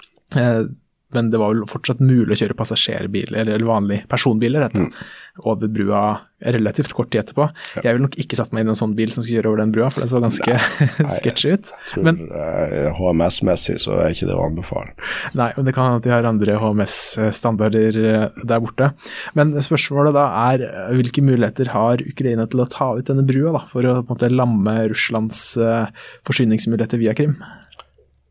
Men 1.16 1.32
det 1.34 1.40
var 1.42 1.56
vel 1.56 1.66
fortsatt 1.70 2.02
mulig 2.04 2.36
å 2.36 2.40
kjøre 2.44 2.58
passasjerbiler, 2.58 3.42
eller 3.42 3.66
vanlige 3.66 4.06
personbiler, 4.12 4.68
heter 4.68 4.86
det, 4.86 5.06
over 5.40 5.72
brua 5.72 6.04
relativt 6.40 6.94
kort 6.96 7.10
tid 7.12 7.24
etterpå. 7.24 7.48
Jeg 7.82 7.96
ville 7.96 8.06
nok 8.06 8.16
ikke 8.22 8.38
satt 8.40 8.54
meg 8.54 8.64
inn 8.64 8.70
i 8.70 8.74
en 8.74 8.80
sånn 8.80 8.94
bil 8.96 9.12
som 9.12 9.24
skulle 9.24 9.42
kjøre 9.42 9.52
over 9.52 9.62
den 9.64 9.74
brua, 9.76 9.90
for 9.92 10.04
den 10.04 10.12
så 10.12 10.22
ganske 10.24 10.58
sketchy 11.18 11.56
ut. 11.56 11.72
Tror 11.92 12.06
Men 12.08 12.22
eh, 12.30 12.92
HMS-messig 12.96 13.80
så 13.84 13.98
er 14.00 14.16
ikke 14.16 14.30
det 14.30 14.38
å 14.38 14.46
anbefale. 14.46 14.94
Nei, 15.40 15.50
men 15.58 15.68
det 15.68 15.76
kan 15.76 15.90
hende 15.90 16.02
at 16.04 16.08
de 16.08 16.14
har 16.14 16.30
andre 16.30 16.60
HMS-standarder 16.62 18.00
eh, 18.04 18.44
der 18.54 18.64
borte. 18.64 18.92
Men 19.40 19.56
spørsmålet 19.66 20.16
da 20.16 20.28
er 20.54 20.66
eh, 20.70 20.94
hvilke 21.00 21.26
muligheter 21.26 21.74
har 21.74 22.06
Ukraina 22.06 22.48
til 22.50 22.64
å 22.64 22.70
ta 22.72 22.94
ut 22.96 23.10
denne 23.10 23.26
brua 23.28 23.58
da, 23.58 23.66
for 23.72 23.84
å 23.84 24.00
på 24.00 24.06
en 24.06 24.16
måte 24.16 24.32
lamme 24.32 24.76
Russlands 24.92 25.42
uh, 25.60 25.90
forsyningsmuligheter 26.28 27.02
via 27.02 27.16
Krim? 27.18 27.38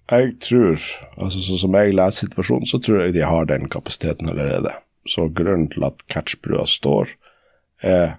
Jeg 0.08 0.38
tror, 0.40 0.78
altså 1.20 1.40
sånn 1.44 1.60
som 1.60 1.74
jeg 1.76 1.92
leser 1.96 2.26
situasjonen, 2.28 2.68
så 2.70 2.78
tror 2.80 3.02
jeg 3.02 3.16
de 3.18 3.24
har 3.28 3.48
den 3.50 3.68
kapasiteten 3.68 4.30
allerede. 4.32 4.72
Så 5.08 5.26
grunnen 5.32 5.68
til 5.72 5.84
at 5.84 6.00
catchbrua 6.12 6.64
står, 6.68 7.12
er 7.84 8.16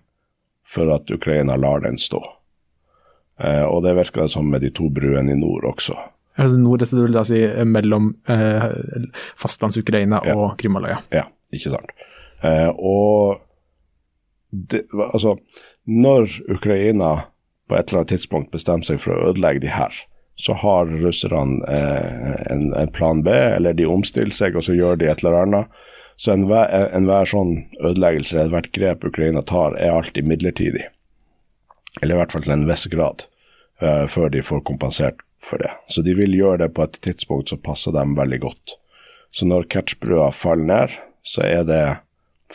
for 0.70 0.92
at 0.94 1.10
Ukraina 1.12 1.56
lar 1.58 1.82
den 1.82 1.98
stå. 1.98 2.22
Eh, 3.42 3.64
og 3.66 3.82
det 3.88 3.96
virker 3.98 4.22
det 4.28 4.32
som 4.36 4.46
med 4.52 4.62
de 4.62 4.70
to 4.76 4.90
bruene 4.94 5.34
i 5.34 5.40
nord 5.40 5.66
også. 5.66 5.96
Altså 6.40 6.60
nord, 6.62 6.80
det 6.84 6.92
vil 6.94 7.16
da 7.18 7.24
si 7.28 7.42
eh, 7.44 7.66
mellom 7.68 8.12
eh, 8.30 8.68
fastlands-Ukraina 9.42 10.22
Ja. 10.30 10.36
og 10.38 10.58
Krimhalvøya. 10.62 11.02
Ja, 11.16 11.26
ikke 11.52 11.74
sant. 11.74 11.90
Eh, 12.46 12.70
og 12.78 13.42
det, 14.52 14.86
altså, 15.14 15.36
når 15.90 16.30
Ukraina 16.54 17.16
på 17.70 17.76
et 17.78 17.90
eller 17.90 18.04
annet 18.04 18.14
tidspunkt 18.16 18.54
bestemmer 18.54 18.86
seg 18.88 19.02
for 19.02 19.14
å 19.18 19.32
ødelegge 19.34 19.66
de 19.66 19.74
her, 19.74 19.94
så 20.40 20.54
har 20.54 20.86
russerne 20.86 21.66
eh, 21.68 22.52
en, 22.54 22.74
en 22.74 22.92
plan 22.92 23.24
B, 23.24 23.30
eller 23.30 23.74
de 23.74 23.86
omstiller 23.86 24.36
seg 24.36 24.56
og 24.56 24.64
så 24.64 24.76
gjør 24.78 24.96
de 24.96 25.10
et 25.12 25.24
eller 25.24 25.42
annet. 25.42 25.82
Så 26.20 26.32
enhver, 26.32 26.72
en 26.96 27.10
sånn 27.28 27.52
ødeleggelse, 27.80 28.38
ethvert 28.40 28.72
grep 28.76 29.04
Ukraina 29.08 29.44
tar, 29.44 29.76
er 29.76 29.98
alltid 29.98 30.28
midlertidig. 30.28 30.86
Eller 32.02 32.16
i 32.16 32.20
hvert 32.22 32.36
fall 32.36 32.48
til 32.48 32.56
en 32.56 32.66
viss 32.70 32.88
grad, 32.92 33.28
eh, 33.84 34.06
før 34.08 34.32
de 34.32 34.44
får 34.44 34.64
kompensert 34.68 35.20
for 35.44 35.60
det. 35.60 35.72
Så 35.92 36.04
de 36.08 36.16
vil 36.16 36.36
gjøre 36.36 36.64
det 36.64 36.74
på 36.76 36.88
et 36.88 37.00
tidspunkt 37.04 37.52
som 37.52 37.64
passer 37.64 37.96
dem 37.96 38.16
veldig 38.16 38.40
godt. 38.48 38.76
Så 39.32 39.48
når 39.48 39.68
catchbrua 39.72 40.32
faller 40.32 40.72
ned, 40.72 41.00
så 41.24 41.44
er 41.48 41.68
det 41.68 41.84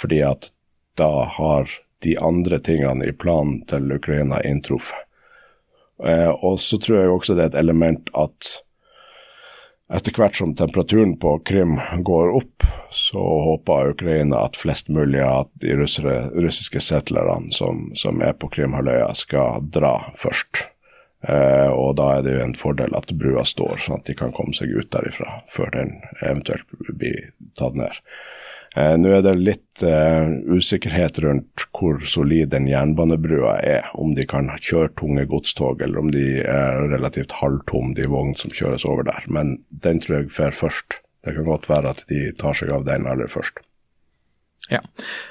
fordi 0.00 0.24
at 0.24 0.48
da 0.96 1.28
har 1.36 1.68
de 2.04 2.16
andre 2.16 2.58
tingene 2.64 3.08
i 3.08 3.12
planen 3.12 3.60
til 3.68 3.92
Ukraina 3.92 4.40
inntruffet. 4.40 5.04
Eh, 6.02 6.30
og 6.30 6.58
så 6.60 6.78
tror 6.82 6.98
jeg 6.98 7.12
også 7.12 7.36
det 7.36 7.44
er 7.46 7.52
et 7.52 7.62
element 7.62 8.10
at 8.18 8.54
etter 9.94 10.16
hvert 10.16 10.36
som 10.38 10.54
temperaturen 10.56 11.12
på 11.20 11.36
Krim 11.46 11.76
går 12.02 12.32
opp, 12.38 12.64
så 12.90 13.20
håper 13.20 13.92
Ukraina 13.92 14.40
at 14.46 14.56
flest 14.56 14.88
mulig 14.88 15.20
av 15.22 15.50
de 15.60 15.74
russere, 15.76 16.30
russiske 16.32 16.80
settlerne 16.80 17.52
som, 17.52 17.90
som 17.94 18.22
er 18.24 18.32
på 18.32 18.48
Krimhalvøya, 18.56 19.12
skal 19.18 19.66
dra 19.74 19.98
først. 20.18 20.64
Eh, 21.28 21.70
og 21.70 21.94
da 22.00 22.10
er 22.16 22.24
det 22.24 22.34
jo 22.34 22.46
en 22.46 22.56
fordel 22.58 22.96
at 22.96 23.12
brua 23.16 23.44
står, 23.48 23.76
sånn 23.84 24.00
at 24.00 24.08
de 24.08 24.16
kan 24.18 24.32
komme 24.34 24.56
seg 24.56 24.72
ut 24.72 24.90
derifra 24.92 25.38
før 25.52 25.70
den 25.76 25.94
eventuelt 26.24 26.66
blir 26.88 27.30
tatt 27.60 27.76
ned. 27.78 28.00
Eh, 28.74 28.94
Nå 28.98 29.12
er 29.14 29.22
det 29.22 29.34
litt 29.38 29.82
eh, 29.86 30.30
usikkerhet 30.50 31.20
rundt 31.22 31.66
hvor 31.74 32.00
solid 32.02 32.50
den 32.54 32.66
jernbanebrua 32.70 33.58
er. 33.62 33.90
Om 33.94 34.16
de 34.18 34.26
kan 34.30 34.50
kjøre 34.58 34.94
tunge 34.98 35.26
godstog, 35.30 35.82
eller 35.84 36.02
om 36.02 36.10
de 36.14 36.42
er 36.42 36.82
relativt 36.92 37.36
halvtom, 37.38 37.94
de 37.98 38.08
vognene 38.10 38.38
som 38.38 38.54
kjøres 38.54 38.86
over 38.88 39.06
der. 39.06 39.28
Men 39.30 39.56
den 39.84 40.02
tror 40.02 40.20
jeg 40.20 40.34
fer 40.34 40.56
først. 40.56 41.00
Det 41.24 41.36
kan 41.36 41.46
godt 41.46 41.70
være 41.70 41.94
at 41.94 42.02
de 42.10 42.26
tar 42.38 42.58
seg 42.58 42.74
av 42.74 42.84
den 42.88 43.06
aller 43.08 43.30
først. 43.30 43.62
Ja. 44.72 44.80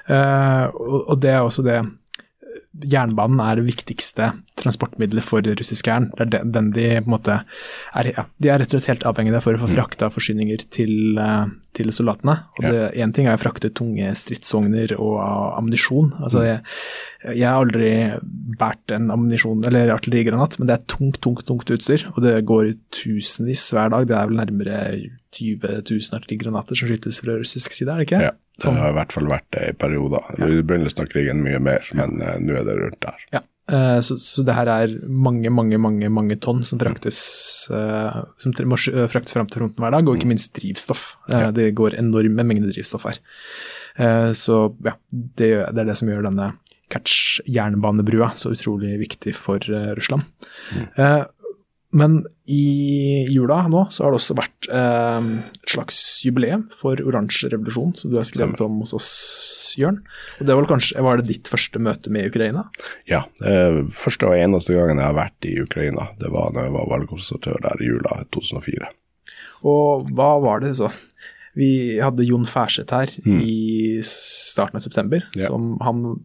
Og, 0.10 0.98
og 1.10 1.16
det 1.22 1.32
er 1.34 1.42
også 1.42 1.64
det 1.66 1.80
Jernbanen 2.74 3.38
er 3.44 3.60
det 3.60 3.68
viktigste 3.68 4.32
transportmiddelet 4.58 5.26
for 5.26 5.46
russisk 5.46 5.88
jern. 5.90 6.08
Det 6.18 6.26
er 6.26 6.32
den, 6.34 6.54
den 6.56 6.72
de 6.74 6.88
på 7.04 7.06
en 7.06 7.14
måte 7.14 7.36
er, 7.94 8.10
ja, 8.10 8.26
de 8.42 8.50
er 8.50 8.62
rett 8.62 8.74
og 8.74 8.82
slett 8.82 8.96
helt 8.96 9.06
avhengige 9.12 9.42
for 9.46 9.54
å 9.54 9.62
få 9.62 9.70
frakta 9.70 10.10
forsyninger 10.14 10.66
til, 10.74 11.20
eh, 11.22 11.52
til 11.78 11.94
soldatene. 11.94 12.40
Og 12.58 12.66
Én 12.66 13.06
en 13.06 13.14
ting 13.14 13.30
er 13.30 13.38
å 13.38 13.44
frakte 13.44 13.70
tunge 13.78 14.10
stridsvogner 14.18 14.96
og 14.98 15.20
ammunisjon. 15.60 16.16
Altså, 16.26 16.46
jeg, 16.48 16.64
jeg 17.30 17.46
har 17.46 17.62
aldri 17.62 17.94
båret 18.58 18.98
en 18.98 19.12
ammunisjon 19.14 19.62
eller 19.70 19.94
artillerigranat, 19.94 20.58
men 20.58 20.70
det 20.70 20.80
er 20.80 20.88
tungt, 20.98 21.22
tungt, 21.22 21.46
tungt 21.50 21.74
utstyr. 21.78 22.08
Og 22.16 22.24
det 22.26 22.40
går 22.50 22.74
tusenvis 22.96 23.70
hver 23.76 23.94
dag. 23.94 24.10
Det 24.10 24.18
er 24.18 24.32
vel 24.32 24.42
nærmere 24.42 24.80
20 25.34 25.82
000 25.90 26.18
artillerigranater 26.20 26.78
som 26.80 26.90
skytes 26.90 27.22
fra 27.24 27.38
russisk 27.40 27.74
side, 27.76 27.90
er 27.92 28.02
det 28.02 28.08
ikke? 28.08 28.22
Ja, 28.28 28.36
det 28.62 28.76
har 28.78 28.94
i 28.94 28.98
hvert 29.00 29.16
fall 29.16 29.30
vært 29.32 29.48
det 29.56 29.64
i 29.72 29.74
perioder. 29.82 30.30
I 30.38 30.62
begynnelsen 30.62 31.04
av 31.04 31.10
krigen 31.12 31.42
mye 31.46 31.60
mer, 31.64 31.90
men 31.98 32.22
uh, 32.22 32.36
nå 32.42 32.56
er 32.60 32.68
det 32.68 32.78
rundt 32.80 33.00
der. 33.02 33.26
Ja, 33.34 33.42
eh, 33.74 34.00
så, 34.06 34.18
så 34.22 34.46
det 34.46 34.58
her 34.58 34.72
er 34.72 34.96
mange, 35.10 35.50
mange, 35.54 35.80
mange 35.82 36.12
mange 36.14 36.38
tonn 36.44 36.62
som 36.68 36.82
fraktes, 36.82 37.20
uh, 37.74 38.24
som 38.44 38.56
må 38.70 38.78
fraktes 38.78 39.38
fram 39.38 39.50
til 39.50 39.64
fronten 39.64 39.84
hver 39.84 39.96
dag, 39.98 40.10
og 40.10 40.20
ikke 40.20 40.32
minst 40.34 40.54
drivstoff. 40.58 41.16
Eh, 41.30 41.50
Det 41.56 41.72
går 41.78 41.98
enorme 42.02 42.46
mengder 42.46 42.74
drivstoff 42.74 43.10
her. 43.10 43.22
Så 44.34 44.56
ja, 44.82 44.96
det, 45.14 45.50
det 45.70 45.82
er 45.84 45.86
det 45.86 45.94
som 46.00 46.10
gjør 46.10 46.24
denne 46.26 46.48
Kertsj-jernbanebrua 46.90 48.32
så 48.38 48.50
utrolig 48.54 48.96
viktig 49.02 49.36
for 49.38 49.62
Russland. 49.98 50.26
Eh, 50.98 51.22
Men 51.94 52.24
i 52.50 53.26
jula 53.30 53.62
nå 53.70 53.86
så 53.94 54.06
har 54.06 54.14
det 54.14 54.20
også 54.20 54.36
vært 54.38 54.68
eh, 54.74 55.28
et 55.54 55.76
slags 55.76 55.98
jubileum 56.26 56.66
for 56.74 56.98
oransje 57.06 57.52
revolusjon, 57.54 57.94
som 57.98 58.12
du 58.12 58.18
har 58.18 58.26
skrevet 58.28 58.62
om 58.66 58.80
hos 58.82 58.96
oss, 58.98 59.12
Jørn. 59.78 60.00
Og 60.40 60.50
det 60.50 60.58
var, 60.58 60.68
kanskje, 60.70 61.04
var 61.06 61.22
det 61.22 61.30
ditt 61.30 61.50
første 61.50 61.82
møte 61.82 62.14
med 62.14 62.32
Ukraina? 62.32 62.66
Ja. 63.10 63.24
Eh, 63.46 63.84
første 63.94 64.30
og 64.30 64.38
eneste 64.38 64.76
gangen 64.78 65.02
jeg 65.02 65.10
har 65.12 65.20
vært 65.22 65.50
i 65.50 65.56
Ukraina, 65.62 66.10
det 66.22 66.34
var 66.34 66.54
da 66.58 66.66
jeg 66.66 66.76
var 66.76 66.92
valgobservatør 66.96 67.62
der 67.70 67.86
i 67.86 67.94
jula 67.94 68.20
2004. 68.34 68.92
Og 69.70 70.10
hva 70.18 70.32
var 70.44 70.66
det 70.66 70.74
så? 70.82 70.90
Vi 71.54 72.00
hadde 72.02 72.26
Jon 72.26 72.46
Færseth 72.50 72.96
her 72.96 73.12
mm. 73.26 73.42
i 73.46 74.02
starten 74.08 74.80
av 74.80 74.86
september. 74.86 75.22
Ja. 75.38 75.52
som 75.52 75.78
Han 75.86 76.24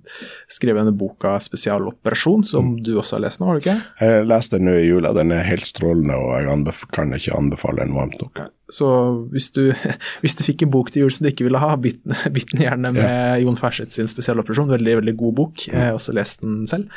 skrev 0.48 0.78
denne 0.78 0.94
boka 0.96 1.36
'Spesialoperasjon', 1.38 2.46
som 2.48 2.72
mm. 2.72 2.82
du 2.84 2.94
også 2.96 3.18
har 3.18 3.26
lest 3.26 3.40
nå, 3.40 3.48
har 3.48 3.58
du 3.58 3.64
ikke? 3.66 3.80
Jeg 4.00 4.28
leste 4.28 4.56
den 4.56 4.70
nå 4.70 4.78
i 4.78 4.86
jula. 4.86 5.12
Den 5.16 5.34
er 5.36 5.44
helt 5.44 5.68
strålende, 5.68 6.16
og 6.16 6.38
jeg 6.40 6.88
kan 6.96 7.12
ikke 7.12 7.36
anbefale 7.36 7.84
den 7.84 7.98
varmt 7.98 8.16
nok. 8.22 8.48
Så 8.68 8.88
hvis 9.32 9.48
du, 9.56 9.72
hvis 10.22 10.36
du 10.36 10.44
fikk 10.44 10.64
en 10.64 10.72
bok 10.72 10.92
til 10.92 11.04
jul 11.04 11.12
som 11.12 11.24
du 11.24 11.30
ikke 11.30 11.46
ville 11.46 11.60
ha, 11.60 11.74
bytt, 11.84 12.02
den 12.08 12.64
gjerne 12.64 12.92
med 12.96 13.04
ja. 13.04 13.36
Jon 13.44 13.60
Færseth 13.60 13.96
sin 13.96 14.08
'Spesialoperasjon'. 14.08 14.72
Veldig, 14.78 14.96
veldig 15.02 15.16
god 15.20 15.36
bok. 15.42 15.68
Mm. 15.68 15.74
Jeg 15.74 15.84
har 15.84 16.00
også 16.00 16.16
lest 16.16 16.44
den 16.44 16.64
selv. 16.70 16.88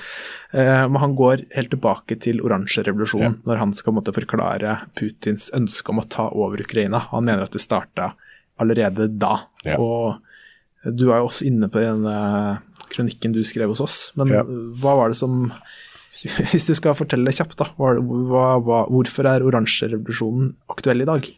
Eh, 0.55 0.87
men 0.87 1.03
han 1.03 1.15
går 1.19 1.47
helt 1.55 1.71
tilbake 1.75 2.19
til 2.23 2.39
oransje 2.43 2.87
revolusjon 2.87 3.27
ja. 3.27 3.35
når 3.47 3.63
han 3.65 3.75
skal 3.75 3.95
måtte 3.95 4.15
forklare 4.15 4.81
Putins 4.95 5.51
ønske 5.55 5.91
om 5.91 5.99
å 5.99 6.07
ta 6.07 6.29
over 6.31 6.63
Ukraina. 6.63 7.07
Han 7.11 7.27
mener 7.27 7.47
at 7.47 7.55
det 7.55 7.63
starta 7.63 8.13
allerede 8.61 9.09
da. 9.21 9.47
Ja. 9.67 9.77
Og 9.81 10.21
du 10.85 11.09
er 11.09 11.21
jo 11.21 11.27
også 11.29 11.45
inne 11.49 11.69
på 11.69 11.81
den 11.83 12.05
kronikken 12.91 13.35
du 13.35 13.43
skrev 13.45 13.73
hos 13.73 13.83
oss, 13.83 13.97
men 14.19 14.33
ja. 14.33 14.41
hva 14.81 14.97
var 14.99 15.13
det 15.13 15.19
som 15.19 15.47
Hvis 16.51 16.67
du 16.69 16.75
skal 16.77 16.93
fortelle 16.93 17.25
det 17.25 17.33
kjapt, 17.33 17.55
da. 17.57 17.71
Hva, 17.79 17.95
hva, 18.61 18.83
hvorfor 18.93 19.25
er 19.25 19.41
oransjerevolusjonen 19.41 20.51
aktuell 20.69 21.01
i 21.01 21.07
dag? 21.09 21.29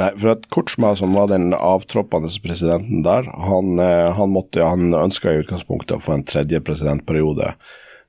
Nei, 0.00 0.10
for 0.18 0.32
at 0.32 0.48
Kutsjma, 0.50 0.90
som 0.98 1.14
var 1.14 1.28
den 1.30 1.52
avtroppende 1.54 2.30
presidenten 2.42 3.04
der, 3.06 3.28
han, 3.46 3.78
eh, 3.78 4.10
han, 4.16 4.32
måtte, 4.34 4.64
han 4.66 4.90
ønska 4.98 5.30
i 5.30 5.44
utgangspunktet 5.44 6.00
å 6.00 6.02
få 6.02 6.16
en 6.16 6.26
tredje 6.26 6.58
presidentperiode, 6.66 7.52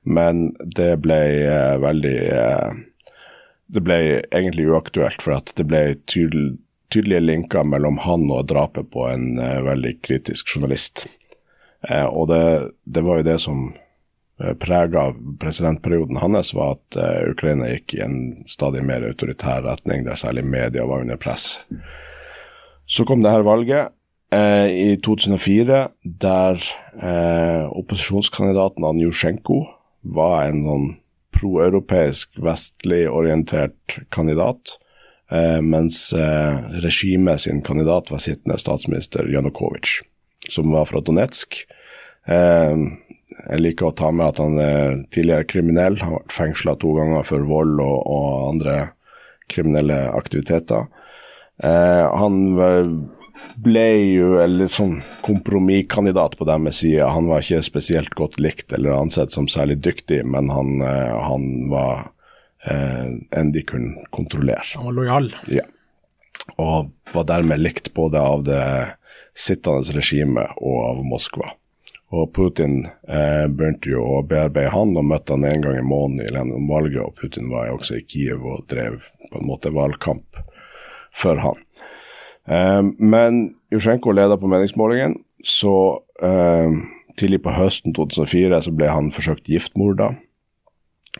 men 0.02 0.48
det 0.74 0.96
ble 1.04 1.20
eh, 1.46 1.76
veldig 1.82 2.18
eh, 2.34 2.84
Det 3.66 3.82
ble 3.82 3.96
egentlig 4.30 4.68
uaktuelt, 4.70 5.22
for 5.22 5.34
at 5.34 5.50
det 5.58 5.64
ble 5.66 5.96
tydelig 6.06 6.56
tydelige 6.92 7.20
linker 7.24 7.66
mellom 7.66 7.98
han 8.04 8.28
og 8.30 8.46
drapet 8.50 8.90
på 8.94 9.06
en 9.10 9.34
uh, 9.40 9.62
veldig 9.66 9.96
kritisk 10.04 10.54
journalist. 10.54 11.06
Uh, 11.86 12.06
og 12.06 12.30
det, 12.30 12.44
det, 12.84 13.02
var 13.06 13.20
jo 13.20 13.26
det 13.26 13.36
som 13.42 13.66
eh, 14.40 14.54
prega 14.60 15.08
presidentperioden 15.40 16.18
hans, 16.20 16.54
var 16.56 16.76
at 16.76 16.98
Ukraina 17.30 17.70
gikk 17.70 17.96
i 17.96 18.02
en 18.04 18.18
stadig 18.50 18.82
mer 18.86 19.06
autoritær 19.06 19.64
retning, 19.66 20.04
der 20.06 20.18
særlig 20.18 20.44
media 20.44 20.86
var 20.88 21.04
under 21.04 21.20
press. 21.20 21.60
Så 22.86 23.06
kom 23.06 23.22
det 23.22 23.32
her 23.34 23.46
valget 23.46 23.92
i 24.36 24.96
2004, 25.06 25.78
der 26.20 26.64
opposisjonskandidaten 27.70 28.84
Anjusjenko 28.84 29.60
var 30.16 30.48
en 30.48 30.64
sånn 30.66 30.88
proeuropeisk, 31.36 32.34
vestlig 32.42 33.04
orientert 33.08 34.00
kandidat 34.14 34.76
mens 35.62 36.12
eh, 36.14 36.58
regimet 36.84 37.40
sin 37.42 37.62
kandidat 37.66 38.12
var 38.12 38.20
sittende 38.22 38.58
statsminister 38.62 39.26
Janukovitsj, 39.26 40.04
som 40.48 40.70
var 40.70 40.86
fra 40.86 41.00
Donetsk. 41.02 41.64
Eh, 42.30 42.76
jeg 43.36 43.62
liker 43.62 43.88
å 43.88 43.96
ta 43.98 44.12
med 44.14 44.28
at 44.28 44.38
han 44.38 44.60
er 44.62 45.00
tidligere 45.10 45.48
kriminell, 45.50 45.98
han 45.98 46.12
har 46.12 46.20
vært 46.20 46.36
fengsla 46.36 46.76
to 46.78 46.94
ganger 46.94 47.26
for 47.26 47.48
vold 47.48 47.82
og, 47.82 47.98
og 48.06 48.46
andre 48.52 48.76
kriminelle 49.50 49.98
aktiviteter. 50.14 50.86
Eh, 51.62 52.06
han 52.22 52.38
ble 53.62 53.86
jo 54.12 54.36
en 54.40 54.58
litt 54.60 54.74
sånn 54.74 54.98
kompromisskandidat 55.24 56.36
på 56.38 56.46
deres 56.48 56.82
side. 56.82 57.06
Han 57.08 57.30
var 57.30 57.44
ikke 57.44 57.64
spesielt 57.64 58.14
godt 58.18 58.38
likt 58.42 58.72
eller 58.76 58.96
ansett 58.96 59.34
som 59.34 59.48
særlig 59.50 59.80
dyktig, 59.84 60.22
men 60.26 60.50
han, 60.52 60.80
eh, 60.84 61.16
han 61.28 61.48
var 61.72 61.92
eh, 61.96 62.12
enn 62.66 63.52
de 63.54 63.62
kunne 63.62 64.06
kontrollere. 64.10 64.64
Han 64.74 64.88
var 64.88 64.96
lojal? 64.96 65.28
Ja. 65.52 65.62
Og 66.62 66.90
var 67.12 67.28
dermed 67.28 67.62
likt 67.62 67.92
både 67.94 68.20
av 68.20 68.42
det 68.46 68.62
sittende 69.36 69.94
regimet 69.96 70.58
og 70.58 70.80
av 70.90 71.04
Moskva. 71.06 71.52
Og 72.14 72.30
Putin 72.34 72.84
eh, 72.86 73.46
begynte 73.50 73.90
jo 73.90 74.04
å 74.06 74.22
bearbeide 74.26 74.70
han, 74.74 74.94
og 74.94 75.08
møtte 75.10 75.34
han 75.34 75.46
en 75.48 75.64
gang 75.64 75.78
i 75.80 75.86
måneden 75.86 76.22
i 76.22 76.28
gjennom 76.30 76.68
valget. 76.70 77.02
Og 77.02 77.16
Putin 77.18 77.50
var 77.50 77.66
jo 77.66 77.78
også 77.80 77.98
i 77.98 78.04
Kiev 78.06 78.46
og 78.46 78.66
drev 78.70 79.00
på 79.32 79.40
en 79.40 79.48
måte 79.48 79.74
valgkamp 79.74 80.38
for 81.16 81.42
han. 81.42 81.64
Eh, 82.46 82.82
men 83.02 83.40
Jusjenko 83.74 84.14
leda 84.14 84.38
på 84.38 84.50
meningsmålingen, 84.50 85.18
så 85.42 85.74
eh, 86.22 86.78
tidlig 87.18 87.42
på 87.42 87.56
høsten 87.56 87.96
2004 87.96 88.62
så 88.68 88.74
ble 88.76 88.92
han 88.92 89.10
forsøkt 89.14 89.50
giftmorda. 89.50 90.12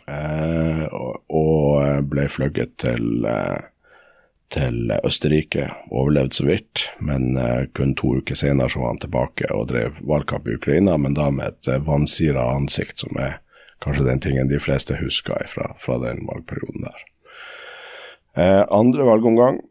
Eh, 0.05 0.83
og 0.93 2.05
ble 2.11 2.27
fløyet 2.31 2.77
til, 2.81 3.25
eh, 3.25 3.65
til 4.53 4.93
Østerrike. 5.03 5.69
Overlevde 5.91 6.37
så 6.37 6.45
vidt, 6.47 6.85
men 6.99 7.37
eh, 7.37 7.65
kun 7.73 7.95
to 7.95 8.17
uker 8.21 8.37
senere 8.37 8.69
så 8.69 8.83
var 8.83 8.93
han 8.93 9.03
tilbake 9.03 9.51
og 9.55 9.67
drev 9.73 9.99
valgkamp 10.01 10.47
i 10.47 10.55
Ukraina, 10.59 10.97
men 10.97 11.17
da 11.17 11.29
med 11.31 11.57
et 11.57 11.85
vansira 11.87 12.45
ansikt, 12.55 12.99
som 13.03 13.19
er 13.19 13.39
kanskje 13.83 14.07
den 14.07 14.21
tingen 14.23 14.49
de 14.49 14.59
fleste 14.59 14.97
husker 15.01 15.47
fra, 15.49 15.73
fra 15.81 15.99
den 16.03 16.25
valgperioden 16.29 16.87
der. 16.87 17.03
Eh, 18.37 18.63
andre 18.69 19.05
valgomgang 19.07 19.61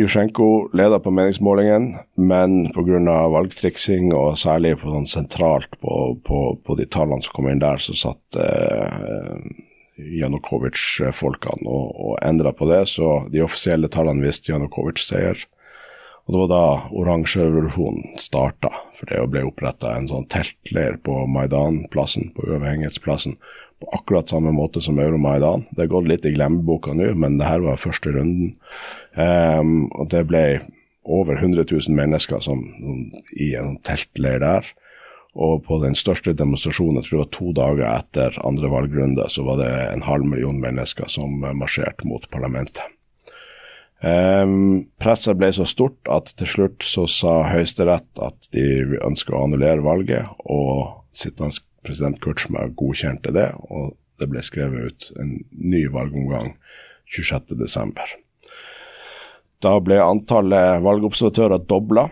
Jusjenko 0.00 0.70
leder 0.72 1.02
på 1.04 1.10
meningsmålingen, 1.12 1.90
men 2.16 2.70
pga. 2.72 3.16
valgtriksing 3.28 4.14
og 4.16 4.38
særlig 4.40 4.78
på 4.80 4.88
sånn 4.88 5.08
sentralt 5.10 5.76
på, 5.80 6.16
på, 6.24 6.38
på, 6.64 6.76
de 6.78 6.86
tallene 6.88 7.20
som 7.20 7.34
kom 7.36 7.50
inn 7.52 7.60
der, 7.60 7.76
så 7.76 7.92
satt 7.92 8.38
eh, 8.40 9.36
Janukovitsj-folkene 10.22 11.68
og, 11.68 11.90
og 11.92 12.14
endra 12.24 12.54
på 12.56 12.70
det. 12.72 12.86
Så 12.88 13.26
de 13.32 13.44
offisielle 13.44 13.92
tallene 13.92 14.24
viste 14.24 14.54
Janukovitsj 14.54 15.04
seier. 15.10 15.44
Og 16.24 16.32
det 16.32 16.40
var 16.40 16.50
da 16.52 16.64
oransjerevolusjonen 17.02 18.16
starta, 18.22 18.70
for 18.96 19.10
det 19.10 19.20
ble 19.28 19.42
oppretta 19.48 19.96
en 19.96 20.06
sånn 20.08 20.28
teltleir 20.30 21.00
på 21.04 21.24
Maidan-plassen, 21.28 22.30
på 22.36 22.46
uavhengighetsplassen, 22.46 23.34
på 23.82 23.90
akkurat 23.96 24.30
samme 24.30 24.52
måte 24.54 24.80
som 24.80 25.00
Euromaidan. 25.02 25.66
Det 25.70 25.86
har 25.86 25.94
gått 25.96 26.10
litt 26.10 26.26
i 26.28 26.34
glemmeboka 26.36 26.94
nå, 26.94 27.10
men 27.18 27.40
det 27.40 27.48
her 27.50 27.64
var 27.64 27.80
første 27.82 28.14
runden. 28.14 28.54
Um, 29.18 29.90
og 29.98 30.12
det 30.14 30.22
ble 30.30 30.44
over 31.02 31.40
100 31.40 31.66
000 31.66 31.98
mennesker 31.98 32.40
som, 32.44 32.62
i 33.34 33.52
en 33.58 33.76
teltleir 33.82 34.40
der. 34.42 34.70
Og 35.32 35.62
på 35.64 35.78
den 35.82 35.96
største 35.96 36.34
demonstrasjonen, 36.36 37.00
jeg 37.00 37.08
tror 37.08 37.18
det 37.18 37.24
var 37.24 37.36
to 37.36 37.52
dager 37.56 37.86
etter 37.88 38.40
andre 38.46 38.70
valgrunde, 38.70 39.28
så 39.32 39.44
var 39.46 39.62
det 39.62 39.70
en 39.88 40.04
halv 40.04 40.28
million 40.28 40.60
mennesker 40.60 41.08
som 41.10 41.40
marsjerte 41.40 42.06
mot 42.08 42.28
parlamentet. 42.30 42.84
Um, 44.02 44.88
presset 44.98 45.38
ble 45.38 45.52
så 45.54 45.64
stort 45.68 46.08
at 46.10 46.32
til 46.34 46.48
slutt 46.50 46.82
så 46.82 47.06
sa 47.06 47.36
Høyesterett 47.46 48.18
at 48.18 48.48
de 48.54 48.98
ønsker 48.98 49.36
å 49.36 49.44
annullere 49.46 49.84
valget, 49.84 50.26
og 50.42 51.06
sittende 51.16 51.54
president 51.86 52.20
Kutschma 52.22 52.68
godkjente 52.78 53.34
det, 53.34 53.50
og 53.70 53.96
det 54.20 54.28
ble 54.30 54.42
skrevet 54.44 54.90
ut 54.90 55.08
en 55.20 55.36
ny 55.50 55.86
valgomgang 55.92 56.54
26.12. 57.10 58.16
Da 59.62 59.76
ble 59.82 60.00
antallet 60.02 60.82
valgobservatører 60.82 61.62
dobla. 61.70 62.08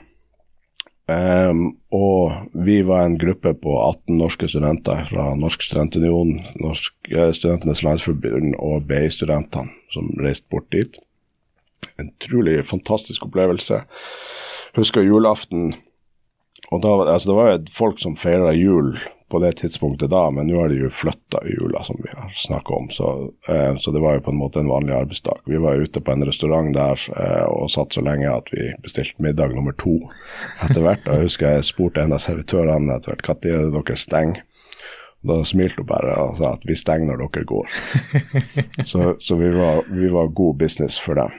Um, 1.11 1.73
og 1.91 2.53
vi 2.55 2.77
var 2.87 3.03
en 3.03 3.17
gruppe 3.19 3.51
på 3.59 3.73
18 3.83 4.15
norske 4.15 4.47
studenter 4.47 5.01
fra 5.09 5.33
Norsk 5.35 5.65
studentunion, 5.67 6.37
Norsk 6.63 6.95
uh, 7.11 7.33
Studentenes 7.35 7.83
Landsforbund 7.83 8.55
og 8.63 8.87
BI-studentene 8.87 9.75
som 9.91 10.07
reiste 10.23 10.47
bort 10.53 10.69
dit. 10.71 11.01
En 11.99 12.13
utrolig 12.13 12.61
fantastisk 12.69 13.27
opplevelse. 13.27 13.83
Husker 14.79 15.03
julaften. 15.03 15.73
Og 16.71 16.83
da, 16.83 16.93
altså, 17.13 17.31
Det 17.31 17.37
var 17.37 17.51
jo 17.51 17.73
folk 17.75 17.99
som 17.99 18.17
feira 18.17 18.53
jul 18.55 18.95
på 19.31 19.39
det 19.39 19.53
tidspunktet 19.53 20.11
da, 20.11 20.25
men 20.35 20.49
nå 20.51 20.59
har 20.59 20.73
de 20.73 20.81
jo 20.81 20.89
flytta 20.91 21.45
jula, 21.47 21.85
som 21.87 21.99
vi 22.03 22.11
har 22.11 22.33
snakka 22.35 22.75
om. 22.75 22.89
Så, 22.91 23.31
eh, 23.49 23.77
så, 23.79 23.93
det 23.95 24.03
var 24.03 24.17
jo 24.17 24.25
på 24.27 24.33
en 24.35 24.41
måte 24.41 24.59
en 24.59 24.71
vanlig 24.71 24.95
arbeidsdag. 24.97 25.45
Vi 25.47 25.61
var 25.63 25.79
ute 25.79 26.03
på 26.03 26.13
en 26.13 26.27
restaurant 26.27 26.75
der 26.75 27.05
eh, 27.15 27.45
og 27.47 27.71
satt 27.71 27.95
så 27.95 28.03
lenge 28.03 28.27
at 28.31 28.51
vi 28.51 28.73
bestilte 28.83 29.23
middag 29.23 29.55
nummer 29.55 29.77
to 29.79 30.01
etter 30.67 30.83
hvert. 30.83 31.07
Og 31.07 31.15
jeg 31.15 31.29
husker 31.29 31.55
jeg 31.55 31.69
spurte 31.71 32.03
en 32.03 32.17
av 32.17 32.25
servitørene 32.25 32.99
etter 32.99 33.15
hvert 33.15 33.47
når 33.47 33.55
er 33.55 33.69
det 33.69 33.77
dere 33.79 34.01
stenger. 34.03 34.43
Da 35.31 35.39
smilte 35.45 35.85
hun 35.85 35.91
bare 35.93 36.19
og 36.25 36.37
sa 36.41 36.55
at 36.57 36.67
vi 36.67 36.75
stenger 36.81 37.13
når 37.13 37.23
dere 37.23 37.49
går. 37.55 37.81
så, 38.91 39.15
så 39.21 39.39
vi, 39.39 39.55
var, 39.55 39.85
vi, 39.95 40.11
var, 40.11 40.35
god 40.35 40.59
business 40.59 40.99
for 40.99 41.23
dem. 41.23 41.39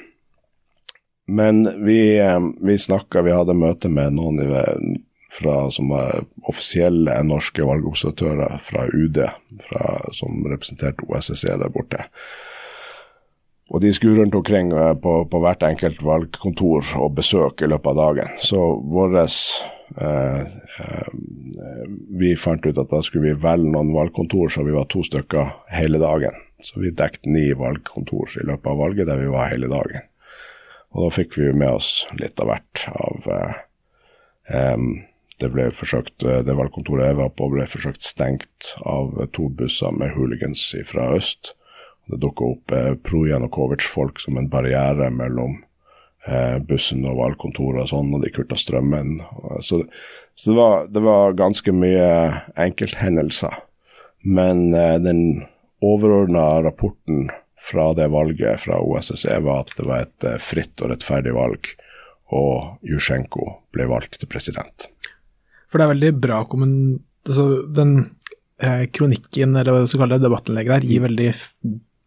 Men 1.28 1.66
vi, 1.84 2.02
eh, 2.24 2.40
vi 2.64 2.80
snakka, 2.80 3.28
vi 3.28 3.36
hadde 3.36 3.58
møte 3.58 3.92
med 3.92 4.16
noen 4.16 4.46
i 4.48 4.52
fra, 5.32 5.72
som 5.72 5.90
var 5.94 6.26
offisielle 6.50 7.16
norske 7.24 7.64
valgobservatører 7.66 8.58
fra 8.64 8.86
UD, 8.92 9.22
fra, 9.64 9.86
som 10.16 10.42
representerte 10.44 11.08
OSSE 11.08 11.56
der 11.62 11.72
borte. 11.72 12.08
Og 13.72 13.80
de 13.80 13.94
skulle 13.96 14.20
rundt 14.20 14.36
omkring 14.36 14.74
eh, 14.76 14.94
på, 15.00 15.14
på, 15.32 15.40
hvert 15.44 15.64
enkelt 15.64 16.02
valgkontor 16.04 16.96
og 17.00 17.14
besøk 17.16 17.64
i 17.64 17.70
løpet 17.72 17.94
av 17.94 18.00
dagen. 18.02 18.34
Så 18.44 18.60
våres 18.92 19.38
eh, 19.96 20.42
eh, 20.44 21.12
Vi 22.20 22.34
fant 22.36 22.66
ut 22.68 22.78
at 22.78 22.92
da 22.92 23.00
skulle 23.06 23.32
vi 23.32 23.44
velge 23.46 23.72
noen 23.72 23.94
valgkontor 23.96 24.52
så 24.52 24.66
vi 24.68 24.76
var 24.76 24.90
to 24.92 25.06
stykker 25.08 25.54
hele 25.72 26.02
dagen. 26.04 26.36
Så 26.62 26.84
vi 26.84 26.92
dekket 26.92 27.30
ni 27.32 27.48
valgkontor 27.58 28.36
i 28.42 28.48
løpet 28.50 28.68
av 28.74 28.84
valget 28.84 29.08
der 29.08 29.24
vi 29.24 29.32
var 29.32 29.48
hele 29.54 29.72
dagen. 29.72 30.04
Og 30.92 31.06
da 31.06 31.14
fikk 31.16 31.40
vi 31.40 31.54
med 31.56 31.72
oss 31.72 32.04
litt 32.20 32.44
av 32.44 32.52
hvert 32.52 32.84
av 32.92 33.32
eh, 33.32 34.82
det 35.42 35.52
ble 35.54 35.70
forsøkt, 35.76 36.24
eh, 36.24 36.44
det 36.46 36.58
valgkontoret 36.58 37.12
jeg 37.12 37.20
var 37.20 37.34
på, 37.36 37.50
ble 37.54 37.66
forsøkt 37.70 38.06
stengt 38.06 38.74
av 38.86 39.18
to 39.36 39.50
busser 39.50 39.94
med 39.96 40.14
hooligans 40.16 40.64
fra 40.90 41.12
øst. 41.18 41.56
Det 42.12 42.20
dukka 42.22 42.54
opp 42.56 42.74
eh, 42.76 42.94
pro-Janukovitsj-folk 43.08 44.22
som 44.22 44.40
en 44.40 44.50
barriere 44.52 45.10
mellom 45.14 45.60
eh, 46.28 46.58
bussen 46.68 47.06
og 47.08 47.20
valgkontoret 47.22 47.86
og 47.86 47.92
sånn, 47.92 48.14
og 48.16 48.24
de 48.24 48.32
kutta 48.34 48.58
strømmen. 48.60 49.20
Så, 49.64 49.84
så 50.36 50.52
det, 50.52 50.58
var, 50.58 50.88
det, 50.92 51.04
var, 51.06 51.38
ganske 51.40 51.74
mye 51.76 52.10
enkelthendelser. 52.60 53.62
Men 54.22 54.74
eh, 54.74 54.98
den 55.02 55.24
overordna 55.82 56.62
rapporten 56.66 57.30
fra 57.62 57.94
det 57.94 58.08
valget 58.08 58.60
fra 58.60 58.82
OSSE 58.82 59.40
var 59.46 59.66
at 59.66 59.76
det 59.78 59.88
var 59.88 60.06
et 60.06 60.28
eh, 60.28 60.42
fritt 60.42 60.82
og 60.82 60.94
rettferdig 60.94 61.34
valg, 61.38 61.70
og 62.32 62.82
Jusjenko 62.88 63.48
ble 63.76 63.88
valgt 63.92 64.20
til 64.20 64.30
president. 64.32 64.90
For 65.72 65.80
det 65.80 65.88
er 65.88 65.96
veldig 65.96 66.12
bra 66.24 66.44
kommun... 66.50 66.76
Altså, 67.22 67.48
den 67.70 67.96
eh, 68.62 68.88
kronikken, 68.94 69.56
eller 69.56 69.76
hva 69.76 69.84
du 69.84 69.90
skal 69.90 70.04
kalle 70.04 70.18
det, 70.18 70.26
debattinnlegget 70.26 70.74
der, 70.74 70.88
gir 70.90 71.04
veldig 71.06 71.32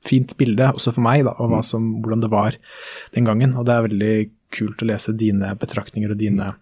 fint 0.05 0.35
bilde, 0.41 0.69
også 0.75 0.93
for 0.97 1.05
meg, 1.07 1.25
da, 1.27 1.35
av 1.41 1.55
som, 1.67 1.87
hvordan 2.03 2.25
det 2.25 2.33
var 2.33 2.59
den 3.15 3.29
gangen. 3.29 3.55
Og 3.57 3.67
det 3.69 3.77
er 3.77 3.87
veldig 3.87 4.15
kult 4.55 4.83
å 4.85 4.89
lese 4.91 5.15
dine 5.19 5.55
betraktninger 5.59 6.13
og 6.13 6.21
dine, 6.21 6.53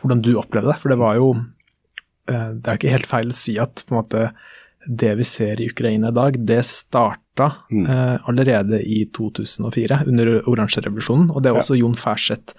hvordan 0.00 0.22
du 0.24 0.32
opplevde 0.40 0.72
det. 0.72 0.78
For 0.82 0.92
det 0.92 1.00
var 1.02 1.18
jo 1.20 1.32
eh, 1.36 2.52
Det 2.56 2.70
er 2.70 2.78
ikke 2.80 2.94
helt 2.94 3.10
feil 3.10 3.34
å 3.34 3.40
si 3.42 3.58
at 3.62 3.84
på 3.84 3.94
en 3.94 4.00
måte 4.00 4.30
det 4.86 5.16
vi 5.18 5.24
ser 5.26 5.60
i 5.60 5.66
Ukraina 5.70 6.12
i 6.12 6.14
dag, 6.14 6.38
det 6.46 6.60
starta 6.66 7.50
mm. 7.70 7.86
eh, 7.90 8.28
allerede 8.30 8.80
i 8.82 9.02
2004, 9.14 10.04
under 10.06 10.32
oransjerevolusjonen. 10.46 11.32
Og 11.34 11.42
det 11.42 11.50
er 11.50 11.58
også 11.58 11.74
ja. 11.74 11.82
Jon 11.82 11.98
Færseth 11.98 12.54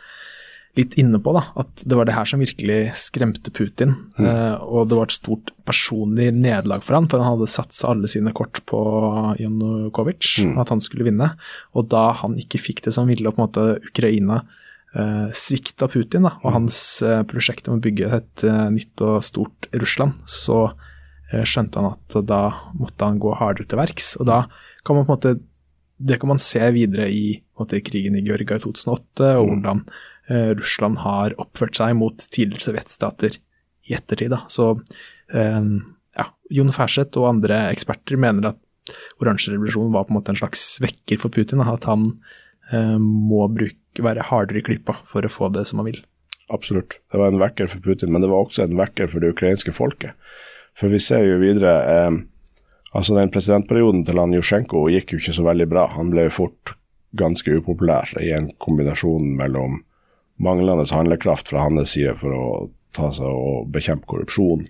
litt 0.77 0.97
inne 0.99 1.19
på, 1.23 1.33
da, 1.35 1.43
at 1.61 1.83
det 1.89 1.97
var 1.97 2.07
det 2.07 2.15
her 2.15 2.27
som 2.29 2.41
virkelig 2.41 2.91
skremte 2.99 3.51
Putin. 3.53 3.95
Mm. 4.17 4.27
Uh, 4.27 4.55
og 4.61 4.89
det 4.89 4.99
var 4.99 5.09
et 5.09 5.17
stort 5.17 5.51
personlig 5.67 6.29
nederlag 6.35 6.85
for 6.85 6.97
han, 6.97 7.09
for 7.09 7.23
han 7.23 7.35
hadde 7.35 7.49
satsa 7.51 7.91
alle 7.91 8.09
sine 8.11 8.33
kort 8.37 8.61
på 8.69 8.79
Janukovitsj, 9.41 10.45
mm. 10.47 10.55
at 10.61 10.71
han 10.73 10.83
skulle 10.83 11.07
vinne. 11.07 11.31
Og 11.77 11.89
da 11.91 12.09
han 12.21 12.37
ikke 12.39 12.61
fikk 12.61 12.83
det 12.85 12.95
som 12.95 13.09
ville, 13.09 13.25
og 13.27 13.37
på 13.37 13.41
en 13.41 13.47
måte 13.47 13.67
Ukraina 13.89 14.41
uh, 14.45 15.27
svikta 15.35 15.89
Putin 15.91 16.29
da, 16.29 16.35
og 16.43 16.51
mm. 16.51 16.57
hans 16.59 16.81
uh, 17.05 17.21
prosjekt 17.29 17.69
om 17.69 17.79
å 17.79 17.83
bygge 17.83 18.11
et 18.19 18.47
uh, 18.47 18.67
nytt 18.73 19.05
og 19.05 19.19
stort 19.25 19.69
Russland, 19.75 20.19
så 20.29 20.69
skjønte 21.27 21.81
han 21.81 21.89
at 21.89 22.15
da 22.23 22.53
måtte 22.79 23.03
han 23.03 23.17
gå 23.19 23.33
hardere 23.35 23.67
til 23.67 23.75
verks. 23.81 24.13
Og 24.15 24.29
da 24.29 24.45
kan 24.87 24.95
man 24.95 25.03
på 25.03 25.11
en 25.11 25.17
måte 25.17 25.33
det 25.97 26.19
kan 26.21 26.29
man 26.29 26.39
se 26.39 26.61
videre 26.71 27.09
i 27.11 27.41
måte, 27.57 27.81
krigen 27.83 28.15
i 28.15 28.21
Georgia 28.23 28.55
i 28.55 28.61
2008, 28.63 29.33
og 29.41 29.49
mm. 29.49 29.49
hvordan 29.49 29.81
Eh, 29.81 30.16
Russland 30.29 30.99
har 31.05 31.35
oppført 31.39 31.77
seg 31.79 31.93
mot 31.95 32.25
tidligere 32.33 32.65
sovjetstater 32.65 33.37
i 33.87 33.95
ettertid. 33.95 34.33
Da. 34.33 34.41
Så 34.51 34.73
eh, 35.33 35.61
ja, 36.17 36.25
Jon 36.53 36.73
Færseth 36.75 37.19
og 37.19 37.29
andre 37.31 37.67
eksperter 37.71 38.19
mener 38.19 38.51
at 38.51 38.93
oransjerevolusjonen 39.21 39.95
var 39.95 40.07
på 40.07 40.13
en 40.13 40.19
måte 40.19 40.33
en 40.33 40.39
slags 40.39 40.65
vekker 40.83 41.19
for 41.21 41.33
Putin. 41.33 41.63
At 41.63 41.87
han 41.89 42.05
eh, 42.71 42.97
må 42.99 43.47
bruke, 43.53 44.03
være 44.03 44.27
hardere 44.29 44.61
i 44.61 44.67
klypa 44.67 44.99
for 45.09 45.25
å 45.25 45.31
få 45.31 45.51
det 45.55 45.67
som 45.69 45.81
han 45.81 45.91
vil. 45.91 46.01
Absolutt. 46.53 46.99
Det 47.11 47.19
var 47.19 47.33
en 47.33 47.41
vekker 47.41 47.67
for 47.71 47.83
Putin, 47.83 48.13
men 48.13 48.23
det 48.23 48.31
var 48.31 48.45
også 48.45 48.63
en 48.63 48.79
vekker 48.79 49.09
for 49.11 49.23
det 49.23 49.33
ukrainske 49.35 49.73
folket. 49.75 50.15
For 50.77 50.93
vi 50.93 51.01
ser 51.03 51.25
jo 51.25 51.39
videre 51.41 51.77
eh, 51.91 52.19
altså 52.95 53.17
Den 53.17 53.31
presidentperioden 53.33 54.05
til 54.07 54.19
han 54.21 54.35
Jusjenko 54.35 54.87
gikk 54.93 55.13
jo 55.13 55.21
ikke 55.21 55.35
så 55.39 55.47
veldig 55.47 55.67
bra. 55.71 55.87
Han 55.97 56.11
ble 56.13 56.27
jo 56.29 56.37
fort 56.41 56.75
ganske 57.17 57.51
upopulær 57.59 58.11
i 58.21 58.31
en 58.35 58.49
kombinasjon 58.61 59.31
mellom 59.39 59.81
manglende 60.37 60.85
handlekraft 60.93 61.49
fra 61.49 61.65
hans 61.65 61.95
side 61.95 62.15
for 62.21 62.35
å 62.35 62.45
ta 62.97 63.11
seg 63.13 63.27
og 63.27 63.69
bekjempe 63.73 64.09
korrupsjon, 64.09 64.65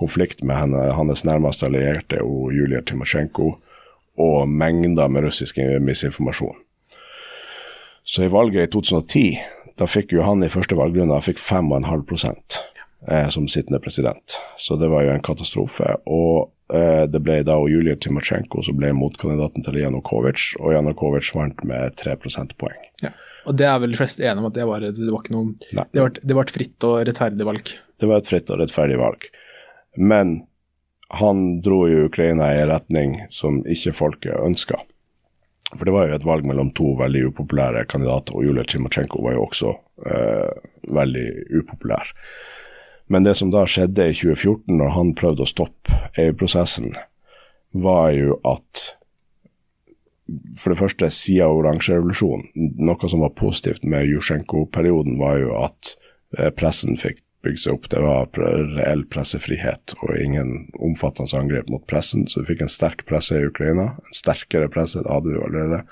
konflikt 0.00 0.42
med 0.46 0.56
henne, 0.56 0.86
hans 0.96 1.24
nærmeste 1.28 1.68
allierte 1.68 2.22
og 2.24 2.54
Julia 2.56 2.80
Timosjenko, 2.82 3.52
og 4.20 4.48
mengder 4.48 5.08
med 5.08 5.24
russisk 5.28 5.60
misinformasjon. 5.80 6.56
Så 8.04 8.24
i 8.24 8.32
valget 8.32 8.68
i 8.68 8.70
2010, 8.72 9.38
da 9.78 9.86
fikk 9.88 10.12
jo 10.16 10.24
han 10.26 10.42
i 10.44 10.50
første 10.52 10.76
valgrunde 10.76 11.20
fikk 11.24 11.40
5,5 11.40 12.34
eh, 13.08 13.28
som 13.32 13.48
sittende 13.48 13.80
president. 13.80 14.38
Så 14.58 14.76
det 14.76 14.90
var 14.92 15.06
jo 15.06 15.14
en 15.14 15.24
katastrofe. 15.24 15.94
Og 16.10 16.50
eh, 16.74 17.06
det 17.08 17.22
ble 17.24 17.40
da 17.46 17.56
Julia 17.70 17.96
Timosjenko 17.96 18.64
som 18.66 18.76
ble 18.80 18.92
motkandidaten 18.96 19.64
til 19.64 19.80
Janukovitsj, 19.80 20.58
og 20.60 20.74
Janukovitsj 20.74 21.36
vant 21.38 21.64
med 21.68 21.96
3 22.02 22.16
prosentpoeng. 22.20 22.89
Og 23.48 23.56
det 23.56 23.66
er 23.68 23.80
vel 23.82 23.94
de 23.94 24.00
fleste 24.00 24.24
enige 24.24 24.42
om 24.42 24.50
at 24.50 24.56
det 24.56 24.66
var, 24.68 24.84
det 24.84 25.08
var 25.08 25.22
ikke 25.22 25.36
noe 25.36 25.54
det 25.70 26.02
var, 26.02 26.12
det 26.20 26.36
var, 26.36 26.46
et 26.46 26.54
fritt 26.54 26.86
og 26.86 26.98
rettferdig 27.08 27.46
valg? 27.48 27.72
Det 28.00 28.08
var 28.10 28.20
et 28.20 28.30
fritt 28.30 28.52
og 28.52 28.60
rettferdig 28.60 28.98
valg. 29.00 29.26
Men 29.96 30.40
han 31.20 31.60
dro 31.64 31.82
jo 31.90 32.06
Ukraina 32.06 32.52
i 32.54 32.60
en 32.62 32.70
retning 32.70 33.16
som 33.34 33.62
ikke 33.66 33.96
folket 33.96 34.36
ønska. 34.38 34.78
For 35.72 35.86
det 35.86 35.94
var 35.94 36.08
jo 36.08 36.16
et 36.18 36.26
valg 36.26 36.46
mellom 36.46 36.72
to 36.74 36.92
veldig 36.98 37.28
upopulære 37.30 37.84
kandidater, 37.90 38.34
og 38.34 38.46
Julia 38.46 38.64
Tsjimachenko 38.66 39.22
var 39.22 39.36
jo 39.36 39.44
også 39.46 39.74
eh, 40.10 40.70
veldig 40.90 41.26
upopulær. 41.60 42.10
Men 43.10 43.26
det 43.26 43.36
som 43.38 43.50
da 43.54 43.64
skjedde 43.66 44.08
i 44.10 44.14
2014, 44.14 44.74
når 44.78 44.94
han 44.94 45.12
prøvde 45.18 45.46
å 45.46 45.50
stoppe 45.50 46.00
EU-prosessen, 46.18 46.92
var 47.70 48.10
jo 48.14 48.38
at 48.46 48.84
for 50.58 50.72
det 50.72 50.80
første, 50.80 51.10
siden 51.14 51.58
oransjerevolusjonen, 51.60 52.70
noe 52.82 53.10
som 53.10 53.24
var 53.24 53.34
positivt 53.38 53.84
med 53.88 54.08
Jusjenko-perioden, 54.10 55.18
var 55.20 55.40
jo 55.40 55.56
at 55.62 55.94
eh, 56.38 56.52
pressen 56.54 56.98
fikk 57.00 57.22
bygd 57.44 57.62
seg 57.62 57.76
opp. 57.76 57.88
Det 57.92 58.02
var 58.04 58.28
reell 58.36 59.06
pressefrihet 59.10 59.94
og 60.00 60.16
ingen 60.20 60.68
omfattende 60.76 61.38
angrep 61.38 61.70
mot 61.72 61.86
pressen. 61.90 62.26
Så 62.28 62.42
vi 62.42 62.52
fikk 62.52 62.66
en 62.66 62.72
sterk 62.72 63.06
presse 63.08 63.38
i 63.38 63.46
Ukraina. 63.48 63.94
En 63.96 64.16
sterkere 64.16 64.68
presse, 64.72 65.02
hadde 65.06 65.32
vi 65.32 65.40
allerede. 65.40 65.82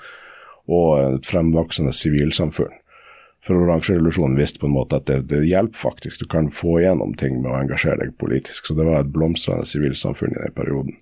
Og 0.69 0.91
et 1.01 1.29
fremvoksende 1.29 1.93
sivilsamfunn. 1.95 2.75
For 3.45 3.55
oransjerevolusjonen 3.55 4.35
visste 4.35 4.59
på 4.59 4.67
en 4.67 4.75
måte 4.75 4.99
at 4.99 5.07
det, 5.07 5.21
det, 5.31 5.45
hjelper 5.47 5.79
faktisk. 5.79 6.19
Du 6.19 6.27
kan 6.29 6.51
få 6.51 6.81
igjennom 6.81 7.15
ting 7.17 7.39
med 7.39 7.53
å 7.53 7.59
engasjere 7.61 8.03
deg 8.03 8.17
politisk. 8.19 8.67
Så 8.67 8.75
det 8.77 8.87
var 8.87 9.01
et 9.01 9.13
blomstrende 9.15 9.67
sivilsamfunn 9.69 10.35
i 10.35 10.41
den 10.41 10.55
perioden. 10.57 10.99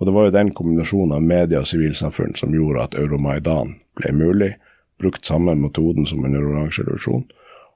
Og 0.00 0.08
det 0.08 0.16
var 0.16 0.26
jo 0.26 0.32
den 0.32 0.50
kombinasjonen 0.56 1.12
av 1.12 1.22
media 1.22 1.60
og 1.60 1.68
sivilsamfunn 1.68 2.32
som 2.40 2.54
gjorde 2.56 2.86
at 2.86 2.96
Euromaidan 2.96 3.74
ble 4.00 4.12
mulig, 4.16 4.54
brukt 5.00 5.28
samme 5.28 5.52
metoden 5.60 6.08
som 6.08 6.24
under 6.24 6.44
oransjerevolusjonen, 6.44 7.26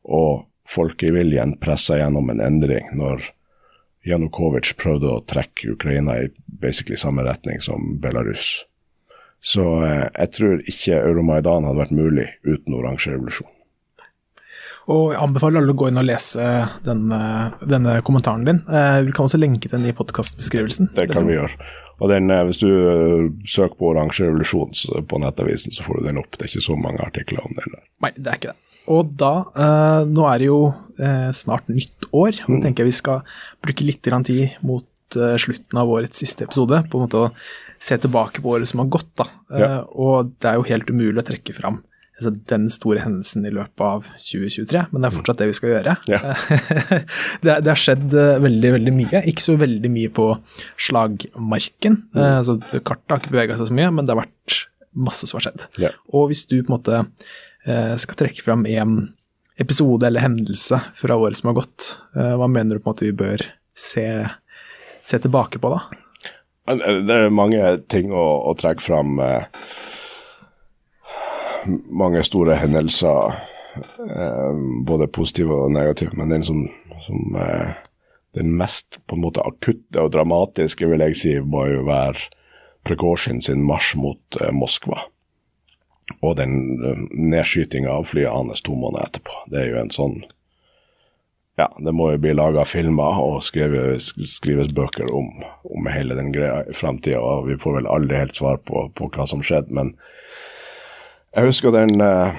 og 0.04 0.46
folkeviljen 0.68 1.58
pressa 1.60 1.98
gjennom 2.00 2.30
en 2.32 2.40
endring 2.40 2.88
når 2.96 3.28
Janukovitsj 4.08 4.74
prøvde 4.80 5.10
å 5.12 5.22
trekke 5.28 5.74
Ukraina 5.76 6.18
i 6.22 6.30
basically 6.46 6.96
samme 7.00 7.24
retning 7.24 7.60
som 7.64 7.98
Belarus. 8.00 8.64
Så 9.44 9.64
eh, 9.84 10.06
jeg 10.08 10.32
tror 10.36 10.60
ikke 10.64 11.00
Euromaidan 11.00 11.68
hadde 11.68 11.82
vært 11.82 11.96
mulig 11.96 12.28
uten 12.44 12.76
oransje 12.76 13.12
revolusjon. 13.12 13.50
Og 14.92 15.14
jeg 15.14 15.20
anbefaler 15.24 15.62
alle 15.62 15.72
å 15.72 15.78
gå 15.80 15.88
inn 15.88 16.00
og 16.00 16.04
lese 16.04 16.44
denne, 16.84 17.20
denne 17.64 17.96
kommentaren 18.04 18.44
din. 18.44 18.60
Eh, 18.68 19.00
vi 19.06 19.14
kan 19.16 19.28
også 19.28 19.40
lenke 19.40 19.70
den 19.72 19.86
i 19.88 19.94
podkastbeskrivelsen. 19.96 20.92
Det 20.96 21.08
kan 21.12 21.28
vi 21.28 21.38
gjøre. 21.38 21.68
Og 22.02 22.10
den, 22.10 22.30
eh, 22.30 22.44
Hvis 22.48 22.60
du 22.62 22.68
uh, 22.68 23.32
søker 23.46 23.76
på 23.78 23.92
Oransje 23.92 24.28
revolusjon 24.28 24.74
på 25.08 25.20
nettavisen, 25.22 25.74
så 25.74 25.86
får 25.86 26.00
du 26.00 26.08
den 26.08 26.20
opp. 26.22 26.32
Det 26.34 26.46
er 26.46 26.52
ikke 26.52 26.68
så 26.68 26.78
mange 26.78 27.04
artikler 27.04 27.44
om 27.44 27.54
den. 27.54 27.76
der. 27.76 27.84
Nei, 28.02 28.12
det 28.16 28.30
er 28.30 28.40
ikke 28.40 28.54
det. 28.54 28.60
Og 28.92 29.14
da, 29.16 29.34
eh, 29.56 30.00
nå 30.10 30.26
er 30.28 30.42
det 30.42 30.48
jo 30.50 30.58
eh, 31.00 31.30
snart 31.32 31.70
nytt 31.72 32.10
år, 32.12 32.42
og 32.44 32.58
mm. 32.58 32.58
tenker 32.66 32.84
jeg 32.84 32.90
vi 32.90 32.98
skal 32.98 33.22
bruke 33.64 33.86
litt 33.86 34.04
tid 34.04 34.58
mot 34.60 34.84
slutten 35.14 35.78
av 35.78 35.88
årets 35.94 36.18
siste 36.18 36.42
episode 36.42 36.80
på 36.90 36.98
en 36.98 37.04
måte 37.04 37.20
å 37.20 37.28
se 37.78 37.96
tilbake 38.02 38.42
på 38.42 38.50
året 38.50 38.66
som 38.66 38.82
har 38.82 38.88
gått. 38.92 39.12
da. 39.16 39.26
Ja. 39.54 39.68
Og 39.94 40.34
det 40.42 40.50
er 40.50 40.58
jo 40.58 40.66
helt 40.66 40.90
umulig 40.90 41.22
å 41.22 41.26
trekke 41.28 41.54
fram 41.54 41.78
altså, 42.18 42.32
den 42.50 42.66
store 42.72 43.02
hendelsen 43.04 43.46
i 43.46 43.52
løpet 43.54 43.84
av 43.84 44.06
2023, 44.20 44.84
men 44.90 45.02
det 45.02 45.08
er 45.08 45.16
fortsatt 45.16 45.40
det 45.40 45.48
vi 45.50 45.56
skal 45.58 45.72
gjøre. 45.72 45.96
Ja. 46.10 46.20
det, 47.44 47.56
det, 47.56 47.70
har 47.70 47.80
skjedd 47.80 48.14
eh, 48.20 48.36
veldig 48.44 48.74
veldig 48.76 48.94
mye, 48.96 49.24
ikke 49.30 49.46
så 49.46 49.56
veldig 49.60 49.90
mye 49.94 50.12
på 50.14 50.28
slagmarken. 50.88 51.98
Mm. 52.14 52.20
Eh, 52.20 52.36
altså, 52.42 52.58
kartet 52.76 53.16
har 53.16 53.22
ikke 53.22 53.34
bevega 53.34 53.58
seg 53.58 53.70
så 53.70 53.78
mye, 53.80 53.90
men 53.94 54.06
det 54.06 54.14
har 54.14 54.22
vært 54.24 54.60
masse 54.94 55.28
som 55.28 55.40
har 55.40 55.48
skjedd. 55.48 55.66
Ja. 55.82 55.90
Og 56.14 56.30
hvis 56.30 56.44
du 56.50 56.60
på 56.60 56.68
en 56.68 56.76
måte 56.76 57.02
eh, 57.02 57.94
skal 58.00 58.20
trekke 58.20 58.46
fram 58.46 58.64
en 58.70 58.96
episode 59.60 60.06
eller 60.06 60.24
hendelse 60.24 60.80
fra 60.98 61.18
året 61.18 61.38
som 61.38 61.52
har 61.52 61.60
gått, 61.60 61.92
hva 62.10 62.48
mener 62.50 62.74
du 62.74 62.82
på 62.82 62.88
en 62.88 62.90
måte 62.90 63.04
vi 63.06 63.12
bør 63.14 63.44
se, 63.78 64.02
se 64.98 65.20
tilbake 65.22 65.60
på 65.62 65.70
da? 65.70 65.78
Det 66.74 67.14
er 67.14 67.30
mange 67.30 67.60
ting 67.92 68.10
å, 68.10 68.24
å 68.50 68.54
trekke 68.58 68.82
fram. 68.82 69.20
Mange 71.90 72.22
store 72.26 72.58
hendelser, 72.60 73.34
eh, 74.04 74.62
både 74.86 75.08
positive 75.08 75.56
og 75.66 75.72
negative. 75.74 76.14
Men 76.18 76.32
den 76.34 76.46
som, 76.46 76.64
som 77.06 77.36
eh, 77.40 77.74
den 78.34 78.56
mest 78.58 78.98
på 79.06 79.16
en 79.16 79.24
måte 79.24 79.44
akutte 79.46 80.02
og 80.02 80.12
dramatiske, 80.14 80.88
vil 80.90 81.04
jeg 81.06 81.18
si, 81.18 81.34
må 81.40 81.66
jo 81.70 81.84
være 81.88 82.30
Prekosjin 82.84 83.40
sin 83.40 83.62
marsj 83.64 83.96
mot 83.96 84.40
eh, 84.40 84.52
Moskva. 84.52 84.98
Og 86.20 86.34
den 86.36 86.82
uh, 86.84 86.98
nedskytinga 87.16 87.88
av 87.88 88.04
flyet 88.10 88.28
hans 88.28 88.60
to 88.60 88.74
måneder 88.76 89.06
etterpå. 89.08 89.38
Det 89.48 89.62
er 89.62 89.70
jo 89.70 89.78
en 89.80 89.94
sånn 89.94 90.18
Ja, 91.56 91.68
det 91.78 91.94
må 91.94 92.10
jo 92.10 92.18
bli 92.18 92.34
laga 92.34 92.64
filmer 92.66 93.20
og 93.22 93.38
skrives, 93.46 94.10
skrives 94.26 94.72
bøker 94.74 95.06
om, 95.14 95.28
om, 95.70 95.86
hele 95.86 96.16
den 96.18 96.32
greia 96.34 96.64
i 96.66 96.74
framtida, 96.74 97.20
vi 97.46 97.54
får 97.62 97.76
vel 97.76 97.88
aldri 97.94 98.18
helt 98.18 98.34
svar 98.34 98.58
på, 98.66 98.88
på, 98.98 99.06
hva 99.14 99.24
som 99.30 99.38
skjedde, 99.38 99.70
men 99.70 99.92
jeg 101.34 101.50
husker 101.50 101.74
den 101.74 102.00
uh, 102.00 102.32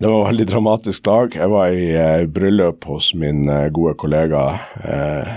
det 0.00 0.08
var 0.08 0.22
en 0.22 0.30
veldig 0.30 0.46
dramatisk 0.48 1.04
dag. 1.04 1.34
Jeg 1.36 1.50
var 1.52 1.74
i 1.76 1.88
eh, 1.92 2.22
bryllup 2.24 2.86
hos 2.88 3.10
min 3.20 3.42
eh, 3.52 3.66
gode 3.68 3.92
kollega 4.00 4.46
eh, 4.80 5.32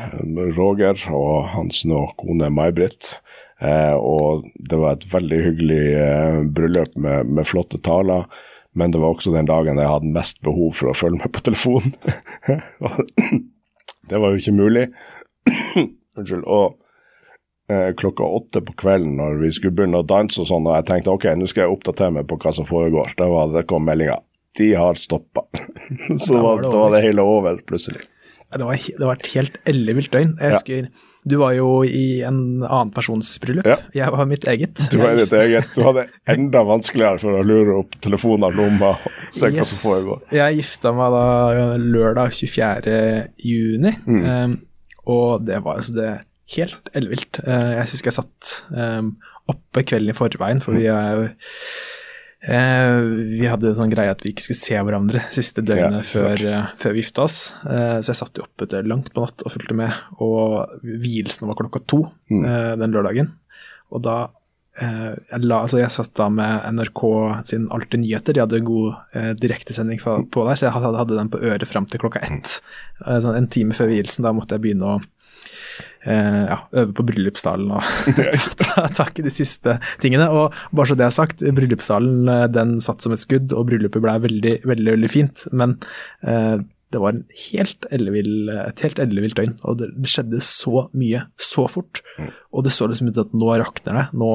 Roger 0.55 0.95
og 1.11 1.49
hans 1.51 1.81
nå 1.83 2.05
kone 2.15 2.47
May-Britt. 2.47 3.17
Eh, 3.59 3.91
og 3.91 4.47
det 4.55 4.79
var 4.79 4.95
et 4.95 5.03
veldig 5.11 5.39
hyggelig 5.49 5.81
eh, 5.99 6.37
bryllup 6.55 6.95
med, 6.95 7.27
med, 7.27 7.47
flotte 7.49 7.81
taler. 7.83 8.23
Men 8.71 8.95
det 8.95 9.03
var 9.03 9.17
også 9.17 9.35
den 9.35 9.51
dagen 9.51 9.83
jeg 9.83 9.91
hadde 9.91 10.15
mest 10.15 10.39
behov 10.47 10.71
for 10.79 10.93
å 10.93 10.95
følge 10.95 11.19
med 11.19 11.35
på 11.35 11.43
telefonen. 11.43 11.91
det 14.09 14.23
var 14.23 14.31
jo 14.31 14.39
ikke 14.39 14.55
mulig. 14.63 14.87
Unnskyld. 16.15 16.47
Og 16.47 16.71
eh, 16.71 16.82
klokka 17.71 18.25
åtte 18.27 18.59
på 18.65 18.73
kvelden 18.81 19.15
når 19.15 19.37
vi 19.39 19.51
skulle 19.55 19.75
begynne 19.77 20.01
å 20.03 20.05
danse 20.07 20.41
og 20.43 20.49
sånn, 20.49 20.65
og 20.67 20.75
jeg 20.75 20.87
tenkte 20.89 21.13
ok, 21.13 21.29
nå 21.39 21.47
skal 21.47 21.63
jeg 21.63 21.77
oppdatere 21.77 22.15
meg 22.17 22.27
på 22.27 22.37
hva 22.43 22.51
som 22.53 22.67
foregår, 22.67 23.13
da 23.17 23.29
var 23.31 23.53
det 23.53 23.63
kom 23.69 23.85
meldinga. 23.87 24.17
De 24.59 24.67
har 24.77 24.99
stoppa. 24.99 25.45
Så 26.21 26.35
da 26.35 26.41
var, 26.43 26.61
det, 26.61 26.73
da 26.73 26.81
var 26.83 26.91
det 26.93 27.05
hele 27.07 27.23
over, 27.25 27.61
plutselig. 27.65 28.03
Det 28.53 28.67
var, 28.67 28.77
det 28.99 29.07
var 29.07 29.17
et 29.17 29.31
helt 29.33 29.55
ellevilt 29.69 30.11
døgn. 30.13 30.35
Jeg 30.37 30.57
husker, 30.57 30.89
ja. 30.91 31.09
Du 31.23 31.37
var 31.39 31.53
jo 31.55 31.67
i 31.87 32.19
en 32.27 32.63
annen 32.67 32.91
persons 32.93 33.29
bryllup. 33.41 33.67
Ja. 33.67 33.77
Jeg 33.95 34.11
var 34.11 34.27
mitt 34.27 34.43
eget. 34.49 34.81
Du 34.91 34.97
var 34.99 35.15
ditt 35.17 35.31
eget. 35.37 35.71
Du 35.75 35.81
hadde 35.85 36.03
enda 36.29 36.65
vanskeligere 36.67 37.21
for 37.21 37.39
å 37.39 37.45
lure 37.47 37.77
opp 37.79 37.95
telefoner, 38.03 38.53
lomma 38.53 38.91
og 38.97 39.31
se 39.31 39.47
yes. 39.47 39.55
hva 39.55 39.67
som 39.69 39.79
foregår. 39.85 40.21
Jeg 40.35 40.59
gifta 40.59 40.91
meg 40.97 41.15
da 41.15 41.23
lørdag 41.79 42.35
24. 42.35 42.99
juni, 43.39 43.95
mm. 44.03 44.21
um, 44.27 44.57
og 45.15 45.47
det 45.47 45.63
var 45.63 45.79
altså 45.79 45.95
det 45.95 46.11
helt 46.57 46.93
ellevilt. 46.93 47.41
Uh, 47.47 47.79
jeg 47.79 47.89
husker 47.95 48.11
jeg 48.11 48.19
satt 48.19 48.53
um, 48.75 49.15
oppe 49.51 49.83
kvelden 49.87 50.13
i 50.13 50.17
forveien, 50.17 50.63
for 50.63 50.77
vi 50.79 50.87
er 50.91 51.29
Eh, 52.43 53.01
vi 53.39 53.47
hadde 53.47 53.69
en 53.69 53.77
sånn 53.77 53.91
greie 53.93 54.11
at 54.11 54.19
vi 54.23 54.33
ikke 54.33 54.43
skulle 54.43 54.59
se 54.59 54.75
hverandre 54.75 55.21
siste 55.31 55.63
døgnet 55.63 56.01
ja, 56.01 56.07
før, 56.09 56.41
uh, 56.51 56.71
før, 56.79 56.95
vi 56.95 57.03
gifta 57.03 57.23
oss. 57.23 57.37
Eh, 57.63 57.97
så 58.03 58.11
jeg 58.11 58.19
satt 58.19 58.39
jo 58.39 58.43
oppe 58.43 58.67
til 58.67 58.89
langt 58.91 59.13
på 59.15 59.23
natt 59.23 59.45
og 59.45 59.53
fulgte 59.53 59.77
med. 59.79 59.95
Og 60.23 60.83
vielsen 60.83 61.47
var 61.47 61.59
klokka 61.59 61.83
to 61.87 62.03
mm. 62.27 62.41
Eh, 62.43 62.73
den 62.81 62.95
lørdagen. 62.95 63.31
Og 63.95 64.03
da 64.03 64.17
eh, 64.75 65.13
jeg, 65.15 65.39
la, 65.45 65.61
altså 65.61 65.79
jeg 65.79 65.95
satt 65.95 66.11
da 66.19 66.27
med 66.33 66.67
NRK 66.75 67.05
sin 67.47 67.69
Alltid 67.71 68.03
nyheter, 68.03 68.35
de 68.35 68.43
hadde 68.43 68.63
god 68.67 69.15
eh, 69.15 69.31
direktesending 69.39 70.03
på 70.03 70.43
der, 70.49 70.59
så 70.59 70.67
jeg 70.67 70.75
hadde, 70.75 70.99
hadde 70.99 71.19
den 71.21 71.31
på 71.31 71.39
øret 71.39 71.69
fram 71.69 71.87
til 71.87 72.03
klokka 72.03 72.25
ett. 72.27 72.57
Sånn 72.99 73.39
en 73.39 73.51
time 73.53 73.77
før 73.77 73.93
vielsen, 73.93 74.27
da 74.27 74.35
måtte 74.35 74.57
jeg 74.57 74.67
begynne 74.67 74.97
å 74.97 74.99
eh, 76.05 76.43
ja, 76.49 76.59
øve 76.81 76.93
på 76.97 77.05
bryllupsdalen 77.07 77.73
og 77.77 77.87
ta 78.61 78.87
tak 78.95 79.19
i 79.19 79.25
de 79.25 79.33
siste 79.33 79.77
tingene. 80.03 80.29
Og 80.33 80.53
bare 80.75 80.91
så 80.91 80.99
det 80.99 81.07
er 81.07 81.15
sagt, 81.15 81.43
bryllupstalen 81.43 82.29
eh, 82.31 82.45
den 82.51 82.77
satt 82.83 83.03
som 83.03 83.15
et 83.15 83.23
skudd, 83.23 83.55
og 83.55 83.67
bryllupet 83.71 84.03
ble 84.03 84.19
veldig, 84.27 84.55
veldig, 84.69 84.89
veldig 84.97 85.11
fint. 85.11 85.47
Men 85.55 85.77
eh, 86.27 86.61
det 86.93 87.01
var 87.01 87.17
helt 87.47 87.87
ellevill, 87.89 88.51
et 88.53 88.85
helt 88.85 88.99
ellevilt 89.01 89.39
døgn, 89.39 89.55
og 89.65 89.79
det, 89.79 89.89
det, 89.97 90.11
skjedde 90.11 90.43
så 90.45 90.87
mye 90.93 91.23
så 91.41 91.65
fort. 91.71 92.03
Mm. 92.19 92.29
Og 92.53 92.67
det 92.67 92.73
så 92.75 92.87
liksom 92.89 93.09
ut 93.09 93.21
at 93.23 93.33
nå 93.33 93.49
rakner 93.63 93.97
det. 93.97 94.07
Nå, 94.21 94.31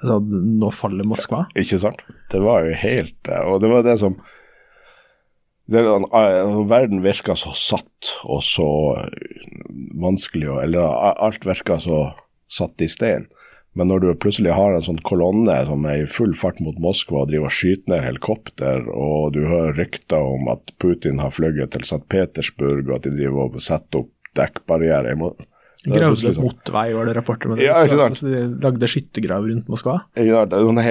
altså, 0.00 0.20
nå 0.64 0.70
faller 0.72 1.08
Moskva. 1.08 1.44
Ikke 1.60 1.80
sant. 1.82 2.00
Det 2.32 2.40
var 2.40 2.64
jo 2.64 2.76
helt 2.80 3.32
Og 3.50 3.58
det 3.60 3.72
var 3.72 3.84
det 3.84 3.98
som 4.00 4.16
det, 5.70 5.82
uh, 5.86 6.60
verden 6.70 7.04
virka 7.04 7.36
så 7.38 7.52
satt 7.56 8.14
og 8.24 8.42
så 8.44 8.70
vanskelig, 10.00 10.48
eller 10.64 11.14
alt 11.14 11.46
virka 11.46 11.78
så 11.82 12.10
satt 12.50 12.82
i 12.82 12.90
stein. 12.90 13.28
Men 13.78 13.86
når 13.86 14.02
du 14.02 14.08
plutselig 14.18 14.50
har 14.56 14.74
en 14.74 14.82
sånn 14.82 14.98
kolonne 15.06 15.54
som 15.68 15.84
er 15.86 16.02
i 16.02 16.08
full 16.10 16.32
fart 16.34 16.58
mot 16.62 16.78
Moskva 16.82 17.22
og 17.22 17.30
driver 17.30 17.46
og 17.46 17.54
skyter 17.54 17.92
ned 17.92 18.02
helikopter, 18.02 18.88
og 18.90 19.36
du 19.36 19.44
hører 19.46 19.78
rykter 19.78 20.26
om 20.26 20.50
at 20.50 20.74
Putin 20.82 21.22
har 21.22 21.30
fløyet 21.34 21.70
til 21.76 21.86
St. 21.86 22.02
Petersburg, 22.10 22.82
og 22.88 22.96
at 22.98 23.06
de 23.06 23.14
driver 23.14 23.46
og 23.46 23.62
setter 23.62 24.02
opp 24.02 24.10
dekkbarrierer 24.38 25.16
Gravde 25.80 26.12
opp 26.12 26.20
sånn. 26.20 26.44
motorvei, 26.44 26.90
var 26.92 27.08
det 27.08 27.14
rapporter 27.16 27.50
med 27.50 27.60
det? 27.60 27.70
Ja, 27.70 27.78
ikke 27.86 27.96
sant? 28.02 28.20
De 28.26 28.42
lagde 28.60 28.88
skyttergrav 28.90 29.46
rundt 29.48 29.70
Moskva? 29.72 29.96
Ja, 30.18 30.42
det 30.44 30.58
er 30.58 30.66
sånn 30.68 30.82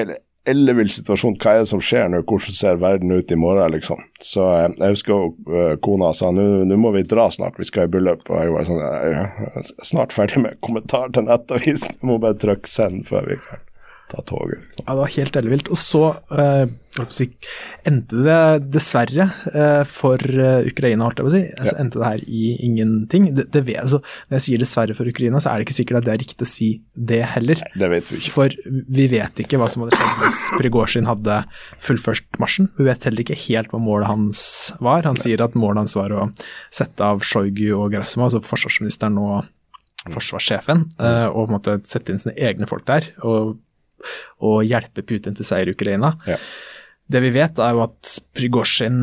ellevill 0.52 0.92
situasjon. 0.94 1.38
Hva 1.40 1.56
er 1.56 1.64
det 1.64 1.72
som 1.72 1.84
skjer 1.84 2.10
nå? 2.12 2.24
Hvordan 2.28 2.58
ser 2.58 2.82
verden 2.82 3.14
ut 3.14 3.32
i 3.32 3.40
morgen, 3.40 3.76
liksom? 3.76 4.04
Så 4.24 4.44
eh, 4.56 4.68
jeg 4.80 4.98
husker 4.98 5.30
uh, 5.50 5.76
kona 5.86 6.12
sa 6.18 6.34
nå 6.36 6.78
må 6.80 6.94
vi 6.96 7.06
dra 7.08 7.30
snart, 7.34 7.60
vi 7.60 7.70
skal 7.70 7.88
i 7.88 7.94
bryllup. 7.94 8.26
Og 8.30 8.42
jeg 8.42 8.56
var 8.56 8.70
sånn 8.70 8.84
jeg 8.84 9.24
er 9.24 9.72
snart 9.94 10.16
ferdig 10.16 10.44
med 10.46 10.60
kommentar 10.66 11.12
til 11.16 11.28
Nettavisen, 11.30 11.98
jeg 11.98 12.12
må 12.12 12.20
bare 12.22 12.40
trykke 12.40 12.70
send 12.70 13.08
før 13.10 13.34
vi 13.34 13.42
kan 13.48 13.66
ta 14.10 14.22
toget. 14.26 14.60
Liksom. 14.60 14.86
Ja, 14.86 14.94
det 14.94 15.00
var 15.00 15.12
helt 15.16 15.38
ellevilt. 15.40 15.70
Og 15.70 15.80
så 15.80 16.04
uh, 16.34 16.66
endte 17.88 18.24
det 18.26 18.40
dessverre 18.74 19.28
eh, 19.54 19.84
for 19.88 20.20
uh, 20.20 20.66
Ukraina, 20.68 21.06
holdt 21.06 21.22
jeg 21.22 21.28
på 21.28 21.30
å 21.30 21.34
si, 21.36 21.42
altså, 21.54 21.76
endte 21.80 22.02
det 22.02 22.08
her 22.08 22.24
i 22.26 22.42
ingenting. 22.66 23.28
Det, 23.38 23.46
det 23.54 23.62
vet, 23.68 23.84
altså, 23.84 24.02
når 24.28 24.40
jeg 24.40 24.46
sier 24.48 24.64
dessverre 24.64 24.98
for 24.98 25.12
Ukraina, 25.12 25.42
så 25.44 25.52
er 25.52 25.60
det 25.62 25.68
ikke 25.68 25.78
sikkert 25.78 26.02
at 26.02 26.08
det 26.08 26.16
er 26.16 26.22
riktig 26.24 26.48
å 26.48 26.50
si 26.50 26.72
det 27.12 27.22
heller. 27.36 27.62
Nei, 27.68 27.84
Det 27.84 27.92
vet 27.94 28.10
vi 28.10 28.20
ikke. 28.22 28.34
For 28.36 28.58
vi 29.00 29.08
vet 29.14 29.44
ikke 29.46 29.62
hva 29.62 29.70
som 29.72 29.86
hadde 29.86 30.00
skjedd 30.00 30.26
hvis 30.26 30.42
Prigozjin 30.58 31.10
hadde 31.10 31.38
fullført 31.86 32.42
marsjen. 32.42 32.72
Vi 32.80 32.90
vet 32.90 33.08
heller 33.08 33.26
ikke 33.26 33.40
helt 33.46 33.72
hva 33.74 33.84
målet 33.84 34.10
hans 34.10 34.42
var. 34.82 35.06
Han 35.08 35.20
Nei. 35.20 35.28
sier 35.28 35.46
at 35.46 35.58
målet 35.60 35.86
hans 35.86 35.98
var 36.00 36.16
å 36.16 36.28
sette 36.74 37.06
av 37.06 37.24
Shoigu 37.26 37.70
og 37.78 37.94
Grasma, 37.94 38.28
altså 38.28 38.44
forsvarsministeren 38.44 39.22
og 39.22 39.48
forsvarssjefen, 40.10 40.86
og 40.98 41.42
på 41.42 41.48
en 41.50 41.54
måte 41.58 41.74
sette 41.88 42.14
inn 42.14 42.22
sine 42.22 42.38
egne 42.40 42.68
folk 42.70 42.86
der. 42.88 43.12
og 43.20 43.58
og 44.46 44.62
hjelpe 44.68 45.06
Putin 45.06 45.38
til 45.38 45.48
seier 45.48 45.72
i 45.72 45.76
Ukraina. 45.78 46.14
Ja. 46.30 46.38
Det 47.10 47.24
vi 47.24 47.32
vet, 47.34 47.58
er 47.58 47.74
jo 47.74 47.82
at 47.88 48.12
Prigozjin 48.38 48.98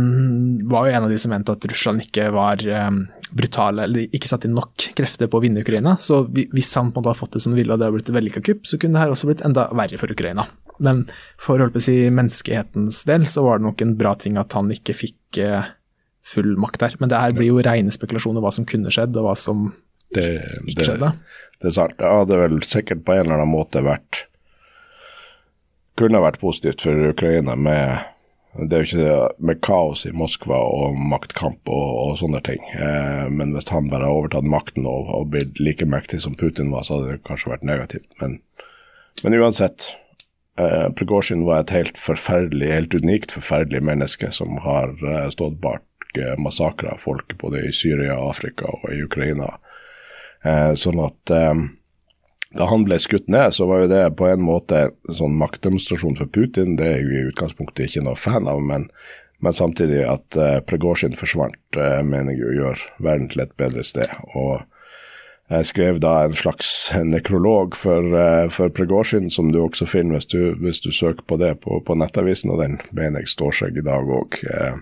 var 0.71 0.87
jo 0.87 0.95
en 0.95 1.07
av 1.09 1.11
de 1.11 1.17
som 1.19 1.33
mente 1.35 1.51
at 1.51 1.65
Russland 1.67 2.05
ikke 2.05 2.29
var 2.35 2.61
um, 2.87 3.01
brutale, 3.35 3.83
eller 3.89 4.15
ikke 4.15 4.31
satte 4.31 4.47
inn 4.47 4.55
nok 4.55 4.93
krefter 4.95 5.27
på 5.27 5.41
å 5.41 5.43
vinne 5.43 5.65
Ukraina. 5.65 5.97
Så 5.99 6.21
hvis 6.31 6.71
han 6.79 6.93
på 6.93 7.01
en 7.01 7.03
måte 7.03 7.11
har 7.11 7.19
fått 7.19 7.35
det 7.35 7.43
som 7.43 7.51
han 7.51 7.59
ville 7.59 7.75
og 7.75 7.81
det 7.81 7.89
hadde 7.89 7.97
blitt 7.99 8.13
et 8.13 8.19
vellykka 8.21 8.45
kupp, 8.47 8.69
så 8.71 8.79
kunne 8.79 8.95
det 8.95 9.03
her 9.03 9.15
også 9.17 9.31
blitt 9.33 9.43
enda 9.49 9.67
verre 9.75 9.99
for 9.99 10.15
Ukraina. 10.15 10.47
Men 10.79 11.03
for 11.41 11.65
å 11.65 11.83
si, 11.83 11.97
menneskehetens 12.15 13.03
del 13.09 13.27
så 13.27 13.43
var 13.49 13.59
det 13.59 13.67
nok 13.67 13.83
en 13.83 13.97
bra 13.99 14.15
ting 14.23 14.39
at 14.39 14.55
han 14.55 14.71
ikke 14.71 14.95
fikk 14.95 15.43
uh, 15.43 15.67
full 16.27 16.55
makt 16.63 16.85
der. 16.85 16.97
Men 17.03 17.11
det 17.11 17.25
her 17.25 17.35
blir 17.35 17.51
jo 17.51 17.67
rene 17.67 17.95
spekulasjoner 17.95 18.45
hva 18.45 18.55
som 18.55 18.69
kunne 18.69 18.95
skjedd, 18.95 19.19
og 19.19 19.27
hva 19.27 19.35
som 19.35 19.73
det, 20.15 20.29
ikke 20.63 20.79
det, 20.79 20.89
skjedde. 20.93 21.13
Det 21.59 21.73
er 21.73 21.77
sant. 21.81 21.99
Det 21.99 22.15
hadde 22.21 22.41
vel 22.45 22.61
sikkert 22.63 23.03
på 23.03 23.17
en 23.17 23.25
eller 23.27 23.41
annen 23.41 23.55
måte 23.57 23.83
vært 23.83 24.29
kunne 25.97 26.23
vært 26.23 26.43
positivt 26.43 26.85
for 26.85 27.09
Ukraina 27.11 27.57
med 27.57 28.05
det 28.57 28.73
er 28.73 28.85
jo 28.85 28.89
ikke 28.89 29.47
med 29.51 29.61
kaos 29.65 30.07
i 30.09 30.15
Moskva 30.17 30.57
og 30.65 30.97
maktkamp 31.11 31.69
og, 31.69 31.89
og 32.01 32.15
sånne 32.21 32.41
ting. 32.47 32.63
Eh, 32.73 33.27
men 33.29 33.53
hvis 33.53 33.69
han 33.73 33.91
bare 33.93 34.09
har 34.09 34.17
overtatt 34.17 34.49
makten 34.49 34.89
og, 34.89 35.11
og 35.13 35.29
blitt 35.35 35.61
like 35.61 35.85
mektig 35.89 36.23
som 36.25 36.37
Putin 36.39 36.73
var, 36.73 36.87
så 36.87 36.97
hadde 36.97 37.17
det 37.17 37.27
kanskje 37.29 37.53
vært 37.53 37.67
negativt. 37.69 38.09
Men, 38.23 38.39
men 39.25 39.37
uansett. 39.37 39.91
Eh, 40.57 40.89
Prigozjin 40.97 41.45
var 41.45 41.67
et 41.67 41.75
helt 41.77 42.01
forferdelig, 42.01 42.71
helt 42.73 42.97
unikt 42.97 43.35
forferdelig 43.37 43.83
menneske 43.85 44.33
som 44.33 44.57
har 44.65 44.95
eh, 45.05 45.29
stått 45.35 45.59
bak 45.61 46.17
eh, 46.17 46.33
massakrer 46.41 46.95
av 46.95 47.03
folk 47.05 47.37
både 47.43 47.67
i 47.67 47.75
Syria, 47.77 48.17
Afrika 48.17 48.71
og 48.73 48.89
i 48.95 49.03
Ukraina. 49.05 49.59
Eh, 50.47 50.73
sånn 50.81 51.03
at 51.05 51.35
eh, 51.35 51.53
da 52.55 52.69
han 52.71 52.85
ble 52.87 52.99
skutt 53.03 53.29
ned, 53.33 53.55
så 53.55 53.67
var 53.67 53.85
jo 53.85 53.91
det 53.91 54.05
på 54.19 54.29
en 54.31 54.45
måte 54.47 54.87
en 54.87 55.19
sånn 55.19 55.35
maktdemonstrasjon 55.41 56.19
for 56.19 56.31
Putin. 56.31 56.77
Det 56.79 56.87
er 56.87 57.03
jo 57.03 57.11
i 57.11 57.27
utgangspunktet 57.33 57.89
ikke 57.89 58.05
noe 58.07 58.19
fan 58.21 58.47
av, 58.51 58.63
men, 58.63 58.87
men 59.43 59.57
samtidig 59.57 60.05
at 60.07 60.39
uh, 60.39 60.61
Pregosjin 60.65 61.19
forsvant, 61.19 61.59
uh, 61.77 62.01
mener 62.07 62.37
jeg 62.39 62.61
gjør 62.61 62.87
verden 63.03 63.29
til 63.33 63.45
et 63.45 63.55
bedre 63.59 63.85
sted. 63.87 64.13
Og 64.39 64.63
jeg 65.51 65.69
skrev 65.69 66.01
da 66.03 66.15
en 66.27 66.39
slags 66.39 66.71
nekrolog 67.07 67.77
for, 67.79 68.15
uh, 68.15 68.47
for 68.55 68.73
Pregosjin, 68.75 69.29
som 69.31 69.51
du 69.53 69.61
også 69.65 69.89
finner 69.91 70.17
hvis 70.21 70.31
du, 70.31 70.55
hvis 70.63 70.81
du 70.87 70.93
søker 70.95 71.27
på 71.27 71.41
det 71.43 71.57
på, 71.67 71.81
på, 71.83 71.99
Nettavisen, 71.99 72.55
og 72.55 72.63
den 72.63 72.79
mener 72.93 73.25
jeg 73.25 73.35
står 73.35 73.59
seg 73.65 73.81
i 73.83 73.87
dag 73.87 74.07
òg. 74.07 74.39
Uh, 74.47 74.79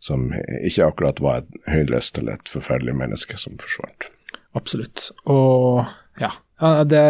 som 0.00 0.30
ikke 0.64 0.86
akkurat 0.86 1.18
var 1.20 1.42
et 1.42 1.56
hyllest 1.68 2.14
til 2.16 2.30
et 2.32 2.48
forferdelig 2.48 2.94
menneske 2.96 3.36
som 3.36 3.58
forsvant. 3.60 4.06
Absolutt. 4.56 5.10
Og 5.28 5.84
ja, 6.16 6.30
ja, 6.60 6.84
det 6.84 7.04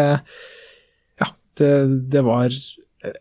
Ja, 1.21 1.27
det, 1.59 1.71
det 2.11 2.23
var 2.25 2.53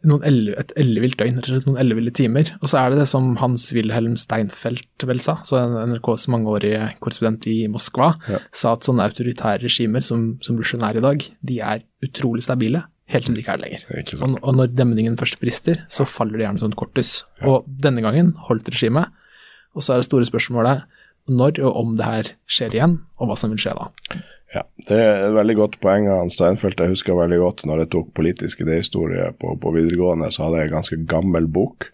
noen 0.05 0.21
elle, 0.29 0.53
et 0.61 0.73
ellevilt 0.77 1.17
døgn, 1.21 1.39
noen 1.65 1.79
elleville 1.81 2.13
timer. 2.13 2.51
Og 2.61 2.69
så 2.69 2.77
er 2.83 2.93
det 2.93 2.99
det 3.01 3.07
som 3.09 3.31
Hans-Wilhelm 3.41 4.13
Steinfeld 4.21 5.07
vel 5.09 5.23
sa, 5.25 5.39
så 5.47 5.63
NRKs 5.89 6.27
mangeårige 6.33 6.91
korrespondent 7.01 7.47
i 7.49 7.63
Moskva, 7.73 8.11
Ja. 8.29 8.43
sa 8.53 8.75
at 8.77 8.85
sånne 8.85 9.07
autoritære 9.09 9.63
regimer 9.65 10.05
som, 10.05 10.35
som 10.45 10.59
Russland 10.61 10.85
er 10.85 10.99
i 11.01 11.05
dag, 11.07 11.25
de 11.41 11.61
er 11.65 11.81
utrolig 12.05 12.45
stabile, 12.45 12.83
helt 13.11 13.25
til 13.27 13.35
de 13.35 13.41
ikke 13.43 13.55
er 13.57 13.63
det 13.63 13.67
lenger. 13.71 13.87
Ikke 14.05 14.19
sant. 14.21 14.37
Og, 14.37 14.45
og 14.53 14.59
når 14.61 14.75
demningen 14.77 15.17
først 15.19 15.41
brister, 15.41 15.81
så 15.89 16.05
faller 16.07 16.37
det 16.37 16.45
gjerne 16.47 16.61
som 16.63 16.71
et 16.75 16.77
korthus. 16.79 17.15
Og 17.49 17.65
denne 17.83 18.05
gangen 18.05 18.35
holdt 18.51 18.69
regimet, 18.69 19.09
og 19.75 19.83
så 19.83 19.95
er 19.97 20.03
det 20.05 20.11
store 20.11 20.29
spørsmålet 20.29 20.85
når 21.31 21.61
og 21.65 21.77
om 21.87 21.97
det 21.97 22.05
her 22.05 22.29
skjer 22.51 22.73
igjen, 22.77 22.99
og 23.21 23.29
hva 23.31 23.37
som 23.39 23.53
vil 23.53 23.61
skje 23.65 23.73
da. 23.81 23.89
Ja, 24.51 24.65
Det 24.89 24.97
er 24.99 25.29
et 25.29 25.35
veldig 25.37 25.55
godt 25.59 25.77
poeng 25.83 26.09
av 26.11 26.31
Steinfeld. 26.35 26.81
Jeg 26.83 26.95
husker 26.97 27.15
veldig 27.15 27.39
godt 27.39 27.63
når 27.69 27.85
jeg 27.85 27.91
tok 27.95 28.09
politisk 28.19 28.65
idéhistorie 28.65 29.29
på, 29.39 29.55
på 29.63 29.75
videregående, 29.77 30.31
så 30.35 30.49
hadde 30.49 30.63
jeg 30.63 30.71
en 30.71 30.79
ganske 30.81 30.99
gammel 31.11 31.47
bok. 31.47 31.93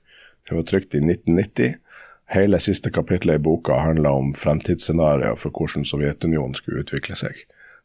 Den 0.48 0.60
var 0.60 0.68
trykt 0.70 0.96
i 0.96 1.02
1990. 1.04 1.76
Hele 2.32 2.58
siste 2.62 2.90
kapittelet 2.90 3.38
i 3.38 3.44
boka 3.44 3.76
handla 3.78 4.14
om 4.16 4.32
fremtidsscenarioer 4.34 5.36
for 5.38 5.52
hvordan 5.52 5.84
Sovjetunionen 5.86 6.56
skulle 6.58 6.82
utvikle 6.82 7.18
seg. 7.18 7.44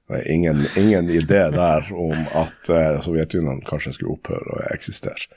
Det 0.10 0.22
er 0.22 0.32
ingen, 0.32 0.64
ingen 0.80 1.12
idé 1.12 1.44
der 1.54 1.92
om 1.92 2.24
at 2.36 2.72
eh, 2.72 2.98
Sovjetunionen 3.04 3.62
kanskje 3.68 3.94
skulle 3.98 4.16
opphøre 4.16 4.56
å 4.56 4.64
eksistere. 4.74 5.28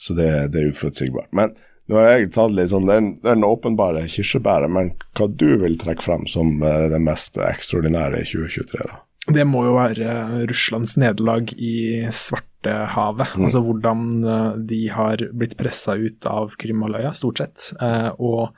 Så 0.00 0.16
det, 0.16 0.30
det 0.54 0.62
er 0.62 0.72
uforutsigbart. 0.72 1.30
Men 1.36 1.52
nå 1.90 1.98
har 1.98 2.08
jeg 2.14 2.30
tatt 2.38 2.54
litt 2.56 2.70
sånn, 2.72 2.86
den, 2.88 3.12
den 3.26 3.44
åpenbare 3.46 4.06
kirsebæret, 4.10 4.70
men 4.72 4.92
hva 5.18 5.26
du 5.28 5.48
vil 5.64 5.74
trekke 5.80 6.06
frem 6.06 6.26
som 6.30 6.60
eh, 6.62 6.86
det 6.92 7.02
mest 7.02 7.36
ekstraordinære 7.42 8.22
i 8.22 8.28
2023, 8.30 8.84
da? 8.86 9.00
Det 9.30 9.42
må 9.46 9.66
jo 9.66 9.74
være 9.76 10.44
Russlands 10.48 10.94
nederlag 10.98 11.50
i 11.60 12.06
Svartehavet. 12.10 13.34
Altså 13.36 13.60
hvordan 13.62 14.00
eh, 14.24 14.54
de 14.70 14.78
har 14.96 15.20
blitt 15.36 15.54
pressa 15.60 15.94
ut 16.00 16.26
av 16.26 16.56
Krimhalvøya, 16.58 17.12
stort 17.14 17.42
sett. 17.42 17.66
eh, 17.84 18.08
Og 18.16 18.48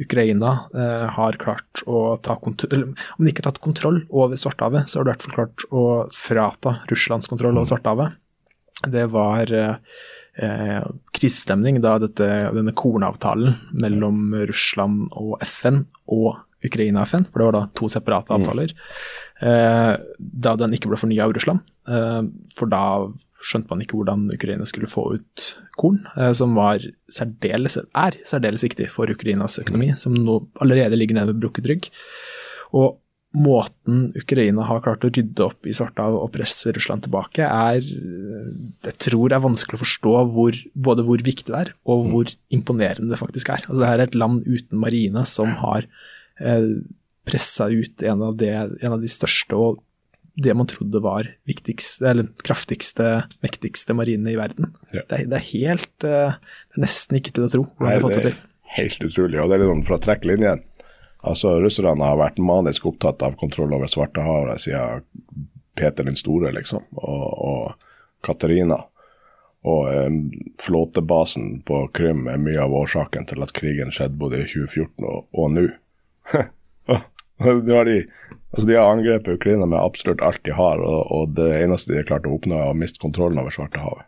Ukraina 0.00 0.52
eh, 0.72 1.06
har 1.18 1.36
klart 1.42 1.82
å 1.90 2.16
ta 2.24 2.38
kontroll 2.40 2.86
om 2.94 3.24
de 3.26 3.32
ikke 3.34 3.42
har 3.44 3.50
tatt 3.50 3.62
kontroll 3.66 4.04
over 4.08 4.38
Svartehavet, 4.40 4.88
så 4.88 5.00
har 5.02 5.08
de 5.08 5.10
i 5.10 5.14
hvert 5.16 5.26
fall 5.26 5.36
klart 5.40 5.66
å 5.74 5.84
frata 6.14 6.76
Russlands 6.92 7.28
kontroll 7.28 7.58
over 7.58 7.68
Svartehavet. 7.74 8.16
Det 8.94 9.04
var 9.12 9.50
eh, 10.36 10.80
krisestemning 11.14 11.80
da 11.84 11.98
dette, 12.02 12.30
denne 12.56 12.74
kornavtalen 12.76 13.56
mellom 13.82 14.34
Russland 14.48 15.08
og 15.12 15.38
FN 15.44 15.84
og 16.10 16.42
Ukraina 16.64 17.02
og 17.02 17.10
FN, 17.10 17.26
for 17.28 17.40
det 17.40 17.46
var 17.48 17.56
da 17.56 17.62
to 17.76 17.88
separate 17.92 18.32
avtaler, 18.34 18.72
eh, 19.44 19.92
da 20.18 20.54
den 20.56 20.74
ikke 20.76 20.88
ble 20.90 20.98
fornya 21.00 21.26
av 21.26 21.34
Russland. 21.36 21.60
Eh, 21.88 22.22
for 22.56 22.72
da 22.72 22.84
skjønte 23.44 23.68
man 23.70 23.84
ikke 23.84 23.98
hvordan 23.98 24.26
Ukraina 24.32 24.64
skulle 24.68 24.88
få 24.88 25.06
ut 25.18 25.48
korn, 25.80 26.00
eh, 26.16 26.32
som 26.32 26.56
var 26.56 26.80
særdeles, 27.12 27.76
er 27.76 28.16
særdeles 28.24 28.64
viktig 28.64 28.88
for 28.90 29.10
Ukrainas 29.12 29.58
økonomi, 29.60 29.92
som 29.96 30.16
nå 30.16 30.40
allerede 30.60 30.96
ligger 30.96 31.20
nede 31.20 31.34
ved 31.34 31.42
brukket 31.44 31.68
rygg. 31.68 31.90
Og 32.72 32.96
måten 33.34 34.08
Ukraina 34.14 34.66
har 34.68 34.82
klart 34.84 35.04
å 35.06 35.10
rydde 35.10 35.42
opp 35.42 35.66
i 35.66 35.74
Svartehavet 35.74 36.22
og 36.22 36.32
presse 36.36 36.70
Russland 36.74 37.04
tilbake, 37.06 37.46
er 37.46 37.82
jeg 37.82 38.98
tror 39.02 39.34
er 39.34 39.42
vanskelig 39.42 39.78
å 39.78 39.82
forstå 39.82 40.12
hvor, 40.34 40.58
både 40.86 41.06
hvor 41.06 41.24
viktig 41.26 41.50
det 41.50 41.62
er, 41.64 41.72
og 41.90 42.06
hvor 42.12 42.30
imponerende 42.54 43.10
det 43.10 43.20
faktisk 43.20 43.50
er. 43.50 43.64
Altså, 43.66 43.80
det 43.82 43.90
her 43.90 44.02
er 44.04 44.06
et 44.06 44.18
land 44.18 44.44
uten 44.46 44.78
marine 44.80 45.24
som 45.28 45.50
har 45.64 45.88
eh, 46.38 46.68
pressa 47.26 47.66
ut 47.72 48.04
en 48.06 48.22
av, 48.22 48.38
det, 48.38 48.52
en 48.54 48.96
av 48.96 49.02
de 49.02 49.10
største 49.10 49.58
og 49.58 49.82
det 50.34 50.54
man 50.58 50.66
trodde 50.66 50.98
var 51.02 51.28
viktigste, 51.46 52.08
eller 52.10 52.30
kraftigste, 52.42 53.24
mektigste 53.44 53.94
marine 53.94 54.32
i 54.32 54.38
verden. 54.38 54.72
Ja. 54.90 55.04
Det, 55.06 55.20
er, 55.20 55.28
det 55.30 55.38
er 55.38 55.46
helt 55.52 56.06
eh, 56.08 56.34
Det 56.38 56.80
er 56.80 56.86
nesten 56.86 57.20
ikke 57.20 57.36
til 57.36 57.46
å 57.46 57.50
tro 57.52 57.64
hvordan 57.66 57.90
de 57.90 57.94
har 57.94 58.02
fått 58.02 58.16
det 58.16 58.22
det 58.22 58.32
til. 58.32 58.40
helt 58.78 59.06
utrolig. 59.10 59.40
Og 59.42 59.50
det 59.50 59.56
er 59.56 59.62
litt 59.62 59.70
sånn 59.70 59.84
for 59.86 59.98
å 59.98 60.02
trekke 60.08 60.30
linjen. 60.32 60.64
Altså, 61.24 61.56
Russerne 61.60 62.04
har 62.04 62.20
vært 62.20 62.40
manisk 62.42 62.86
opptatt 62.90 63.22
av 63.24 63.36
kontroll 63.40 63.72
over 63.76 63.88
Svartehavet 63.90 64.60
siden 64.66 65.04
Peter 65.74 66.04
den 66.06 66.18
store, 66.18 66.52
liksom, 66.54 66.84
og, 67.00 67.24
og 67.48 68.24
Katarina. 68.24 68.84
Og 69.64 69.88
eh, 69.88 70.10
flåtebasen 70.60 71.62
på 71.66 71.86
Krim 71.96 72.26
er 72.28 72.40
mye 72.40 72.60
av 72.60 72.74
årsaken 72.76 73.26
til 73.30 73.42
at 73.44 73.54
krigen 73.56 73.92
skjedde 73.94 74.20
både 74.20 74.42
i 74.42 74.48
2014 74.48 75.08
og, 75.08 75.24
og 75.32 75.54
nå. 75.56 75.66
har 77.40 77.88
de, 77.88 77.96
altså 78.52 78.66
de 78.68 78.76
har 78.76 78.92
angrepet 78.92 79.40
Ukraina 79.40 79.66
med 79.66 79.80
absolutt 79.80 80.22
alt 80.22 80.44
de 80.44 80.52
har, 80.54 80.84
og, 80.84 81.00
og 81.08 81.32
det 81.38 81.48
eneste 81.62 81.92
de 81.92 82.02
har 82.02 82.10
klart 82.12 82.28
å 82.28 82.36
oppnå, 82.36 82.60
er 82.60 82.74
å 82.74 82.78
miste 82.78 83.00
kontrollen 83.02 83.40
over 83.40 83.56
Svartehavet. 83.56 84.04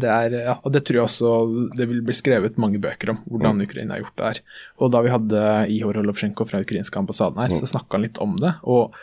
Det 0.00 0.10
er, 0.10 0.38
ja, 0.46 0.56
og 0.62 0.72
det 0.74 0.84
tror 0.86 1.00
jeg 1.00 1.08
også 1.08 1.34
det 1.78 1.86
vil 1.90 2.02
bli 2.06 2.16
skrevet 2.16 2.58
mange 2.60 2.80
bøker 2.82 3.14
om, 3.14 3.20
hvordan 3.30 3.62
Ukraina 3.64 3.96
har 3.96 4.04
gjort 4.04 4.16
det 4.18 4.30
her. 4.30 4.40
Og 4.80 4.90
da 4.94 5.02
vi 5.04 5.12
hadde 5.12 5.44
Ihor 5.74 6.00
Holovsjenko 6.00 6.46
fra 6.48 6.62
ukrainske 6.64 6.98
ambassaden 7.00 7.40
her, 7.42 7.54
så 7.58 7.68
snakka 7.70 7.98
han 7.98 8.06
litt 8.06 8.20
om 8.22 8.36
det. 8.40 8.56
og 8.62 8.94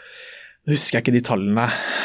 nå 0.62 0.76
husker 0.76 1.00
jeg 1.00 1.06
ikke 1.08 1.16
de 1.16 1.24
tallene 1.26 1.64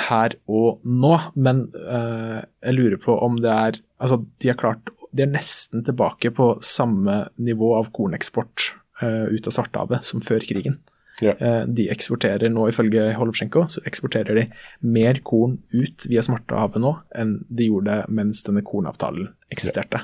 her 0.08 0.34
og 0.48 0.80
nå, 0.88 1.12
men 1.36 1.66
eh, 1.76 2.38
jeg 2.64 2.76
lurer 2.78 3.00
på 3.02 3.18
om 3.26 3.40
det 3.42 3.52
er 3.52 3.82
Altså, 3.96 4.18
de 4.42 4.50
har 4.50 4.58
klart 4.60 4.90
De 5.16 5.24
er 5.24 5.30
nesten 5.32 5.80
tilbake 5.84 6.28
på 6.36 6.50
samme 6.64 7.30
nivå 7.40 7.70
av 7.78 7.88
korneksport 7.96 8.70
eh, 9.00 9.28
ut 9.32 9.48
av 9.48 9.54
Svartehavet 9.56 10.04
som 10.04 10.20
før 10.24 10.44
krigen. 10.44 10.80
Ja. 11.24 11.32
Eh, 11.40 11.64
De 11.66 11.88
eksporterer 11.92 12.50
nå, 12.52 12.66
ifølge 12.68 13.14
Holopsjenko, 13.16 13.66
så 13.72 13.80
eksporterer 13.88 14.36
de 14.36 14.46
mer 14.84 15.20
korn 15.24 15.58
ut 15.72 16.04
via 16.10 16.20
Smartehavet 16.24 16.82
nå 16.82 16.92
enn 17.16 17.38
de 17.48 17.70
gjorde 17.70 18.02
mens 18.12 18.42
denne 18.46 18.64
kornavtalen 18.66 19.30
eksisterte. 19.52 20.02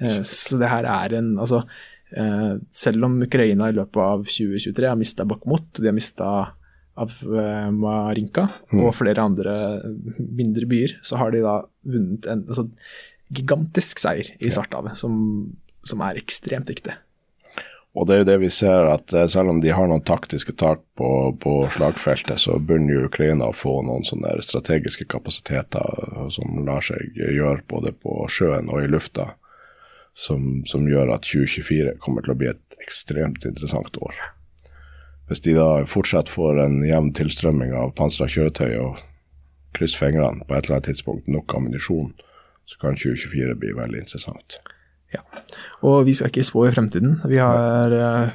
Eh, 0.00 0.22
Så 0.22 0.58
det 0.58 0.70
her 0.72 0.84
er 0.88 1.18
en 1.18 1.34
Altså, 1.38 1.64
eh, 2.16 2.56
selv 2.72 3.04
om 3.04 3.20
Ukraina 3.22 3.68
i 3.68 3.76
løpet 3.76 3.96
av 4.00 4.24
2023 4.24 4.88
har 4.88 4.96
mista 4.96 5.24
Bakhmut, 5.28 5.74
de 5.74 5.86
har 5.86 5.92
mista 5.98 6.24
av 6.98 7.12
Marinka 7.70 8.48
og 8.72 8.94
flere 8.96 9.22
andre 9.22 9.52
mindre 10.18 10.66
byer, 10.66 10.96
så 11.02 11.16
har 11.20 11.30
de 11.30 11.42
da 11.44 11.60
vunnet 11.86 12.26
en 12.26 12.42
altså, 12.48 12.64
gigantisk 13.30 14.00
seier 14.02 14.32
i 14.40 14.50
Svartehavet, 14.50 14.96
som, 14.98 15.52
som 15.84 16.00
er 16.00 16.18
ekstremt 16.18 16.66
viktig. 16.72 16.96
Og 17.98 18.06
det 18.06 18.14
er 18.14 18.20
jo 18.20 18.26
det 18.28 18.36
vi 18.44 18.48
ser, 18.54 18.86
at 18.92 19.12
eh, 19.12 19.26
selv 19.26 19.50
om 19.50 19.60
de 19.62 19.72
har 19.74 19.88
noen 19.90 20.04
taktiske 20.06 20.54
tak 20.60 20.84
på, 20.98 21.10
på 21.42 21.54
slagfeltet, 21.74 22.38
så 22.38 22.60
begynner 22.62 22.94
jo 22.94 23.08
Ukraina 23.08 23.48
å 23.50 23.56
få 23.56 23.80
noen 23.82 24.06
sånne 24.06 24.36
strategiske 24.46 25.08
kapasiteter 25.10 26.04
eh, 26.06 26.28
som 26.34 26.60
lar 26.66 26.84
seg 26.86 27.18
gjøre 27.18 27.64
både 27.66 27.92
på 27.98 28.20
sjøen 28.30 28.70
og 28.70 28.84
i 28.84 28.92
lufta, 28.92 29.32
som, 30.14 30.62
som 30.70 30.86
gjør 30.86 31.10
at 31.16 31.26
2024 31.26 31.98
kommer 32.04 32.22
til 32.22 32.36
å 32.36 32.38
bli 32.38 32.52
et 32.52 32.80
ekstremt 32.84 33.46
interessant 33.50 33.98
år. 33.98 34.22
Hvis 35.28 35.42
de 35.44 35.58
da 35.58 35.68
fortsatt 35.90 36.30
får 36.30 36.62
en 36.62 36.80
jevn 36.86 37.10
tilstrømming 37.18 37.74
av 37.76 37.96
pansra 37.98 38.30
kjøretøy 38.30 38.78
og 38.78 39.02
krysser 39.76 40.06
fingrene 40.06 40.46
på 40.46 40.54
et 40.54 40.64
eller 40.64 40.78
annet 40.78 40.92
tidspunkt 40.92 41.26
nok 41.28 41.58
ammunisjon, 41.58 42.14
så 42.68 42.78
kan 42.78 42.96
2024 42.96 43.58
bli 43.58 43.74
veldig 43.74 44.06
interessant. 44.06 44.62
Ja. 45.14 45.22
Og 45.86 46.04
vi 46.08 46.14
skal 46.18 46.32
ikke 46.32 46.44
spå 46.46 46.66
i 46.68 46.74
fremtiden. 46.74 47.20
Vi 47.28 47.38
har, 47.40 47.92
eh, 47.92 48.30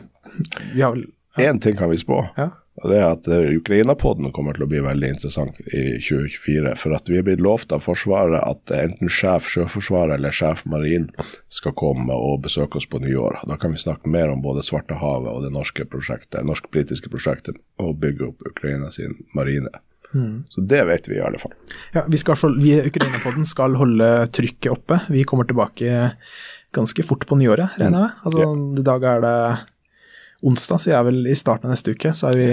vi 0.73 0.81
har 0.81 0.95
vel 0.95 1.07
Én 1.37 1.57
ting 1.61 1.73
kan 1.75 1.89
vi 1.89 1.97
spå, 1.97 2.19
Ja. 2.37 2.51
og 2.83 2.89
det 2.91 2.97
er 2.99 3.07
at 3.11 3.27
eh, 3.27 3.55
Ukraina-podden 3.57 4.31
kommer 4.31 4.53
til 4.53 4.65
å 4.65 4.69
bli 4.69 4.77
veldig 4.85 5.07
interessant 5.15 5.57
i 5.73 5.97
2024. 5.97 6.75
For 6.77 6.93
at 6.93 7.09
vi 7.09 7.17
er 7.17 7.23
blitt 7.25 7.41
lovt 7.41 7.73
av 7.73 7.81
Forsvaret 7.81 8.37
at 8.37 8.69
enten 8.77 9.09
sjef 9.09 9.47
Sjøforsvaret 9.49 10.13
eller 10.19 10.29
sjef 10.29 10.61
Marin 10.69 11.09
skal 11.49 11.73
komme 11.73 12.13
og 12.13 12.43
besøke 12.45 12.77
oss 12.77 12.85
på 12.85 13.01
nyår. 13.01 13.39
Da 13.49 13.57
kan 13.57 13.73
vi 13.73 13.81
snakke 13.81 14.05
mer 14.13 14.29
om 14.29 14.43
både 14.45 14.61
Svartehavet 14.61 15.33
og 15.33 15.41
det 15.41 15.51
norske 15.57 15.85
prosjektet, 15.89 16.45
norsk-britiske 16.45 17.09
prosjektet 17.09 17.57
å 17.81 17.95
bygge 17.97 18.27
opp 18.29 18.45
Ukraina 18.53 18.91
sin 18.93 19.17
marine. 19.33 19.73
Så 20.53 20.61
det 20.61 20.83
vet 20.85 21.07
vi 21.09 21.15
i 21.17 21.23
alle 21.25 21.39
fall. 21.41 21.53
Ja, 21.95 22.03
vi 22.07 22.17
skal, 22.21 22.35
vi 22.61 22.75
Ukraina-podden 22.85 23.47
skal 23.49 23.73
holde 23.79 24.27
trykket 24.29 24.69
oppe. 24.69 24.99
Vi 25.09 25.23
kommer 25.25 25.47
tilbake 25.49 26.11
ganske 26.73 27.05
fort 27.05 27.27
på 27.29 27.37
nyåret, 27.39 27.77
regner 27.79 27.99
jeg 27.99 28.07
med. 28.07 28.25
Altså, 28.25 28.49
I 28.81 28.87
dag 28.89 29.07
er 29.11 29.23
det 29.23 29.37
onsdag, 30.43 30.79
så 30.81 30.89
vi 30.89 30.95
er 30.97 31.05
vel 31.07 31.19
i 31.31 31.35
starten 31.37 31.69
av 31.69 31.73
neste 31.73 31.93
uke, 31.95 32.11
så 32.17 32.27
er 32.29 32.35
vi 32.35 32.47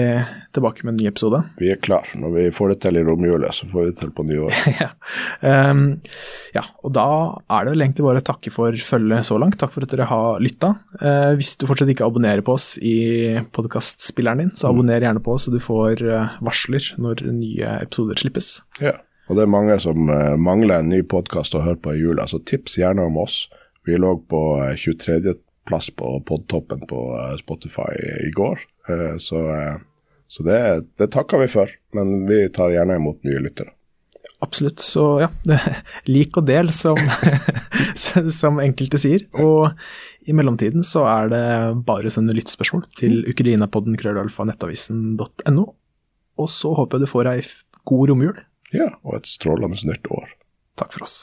tilbake 0.55 0.85
med 0.85 0.93
en 0.93 1.01
ny 1.01 1.09
episode. 1.09 1.41
Vi 1.59 1.71
er 1.73 1.79
klar. 1.83 2.07
Når 2.15 2.33
vi 2.37 2.45
får 2.55 2.71
det 2.71 2.77
til 2.85 2.99
i 3.01 3.03
romjula, 3.03 3.51
så 3.55 3.67
får 3.67 3.81
vi 3.81 3.89
det 3.89 3.97
til 3.99 4.13
på 4.15 4.25
nyåret. 4.29 4.69
ja. 4.81 4.87
Um, 5.43 5.83
ja, 6.55 6.63
og 6.85 6.95
da 6.95 7.07
er 7.51 7.67
det 7.67 7.75
vel 7.75 7.85
egentlig 7.85 8.07
bare 8.07 8.23
å 8.23 8.27
takke 8.31 8.53
for 8.53 8.79
følget 8.87 9.27
så 9.27 9.39
langt. 9.41 9.59
Takk 9.59 9.75
for 9.75 9.83
at 9.83 9.91
dere 9.91 10.07
har 10.07 10.39
lytta. 10.43 10.73
Uh, 11.03 11.33
hvis 11.39 11.57
du 11.59 11.67
fortsatt 11.67 11.91
ikke 11.91 12.07
abonnerer 12.07 12.45
på 12.47 12.55
oss 12.55 12.73
i 12.79 12.95
podkastspilleren 13.51 14.45
din, 14.45 14.55
så 14.55 14.71
abonner 14.71 15.03
gjerne 15.03 15.23
på 15.23 15.35
oss, 15.35 15.49
så 15.49 15.53
du 15.53 15.59
får 15.63 16.03
eh, 16.07 16.35
varsler 16.45 16.93
når 17.01 17.25
nye 17.27 17.77
episoder 17.81 18.19
slippes. 18.21 18.59
Ja. 18.79 18.95
Og 19.29 19.37
det 19.37 19.45
er 19.45 19.51
mange 19.51 19.77
som 19.79 20.09
eh, 20.11 20.35
mangler 20.39 20.81
en 20.81 20.89
ny 20.91 21.03
podkast 21.07 21.55
å 21.55 21.63
høre 21.63 21.79
på 21.79 21.93
i 21.95 22.01
jula, 22.01 22.25
så 22.27 22.39
tips 22.43 22.79
gjerne 22.81 23.05
om 23.07 23.19
oss. 23.21 23.45
Vi 23.85 23.97
lå 23.97 24.15
på 24.29 24.41
eh, 24.63 24.75
23. 24.75 25.35
plass 25.67 25.89
på 25.95 26.19
podtoppen 26.27 26.85
på 26.89 27.01
eh, 27.17 27.35
Spotify 27.41 27.91
i 28.27 28.31
går, 28.35 28.59
eh, 28.89 29.17
så, 29.17 29.43
eh, 29.55 29.77
så 30.27 30.43
det, 30.47 30.57
det 31.01 31.11
takker 31.13 31.41
vi 31.43 31.51
for. 31.51 31.71
Men 31.97 32.25
vi 32.29 32.43
tar 32.53 32.73
gjerne 32.73 32.99
imot 33.01 33.23
nye 33.27 33.41
lyttere. 33.43 33.73
Absolutt. 34.41 34.81
Så 34.81 35.05
ja, 35.21 35.29
lik 36.09 36.37
og 36.39 36.47
del, 36.49 36.71
som, 36.73 36.97
som 38.41 38.61
enkelte 38.63 38.99
sier. 39.01 39.27
Og 39.41 39.69
i 40.25 40.35
mellomtiden 40.37 40.85
så 40.87 41.05
er 41.09 41.33
det 41.33 41.43
bare 41.87 42.09
å 42.09 42.13
sende 42.13 42.35
lyttspørsmål 42.37 42.87
til 42.97 43.21
ukrainapodden 43.29 43.97
krøllalfa.nettavisen.no. 44.01 45.67
Og 46.41 46.49
så 46.49 46.73
håper 46.77 46.97
jeg 46.97 47.05
du 47.05 47.11
får 47.11 47.33
ei 47.35 47.41
god 47.91 48.13
romjul. 48.13 48.45
Ja, 48.73 48.89
og 49.03 49.19
et 49.19 49.29
strålende 49.29 49.77
nytt 49.85 50.09
år. 50.09 50.31
Takk 50.79 50.95
for 50.95 51.05
oss. 51.05 51.21